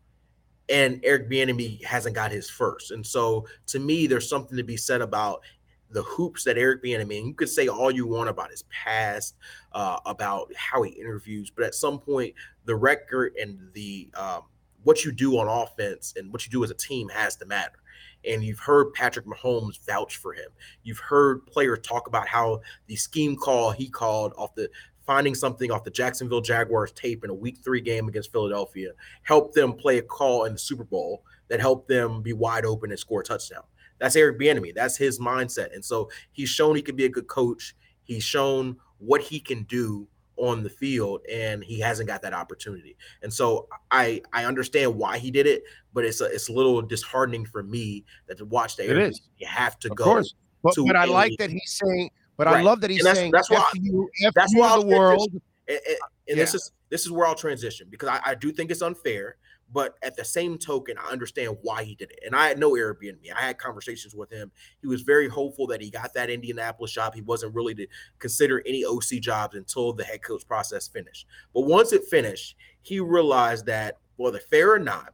And 0.70 1.02
Eric 1.04 1.30
Bieniemy 1.30 1.84
hasn't 1.84 2.16
got 2.16 2.32
his 2.32 2.50
first. 2.50 2.92
And 2.92 3.06
so 3.06 3.48
to 3.68 3.80
me, 3.80 4.08
there's 4.08 4.30
something 4.30 4.58
to 4.58 4.64
be 4.64 4.78
said 4.78 5.02
about 5.02 5.42
the 5.90 6.04
hoops 6.04 6.44
that 6.46 6.58
Eric 6.58 6.84
Bieniemy, 6.84 7.18
and 7.20 7.28
you 7.28 7.34
could 7.34 7.50
say 7.50 7.68
all 7.68 7.92
you 7.92 8.08
want 8.08 8.30
about 8.30 8.50
his 8.50 8.64
past, 8.64 9.36
uh, 9.74 10.00
about 10.06 10.52
how 10.56 10.82
he 10.82 10.92
interviews, 10.92 11.52
but 11.52 11.66
at 11.66 11.76
some 11.76 12.00
point, 12.00 12.34
the 12.66 12.76
record 12.76 13.34
and 13.40 13.60
the 13.74 14.10
um, 14.16 14.44
what 14.84 15.06
you 15.06 15.12
do 15.12 15.38
on 15.38 15.48
offense 15.48 16.14
and 16.18 16.32
what 16.32 16.46
you 16.46 16.52
do 16.52 16.64
as 16.64 16.72
a 16.72 16.76
team 16.76 17.10
has 17.10 17.36
to 17.38 17.46
matter. 17.46 17.83
And 18.28 18.44
you've 18.44 18.60
heard 18.60 18.94
Patrick 18.94 19.26
Mahomes 19.26 19.84
vouch 19.86 20.18
for 20.18 20.34
him. 20.34 20.50
You've 20.84 21.00
heard 21.00 21.46
players 21.46 21.80
talk 21.84 22.08
about 22.08 22.28
how 22.28 22.62
the 22.88 22.96
scheme 22.96 23.36
call 23.36 23.72
he 23.72 23.90
called 23.90 24.34
off 24.38 24.56
the 24.56 24.70
finding 25.06 25.36
something 25.36 25.72
off 25.72 25.84
the 25.84 25.92
Jacksonville 25.92 26.42
Jaguars 26.42 26.92
tape 26.94 27.24
in 27.24 27.30
a 27.30 27.34
week 27.34 27.58
three 27.64 27.82
game 27.82 28.08
against 28.08 28.32
Philadelphia 28.32 28.92
helped 29.24 29.54
them 29.54 29.74
play 29.74 29.98
a 29.98 30.02
call 30.02 30.46
in 30.46 30.54
the 30.54 30.60
Super 30.60 30.86
Bowl 30.86 31.24
that 31.50 31.60
helped 31.60 31.88
them 31.88 32.22
be 32.22 32.34
wide 32.34 32.66
open 32.66 32.90
and 32.90 33.00
score 33.00 33.22
a 33.22 33.24
touchdown. 33.24 33.64
That's 34.00 34.16
Eric 34.16 34.40
Bieniemy. 34.40 34.74
That's 34.74 34.98
his 34.98 35.20
mindset. 35.20 35.74
And 35.74 35.84
so 35.84 36.10
he's 36.32 36.50
shown 36.50 36.76
he 36.76 36.82
can 36.82 36.96
be 36.96 37.06
a 37.06 37.10
good 37.10 37.28
coach. 37.28 37.76
He's 38.04 38.24
shown 38.24 38.78
what 38.98 39.22
he 39.22 39.40
can 39.40 39.64
do 39.64 40.08
on 40.38 40.64
the 40.64 40.70
field 40.70 41.22
and 41.32 41.64
he 41.64 41.80
hasn't 41.80 42.08
got 42.08 42.22
that 42.22 42.34
opportunity. 42.34 42.98
And 43.22 43.32
so 43.32 43.68
I 43.92 44.22
I 44.34 44.46
understand 44.46 44.96
why 44.96 45.18
he 45.18 45.32
did 45.32 45.48
it, 45.48 45.64
but 45.94 46.06
it's 46.06 46.22
a, 46.22 46.26
it's 46.26 46.50
a 46.50 46.54
little 46.54 46.82
disheartening 46.82 47.46
for 47.46 47.64
me 47.64 48.06
that 48.28 48.38
to 48.40 48.46
watch 48.46 48.76
the 48.76 48.90
it 48.90 48.98
is. 48.98 49.22
you 49.38 49.48
have 49.48 49.80
to 49.80 49.92
of 49.92 49.98
go. 49.98 50.04
Course. 50.06 50.34
But, 50.64 50.76
but 50.88 50.96
I 50.96 51.06
a, 51.06 51.08
like 51.08 51.34
that 51.40 51.50
he's 51.50 51.82
saying 51.84 52.10
but 52.38 52.48
right. 52.48 52.58
I 52.58 52.62
love 52.62 52.82
that 52.82 52.90
he's 52.90 53.04
that's, 53.04 53.20
saying 53.20 53.32
that's 53.32 53.50
why 53.50 53.66
you, 53.76 54.10
that's 54.34 54.56
why 54.56 54.80
the 54.80 54.86
world. 54.86 55.32
And, 55.32 55.42
and, 55.68 55.80
and 55.88 55.98
yeah. 56.28 56.36
this 56.36 56.54
is 56.56 56.72
this 56.90 57.06
is 57.06 57.12
where 57.12 57.28
I'll 57.28 57.36
transition 57.36 57.88
because 57.90 58.10
I, 58.10 58.20
I 58.26 58.36
do 58.36 58.52
think 58.52 58.72
it's 58.72 58.82
unfair 58.82 59.38
but 59.74 59.96
at 60.04 60.16
the 60.16 60.24
same 60.24 60.58
token, 60.58 60.96
I 60.98 61.12
understand 61.12 61.58
why 61.64 61.84
he 61.84 61.96
did 61.96 62.12
it. 62.12 62.20
And 62.26 62.36
I 62.36 62.48
had 62.48 62.60
no 62.60 62.74
Airbnb. 62.74 63.34
I 63.36 63.42
had 63.42 63.58
conversations 63.58 64.14
with 64.14 64.32
him. 64.32 64.52
He 64.82 64.88
was 64.88 65.02
very 65.02 65.28
hopeful 65.28 65.66
that 65.68 65.82
he 65.82 65.90
got 65.90 66.14
that 66.14 66.30
Indianapolis 66.30 66.92
job. 66.92 67.16
He 67.16 67.22
wasn't 67.22 67.56
really 67.56 67.74
to 67.76 67.88
consider 68.20 68.62
any 68.68 68.86
OC 68.86 69.20
jobs 69.20 69.56
until 69.56 69.92
the 69.92 70.04
head 70.04 70.22
coach 70.22 70.46
process 70.48 70.88
finished. 70.88 71.26
But 71.54 71.62
once 71.62 71.92
it 71.92 72.04
finished, 72.06 72.56
he 72.84 73.00
realized 73.00 73.66
that, 73.66 73.98
whether 74.18 74.40
fair 74.40 74.72
or 74.72 74.80
not, 74.80 75.14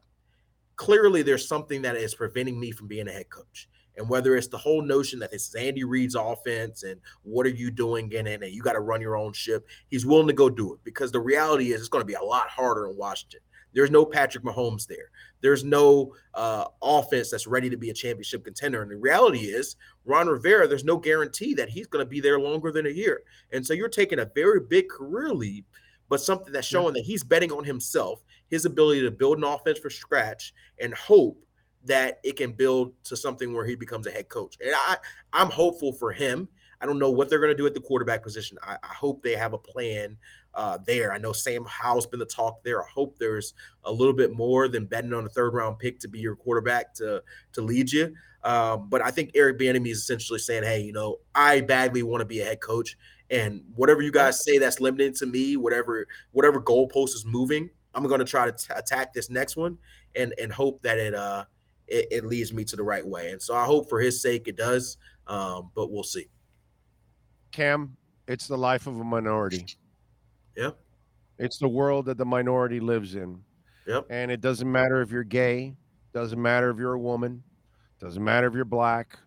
clearly 0.76 1.22
there's 1.22 1.48
something 1.48 1.82
that 1.84 1.96
is 1.96 2.14
preventing 2.14 2.60
me 2.60 2.72
from 2.72 2.88
being 2.88 3.08
a 3.08 3.12
head 3.12 3.30
coach. 3.30 3.70
And 3.98 4.10
whether 4.10 4.36
it's 4.36 4.48
the 4.48 4.58
whole 4.58 4.82
notion 4.82 5.20
that 5.20 5.32
this 5.32 5.48
is 5.48 5.56
Andy 5.56 5.84
Reid's 5.84 6.16
offense 6.16 6.84
and 6.84 7.02
what 7.24 7.46
are 7.46 7.50
you 7.50 7.70
doing 7.70 8.12
in 8.14 8.28
it 8.28 8.42
and 8.42 8.54
you 8.54 8.62
got 8.62 8.74
to 8.74 8.80
run 8.80 9.02
your 9.02 9.18
own 9.18 9.34
ship, 9.34 9.68
he's 9.90 10.06
willing 10.06 10.28
to 10.28 10.34
go 10.34 10.50
do 10.50 10.74
it 10.74 10.80
because 10.86 11.12
the 11.12 11.20
reality 11.20 11.74
is 11.74 11.82
it's 11.82 11.90
going 11.90 12.02
to 12.02 12.06
be 12.08 12.14
a 12.14 12.22
lot 12.22 12.48
harder 12.48 12.88
in 12.88 12.96
Washington. 12.96 13.42
There's 13.74 13.92
no 13.92 14.06
Patrick 14.06 14.44
Mahomes 14.44 14.88
there. 14.88 15.12
There's 15.42 15.64
no 15.64 16.14
uh, 16.34 16.66
offense 16.82 17.30
that's 17.30 17.48
ready 17.48 17.70
to 17.70 17.78
be 17.78 17.90
a 17.90 17.94
championship 17.94 18.44
contender. 18.44 18.82
And 18.82 18.92
the 18.92 18.98
reality 18.98 19.46
is, 19.46 19.76
Ron 20.06 20.28
Rivera, 20.28 20.68
there's 20.68 20.84
no 20.84 20.98
guarantee 20.98 21.54
that 21.56 21.70
he's 21.70 21.88
going 21.88 22.04
to 22.04 22.10
be 22.10 22.20
there 22.20 22.40
longer 22.40 22.72
than 22.72 22.88
a 22.88 22.92
year. 22.92 23.22
And 23.52 23.66
so 23.66 23.74
you're 23.74 23.90
taking 23.90 24.20
a 24.20 24.32
very 24.36 24.60
big 24.60 24.90
career 24.90 25.34
leap, 25.34 25.66
but 26.10 26.22
something 26.22 26.52
that's 26.52 26.68
showing 26.68 26.96
yeah. 26.96 27.02
that 27.02 27.08
he's 27.08 27.24
betting 27.24 27.52
on 27.52 27.64
himself, 27.64 28.24
his 28.50 28.66
ability 28.66 29.02
to 29.02 29.12
build 29.12 29.38
an 29.38 29.44
offense 29.44 29.80
from 29.80 29.92
scratch, 29.92 30.54
and 30.82 30.94
hope 30.94 31.46
that 31.86 32.20
it 32.24 32.36
can 32.36 32.52
build 32.52 32.94
to 33.06 33.16
something 33.16 33.54
where 33.54 33.66
he 33.66 33.76
becomes 33.76 34.08
a 34.08 34.12
head 34.12 34.28
coach. 34.28 34.58
And 34.64 34.74
I, 34.76 34.98
I'm 35.32 35.50
hopeful 35.50 35.94
for 35.94 36.12
him. 36.12 36.48
I 36.82 36.86
don't 36.86 37.00
know 37.00 37.12
what 37.12 37.30
they're 37.30 37.40
going 37.40 37.52
to 37.52 37.58
do 37.58 37.66
at 37.66 37.74
the 37.74 37.82
quarterback 37.82 38.24
position. 38.24 38.58
I, 38.64 38.78
I 38.82 38.94
hope 38.94 39.22
they 39.22 39.36
have 39.36 39.54
a 39.54 39.58
plan 39.58 40.18
uh, 40.54 40.78
there. 40.86 41.12
I 41.12 41.18
know 41.18 41.34
Sam 41.34 41.66
Howell's 41.68 42.08
been 42.08 42.20
the 42.20 42.26
talk 42.26 42.64
there. 42.64 42.82
I 42.82 42.88
hope 42.94 43.18
there's 43.20 43.54
a 43.84 43.92
little 43.92 44.14
bit 44.14 44.32
more 44.32 44.68
than 44.68 44.86
betting 44.86 45.14
on 45.14 45.26
a 45.26 45.30
third 45.30 45.54
round 45.54 45.80
pick 45.80 46.00
to 46.00 46.08
be 46.08 46.20
your 46.20 46.36
quarterback 46.36 46.94
to 46.96 47.22
to 47.54 47.62
lead 47.62 47.92
you. 47.92 48.14
Um, 48.44 48.88
but 48.90 49.02
I 49.02 49.12
think 49.12 49.32
Eric 49.36 49.60
Bieniemy 49.60 49.90
is 49.90 50.00
essentially 50.00 50.40
saying, 50.40 50.64
"Hey, 50.64 50.82
you 50.82 50.94
know, 50.94 51.18
I 51.36 51.62
badly 51.62 52.04
want 52.04 52.22
to 52.22 52.26
be 52.26 52.40
a 52.40 52.46
head 52.46 52.62
coach, 52.62 52.98
and 53.30 53.64
whatever 53.76 54.02
you 54.02 54.12
guys 54.12 54.44
say 54.44 54.58
that's 54.58 54.80
limited 54.80 55.16
to 55.16 55.26
me, 55.26 55.58
whatever 55.58 56.08
whatever 56.32 56.62
goalpost 56.62 57.10
is 57.16 57.26
moving, 57.26 57.70
I'm 57.94 58.04
going 58.08 58.20
to 58.20 58.26
try 58.26 58.46
to 58.46 58.52
t- 58.52 58.74
attack 58.76 59.14
this 59.14 59.30
next 59.30 59.56
one 59.58 59.78
and 60.16 60.34
and 60.40 60.52
hope 60.52 60.82
that 60.84 60.98
it 60.98 61.14
uh 61.14 61.46
it, 61.88 62.08
it, 62.12 62.26
leads 62.26 62.54
me 62.54 62.64
to 62.66 62.76
the 62.76 62.84
right 62.84 63.06
way. 63.06 63.32
And 63.32 63.42
so 63.42 63.56
I 63.56 63.66
hope 63.66 63.90
for 63.90 64.00
his 64.00 64.22
sake 64.22 64.48
it 64.48 64.56
does, 64.56 64.98
um, 65.26 65.72
but 65.74 65.92
we'll 65.92 66.04
see. 66.04 66.28
Cam, 67.52 67.96
it's 68.28 68.48
the 68.48 68.58
life 68.58 68.88
of 68.88 69.00
a 69.00 69.04
minority. 69.04 69.66
Yep. 70.56 70.78
It's 71.38 71.58
the 71.58 71.70
world 71.70 72.06
that 72.06 72.18
the 72.18 72.26
minority 72.26 72.80
lives 72.80 73.16
in. 73.16 73.42
Yep. 73.88 74.08
And 74.10 74.30
it 74.30 74.42
doesn't 74.42 74.72
matter 74.72 75.02
if 75.02 75.12
you're 75.12 75.24
gay, 75.24 75.76
doesn't 76.14 76.42
matter 76.42 76.70
if 76.70 76.78
you're 76.78 76.94
a 76.94 77.00
woman, 77.00 77.44
doesn't 78.00 78.24
matter 78.24 78.48
if 78.48 78.54
you're 78.54 78.66
black, 78.66 79.18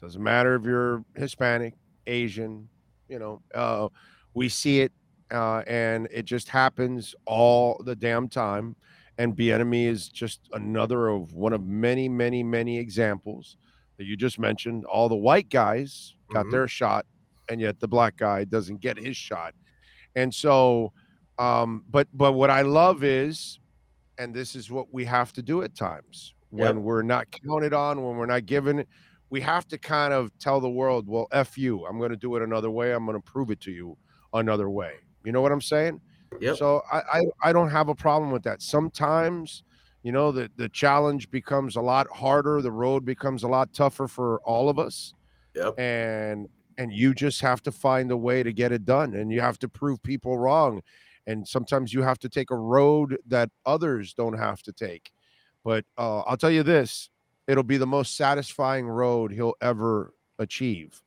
doesn't 0.00 0.22
matter 0.22 0.54
if 0.54 0.64
you're 0.64 1.04
Hispanic, 1.16 1.74
Asian, 2.06 2.68
you 3.08 3.18
know, 3.18 3.42
uh, 3.54 3.88
we 4.34 4.48
see 4.48 4.80
it 4.80 4.92
uh, 5.30 5.62
and 5.66 6.08
it 6.10 6.24
just 6.24 6.48
happens 6.48 7.14
all 7.26 7.82
the 7.84 7.96
damn 7.96 8.28
time. 8.28 8.76
And 9.18 9.36
Bieniemy 9.36 9.86
is 9.86 10.08
just 10.08 10.40
another 10.52 11.08
of 11.08 11.34
one 11.34 11.52
of 11.52 11.64
many, 11.64 12.08
many, 12.08 12.42
many 12.42 12.78
examples 12.78 13.56
that 13.96 14.04
you 14.04 14.16
just 14.16 14.38
mentioned. 14.38 14.84
All 14.84 15.08
the 15.08 15.14
white 15.14 15.48
guys 15.48 16.14
got 16.32 16.42
mm-hmm. 16.42 16.50
their 16.50 16.68
shot, 16.68 17.06
and 17.48 17.60
yet 17.60 17.80
the 17.80 17.88
black 17.88 18.16
guy 18.16 18.44
doesn't 18.44 18.80
get 18.80 18.98
his 18.98 19.16
shot. 19.16 19.54
And 20.16 20.34
so, 20.34 20.92
um, 21.38 21.84
but 21.90 22.08
but 22.12 22.32
what 22.32 22.50
I 22.50 22.62
love 22.62 23.04
is, 23.04 23.58
and 24.18 24.34
this 24.34 24.54
is 24.54 24.70
what 24.70 24.92
we 24.92 25.04
have 25.04 25.32
to 25.34 25.42
do 25.42 25.62
at 25.62 25.74
times 25.74 26.34
when 26.50 26.76
yep. 26.76 26.84
we're 26.84 27.02
not 27.02 27.26
counted 27.30 27.72
on, 27.72 28.02
when 28.02 28.16
we're 28.16 28.26
not 28.26 28.46
given, 28.46 28.84
we 29.30 29.40
have 29.40 29.66
to 29.68 29.78
kind 29.78 30.12
of 30.12 30.30
tell 30.38 30.60
the 30.60 30.70
world, 30.70 31.08
well, 31.08 31.26
f 31.32 31.58
you, 31.58 31.84
I'm 31.86 31.98
going 31.98 32.10
to 32.10 32.16
do 32.16 32.36
it 32.36 32.42
another 32.42 32.70
way. 32.70 32.92
I'm 32.92 33.04
going 33.04 33.20
to 33.20 33.32
prove 33.32 33.50
it 33.50 33.60
to 33.62 33.72
you 33.72 33.96
another 34.32 34.70
way. 34.70 34.94
You 35.24 35.32
know 35.32 35.40
what 35.40 35.50
I'm 35.50 35.60
saying? 35.60 36.00
Yeah. 36.40 36.54
So 36.54 36.82
I, 36.92 36.98
I 36.98 37.20
I 37.44 37.52
don't 37.52 37.70
have 37.70 37.88
a 37.88 37.94
problem 37.94 38.30
with 38.30 38.42
that. 38.44 38.62
Sometimes 38.62 39.64
you 40.04 40.12
know 40.12 40.30
the 40.30 40.48
the 40.56 40.68
challenge 40.68 41.28
becomes 41.32 41.74
a 41.74 41.80
lot 41.80 42.06
harder 42.12 42.62
the 42.62 42.70
road 42.70 43.04
becomes 43.04 43.42
a 43.42 43.48
lot 43.48 43.72
tougher 43.72 44.06
for 44.06 44.38
all 44.44 44.68
of 44.68 44.78
us 44.78 45.14
yep. 45.56 45.76
and 45.78 46.46
and 46.78 46.92
you 46.92 47.14
just 47.14 47.40
have 47.40 47.62
to 47.62 47.72
find 47.72 48.10
a 48.10 48.16
way 48.16 48.42
to 48.42 48.52
get 48.52 48.72
it 48.72 48.84
done 48.84 49.14
and 49.14 49.30
you 49.32 49.40
have 49.40 49.58
to 49.58 49.68
prove 49.68 50.02
people 50.02 50.38
wrong 50.38 50.82
and 51.26 51.46
sometimes 51.46 51.92
you 51.92 52.02
have 52.02 52.18
to 52.18 52.28
take 52.28 52.50
a 52.50 52.56
road 52.56 53.16
that 53.26 53.50
others 53.64 54.14
don't 54.14 54.38
have 54.38 54.62
to 54.62 54.72
take 54.72 55.12
but 55.64 55.84
uh, 55.98 56.20
i'll 56.20 56.36
tell 56.36 56.50
you 56.50 56.62
this 56.62 57.10
it'll 57.46 57.62
be 57.62 57.76
the 57.76 57.86
most 57.86 58.16
satisfying 58.16 58.86
road 58.86 59.32
he'll 59.32 59.54
ever 59.60 60.14
achieve 60.38 61.00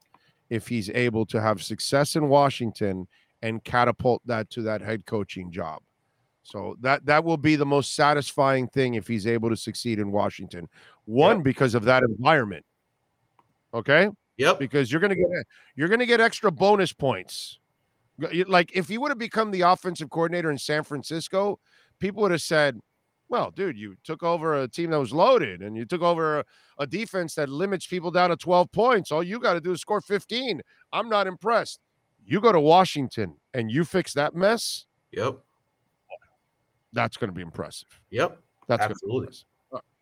if 0.49 0.67
he's 0.67 0.89
able 0.91 1.25
to 1.25 1.41
have 1.41 1.61
success 1.61 2.15
in 2.15 2.29
washington 2.29 3.07
and 3.41 3.63
catapult 3.63 4.21
that 4.25 4.49
to 4.51 4.61
that 4.63 4.81
head 4.81 5.05
coaching 5.05 5.51
job. 5.51 5.81
So 6.43 6.77
that 6.81 7.05
that 7.05 7.23
will 7.23 7.37
be 7.37 7.55
the 7.55 7.65
most 7.65 7.95
satisfying 7.95 8.67
thing 8.67 8.95
if 8.95 9.07
he's 9.07 9.27
able 9.27 9.49
to 9.49 9.57
succeed 9.57 9.99
in 9.99 10.11
washington. 10.11 10.69
One 11.05 11.37
yep. 11.37 11.43
because 11.43 11.75
of 11.75 11.83
that 11.85 12.03
environment 12.03 12.65
okay 13.73 14.09
Yep. 14.37 14.59
Because 14.59 14.91
you're 14.91 15.01
gonna 15.01 15.15
get 15.15 15.27
you're 15.75 15.87
gonna 15.87 16.05
get 16.05 16.19
extra 16.21 16.51
bonus 16.51 16.93
points. 16.93 17.59
Like 18.47 18.75
if 18.75 18.89
you 18.89 19.01
would 19.01 19.11
have 19.11 19.17
become 19.17 19.51
the 19.51 19.61
offensive 19.61 20.09
coordinator 20.09 20.49
in 20.49 20.57
San 20.57 20.83
Francisco, 20.83 21.59
people 21.99 22.21
would 22.23 22.31
have 22.31 22.41
said, 22.41 22.79
"Well, 23.29 23.51
dude, 23.51 23.77
you 23.77 23.95
took 24.03 24.23
over 24.23 24.55
a 24.55 24.67
team 24.67 24.91
that 24.91 24.99
was 24.99 25.13
loaded, 25.13 25.61
and 25.61 25.75
you 25.75 25.85
took 25.85 26.01
over 26.01 26.39
a, 26.39 26.45
a 26.79 26.87
defense 26.87 27.35
that 27.35 27.49
limits 27.49 27.85
people 27.85 28.11
down 28.11 28.29
to 28.29 28.35
12 28.35 28.71
points. 28.71 29.11
All 29.11 29.23
you 29.23 29.39
got 29.39 29.53
to 29.53 29.61
do 29.61 29.71
is 29.71 29.81
score 29.81 30.01
15. 30.01 30.61
I'm 30.93 31.09
not 31.09 31.27
impressed." 31.27 31.79
You 32.27 32.41
go 32.41 32.51
to 32.51 32.59
Washington 32.59 33.35
and 33.53 33.71
you 33.71 33.85
fix 33.85 34.13
that 34.13 34.35
mess. 34.35 34.85
Yep. 35.13 35.39
That's 36.91 37.15
going 37.15 37.29
to 37.29 37.33
be 37.33 37.41
impressive. 37.41 37.87
Yep. 38.09 38.37
That's 38.67 38.83
absolutely. 38.83 39.33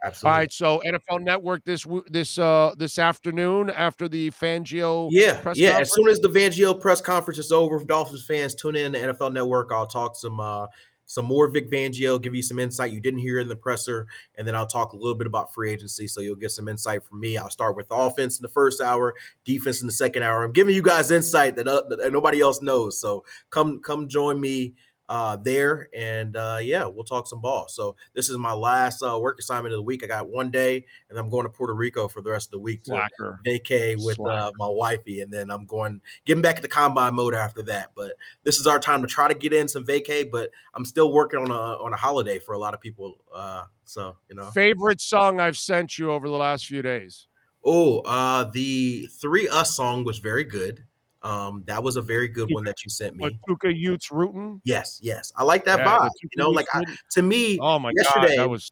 Absolutely. 0.05 0.31
All 0.31 0.37
right, 0.37 0.53
so 0.53 0.81
NFL 0.85 1.23
Network 1.23 1.63
this 1.65 1.85
this 2.09 2.37
uh 2.37 2.75
this 2.77 2.99
afternoon 2.99 3.71
after 3.71 4.07
the 4.07 4.29
Fangio 4.31 5.09
yeah 5.11 5.41
yeah 5.55 5.71
conference? 5.71 5.89
as 5.89 5.93
soon 5.93 6.07
as 6.09 6.19
the 6.19 6.27
Fangio 6.27 6.79
press 6.79 7.01
conference 7.01 7.39
is 7.39 7.51
over, 7.51 7.83
Dolphins 7.83 8.23
fans 8.23 8.53
tune 8.53 8.75
in 8.75 8.93
to 8.93 8.99
NFL 8.99 9.33
Network. 9.33 9.71
I'll 9.71 9.87
talk 9.87 10.15
some 10.15 10.39
uh 10.39 10.67
some 11.07 11.25
more 11.25 11.47
Vic 11.47 11.69
Fangio, 11.71 12.21
give 12.21 12.35
you 12.35 12.41
some 12.41 12.59
insight 12.59 12.91
you 12.91 12.99
didn't 12.99 13.19
hear 13.19 13.39
in 13.39 13.47
the 13.47 13.55
presser, 13.55 14.07
and 14.35 14.47
then 14.47 14.55
I'll 14.55 14.67
talk 14.67 14.93
a 14.93 14.95
little 14.95 15.15
bit 15.15 15.27
about 15.27 15.53
free 15.53 15.71
agency, 15.71 16.07
so 16.07 16.21
you'll 16.21 16.35
get 16.35 16.51
some 16.51 16.67
insight 16.67 17.03
from 17.03 17.19
me. 17.19 17.37
I'll 17.37 17.49
start 17.49 17.75
with 17.75 17.87
offense 17.91 18.39
in 18.39 18.43
the 18.43 18.49
first 18.49 18.81
hour, 18.81 19.13
defense 19.43 19.81
in 19.81 19.87
the 19.87 19.93
second 19.93 20.23
hour. 20.23 20.43
I'm 20.43 20.51
giving 20.51 20.75
you 20.75 20.81
guys 20.81 21.11
insight 21.11 21.55
that, 21.57 21.67
uh, 21.67 21.83
that 21.89 22.11
nobody 22.11 22.41
else 22.41 22.61
knows. 22.61 22.99
So 22.99 23.23
come 23.49 23.81
come 23.81 24.07
join 24.07 24.39
me 24.41 24.73
uh, 25.07 25.35
there, 25.37 25.89
and 25.95 26.35
uh, 26.35 26.57
yeah, 26.61 26.85
we'll 26.85 27.03
talk 27.03 27.27
some 27.27 27.41
ball. 27.41 27.67
So 27.67 27.95
this 28.13 28.29
is 28.29 28.37
my 28.37 28.53
last 28.53 29.03
uh, 29.03 29.17
work 29.19 29.39
assignment 29.39 29.73
of 29.73 29.79
the 29.79 29.83
week. 29.83 30.03
I 30.03 30.07
got 30.07 30.29
one 30.29 30.49
day, 30.49 30.85
and 31.09 31.19
I'm 31.19 31.29
going 31.29 31.43
to 31.43 31.49
Puerto 31.49 31.73
Rico 31.73 32.07
for 32.07 32.21
the 32.21 32.31
rest 32.31 32.47
of 32.47 32.51
the 32.51 32.59
week 32.59 32.83
to 32.83 32.91
Slacker. 32.91 33.39
vacay 33.45 33.95
with 34.03 34.19
uh, 34.19 34.51
my 34.57 34.67
wifey, 34.67 35.21
and 35.21 35.31
then 35.31 35.51
I'm 35.51 35.65
going 35.65 36.01
getting 36.25 36.41
back 36.41 36.57
into 36.57 36.67
combine 36.67 37.13
mode 37.13 37.35
after 37.35 37.61
that. 37.63 37.91
But 37.95 38.13
this 38.43 38.59
is 38.59 38.67
our 38.67 38.79
time 38.79 39.01
to 39.01 39.07
try 39.07 39.27
to 39.27 39.35
get 39.35 39.53
in 39.53 39.67
some 39.67 39.85
vacay, 39.85 40.29
but 40.29 40.49
I'm 40.73 40.85
still 40.85 41.11
working 41.11 41.39
on 41.39 41.51
a 41.51 41.83
on 41.83 41.93
a 41.93 41.97
holiday 41.97 42.39
for 42.39 42.53
a 42.53 42.59
lot 42.59 42.73
of 42.73 42.81
people. 42.81 43.17
Uh, 43.33 43.63
so 43.83 44.17
you 44.29 44.35
know, 44.35 44.45
Favorite 44.45 45.01
song 45.01 45.39
I've 45.39 45.57
sent 45.57 45.99
you 45.99 46.11
over 46.11 46.27
the 46.27 46.35
last 46.35 46.65
few 46.65 46.81
days? 46.81 47.27
oh, 47.65 47.99
uh, 48.01 48.45
the 48.45 49.07
Three 49.19 49.47
Us 49.49 49.75
song 49.75 50.03
was 50.03 50.19
very 50.19 50.43
good. 50.43 50.83
Um, 51.25 51.63
that 51.65 51.81
was 51.83 51.95
a 51.97 52.01
very 52.03 52.27
good 52.27 52.49
one 52.53 52.63
that 52.65 52.83
you 52.85 52.89
sent 52.89 53.15
me. 53.15 53.39
Tuka 53.49 53.75
Utes 53.75 54.11
rootin'? 54.11 54.61
Yes, 54.63 54.99
yes, 55.01 55.33
I 55.35 55.43
like 55.43 55.65
that 55.65 55.79
Yeah, 55.79 55.97
vibe. 55.97 56.09
You 56.21 56.29
know, 56.37 56.51
like 56.51 56.67
I, 56.73 56.83
to 57.11 57.21
me, 57.23 57.57
oh 57.59 57.79
my 57.79 57.91
yesterday- 57.95 58.35
god, 58.37 58.43
that 58.43 58.49
was 58.49 58.71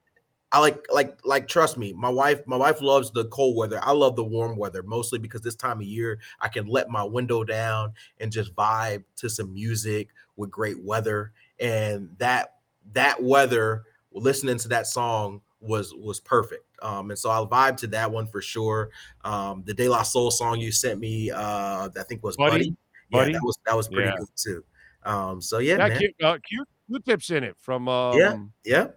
I 0.52 0.60
like 0.60 0.86
like 0.94 1.18
like 1.26 1.48
trust 1.48 1.80
me, 1.80 1.94
my 1.94 2.10
wife 2.10 2.46
my 2.46 2.56
wife 2.56 2.80
loves 2.80 3.10
the 3.10 3.26
cold 3.30 3.58
weather. 3.58 3.80
I 3.82 3.92
love 3.92 4.16
the 4.16 4.24
warm 4.24 4.56
weather 4.56 4.84
mostly 4.84 5.18
because 5.18 5.42
this 5.42 5.56
time 5.56 5.80
of 5.80 5.88
year 5.88 6.20
I 6.42 6.48
can 6.48 6.68
let 6.68 6.90
my 6.90 7.04
window 7.04 7.44
down 7.44 7.94
and 8.20 8.32
just 8.32 8.56
vibe 8.56 9.04
to 9.16 9.32
some 9.32 9.52
music 9.52 10.10
with 10.36 10.52
great 10.52 10.80
weather 10.84 11.32
and 11.60 12.10
that 12.20 12.58
that 12.92 13.24
weather 13.24 13.86
listening 14.12 14.60
to 14.60 14.68
that 14.68 14.86
song 14.86 15.42
was 15.64 15.94
was 15.96 16.20
perfect. 16.20 16.66
Um 16.82 17.10
and 17.10 17.18
so 17.18 17.30
I'll 17.30 17.48
vibe 17.48 17.78
to 17.78 17.88
that 17.88 18.12
one 18.12 18.28
for 18.28 18.42
sure. 18.42 18.90
Um 19.24 19.64
the 19.66 19.74
De 19.74 19.88
La 19.88 20.04
Soul 20.04 20.30
song 20.32 20.60
you 20.60 20.72
sent 20.72 21.00
me 21.00 21.32
uh 21.32 21.90
I 21.98 22.04
think 22.04 22.24
was 22.24 22.36
Buddy? 22.38 22.76
Buddy. 23.12 23.32
Yeah, 23.32 23.38
that 23.40 23.44
was 23.44 23.58
that 23.66 23.76
was 23.78 23.88
pretty 23.88 24.10
Yeah. 24.10 24.18
good 24.18 24.28
too. 24.36 24.64
Um 25.04 25.42
so 25.42 25.60
yeah, 25.60 25.78
yeah, 25.78 25.88
man. 25.88 25.98
Q, 26.00 26.12
uh, 26.24 26.38
Q, 26.48 26.66
Q-tips 26.88 27.30
in 27.30 27.44
it 27.44 27.56
from 27.60 27.88
um 27.88 28.52
Yeah. 28.66 28.88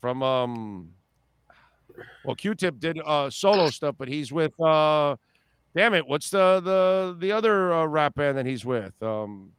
from 0.00 0.22
um 0.22 0.90
well 2.24 2.34
Q-tip 2.36 2.78
did 2.78 2.98
uh 3.04 3.30
solo 3.30 3.70
stuff, 3.70 3.94
but 3.98 4.08
he's 4.08 4.32
with 4.32 4.58
uh 4.60 5.16
damn 5.76 5.94
it, 5.94 6.06
what's 6.06 6.30
the 6.30 6.60
the 6.60 7.16
the 7.18 7.32
other 7.32 7.72
uh, 7.72 7.84
rap 7.86 8.14
band 8.14 8.36
that 8.38 8.46
he's 8.46 8.64
with? 8.64 9.00
Um 9.02 9.52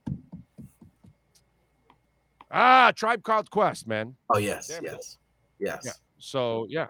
Ah, 2.54 2.92
Tribe 2.94 3.24
Called 3.24 3.50
Quest, 3.50 3.88
man. 3.88 4.18
Oh 4.30 4.38
yes, 4.38 4.68
Damn 4.68 4.84
yes. 4.84 5.18
Yes. 5.62 5.84
Yeah. 5.86 5.92
So 6.18 6.66
yeah. 6.70 6.88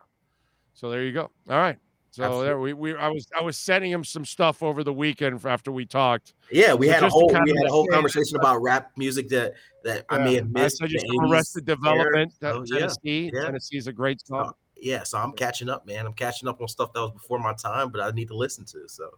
So 0.74 0.90
there 0.90 1.04
you 1.04 1.12
go. 1.12 1.30
All 1.50 1.58
right. 1.58 1.78
So 2.10 2.42
there 2.44 2.60
we, 2.60 2.74
we 2.74 2.96
I 2.96 3.08
was 3.08 3.26
I 3.38 3.42
was 3.42 3.58
sending 3.58 3.92
him 3.92 4.04
some 4.04 4.26
stuff 4.26 4.64
over 4.64 4.84
the 4.84 4.92
weekend 4.92 5.46
after 5.46 5.72
we 5.72 5.86
talked. 5.86 6.34
Yeah, 6.52 6.74
we 6.74 6.88
So 6.88 6.94
had 6.94 7.04
a 7.04 7.10
whole 7.10 7.28
we 7.28 7.34
had 7.36 7.68
a 7.68 7.70
whole 7.70 7.88
conversation 7.88 8.36
about 8.38 8.62
rap 8.62 8.92
music 8.98 9.30
that 9.30 9.54
that 9.84 10.06
I 10.10 10.18
may 10.18 10.32
Yeah. 10.32 10.40
have 10.42 10.50
I 10.56 10.64
missed. 10.64 10.80
the 10.80 10.88
just 10.88 11.06
80s 11.06 11.30
Arrested 11.32 11.66
Development, 11.66 12.34
uh, 12.42 12.66
So, 12.66 12.66
Tennessee. 12.66 13.32
yeah. 13.34 13.46
Tennessee 13.46 13.78
is 13.78 13.88
a 13.88 13.94
great 13.94 14.26
song. 14.26 14.48
Uh, 14.48 14.52
yeah, 14.76 15.04
so 15.04 15.20
I'm 15.20 15.32
catching 15.34 15.70
up, 15.70 15.86
man. 15.86 16.06
I'm 16.06 16.14
catching 16.14 16.50
up 16.50 16.60
on 16.60 16.68
stuff 16.68 16.92
that 16.94 17.00
was 17.00 17.12
before 17.12 17.40
my 17.40 17.54
time, 17.54 17.92
but 17.92 18.02
I 18.02 18.12
need 18.12 18.28
to 18.30 18.36
listen 18.36 18.66
to. 18.66 18.88
So 18.88 19.10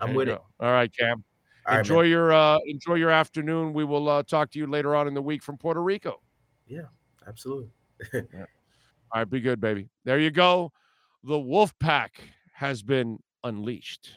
I'm 0.00 0.08
There 0.08 0.16
with 0.16 0.28
it. 0.28 0.32
go. 0.36 0.44
All 0.60 0.72
right, 0.72 0.90
Cam. 0.96 1.22
all 1.66 1.74
right, 1.74 1.80
enjoy 1.80 2.02
man. 2.02 2.10
your 2.10 2.32
uh 2.32 2.58
enjoy 2.66 2.94
your 2.94 3.10
afternoon. 3.10 3.74
We 3.74 3.84
will 3.84 4.08
uh 4.08 4.22
talk 4.22 4.50
to 4.52 4.58
you 4.58 4.66
later 4.66 4.96
on 4.96 5.06
in 5.06 5.12
the 5.12 5.22
week 5.22 5.42
from 5.42 5.58
Puerto 5.58 5.82
Rico. 5.82 6.22
Yeah, 6.66 6.86
absolutely. 7.26 7.68
All 9.12 9.20
right, 9.20 9.28
be 9.30 9.40
good, 9.40 9.60
baby. 9.60 9.88
There 10.04 10.18
you 10.18 10.30
go. 10.30 10.72
The 11.22 11.38
Wolf 11.38 11.78
Pack 11.78 12.22
has 12.54 12.82
been 12.82 13.18
unleashed. 13.44 14.08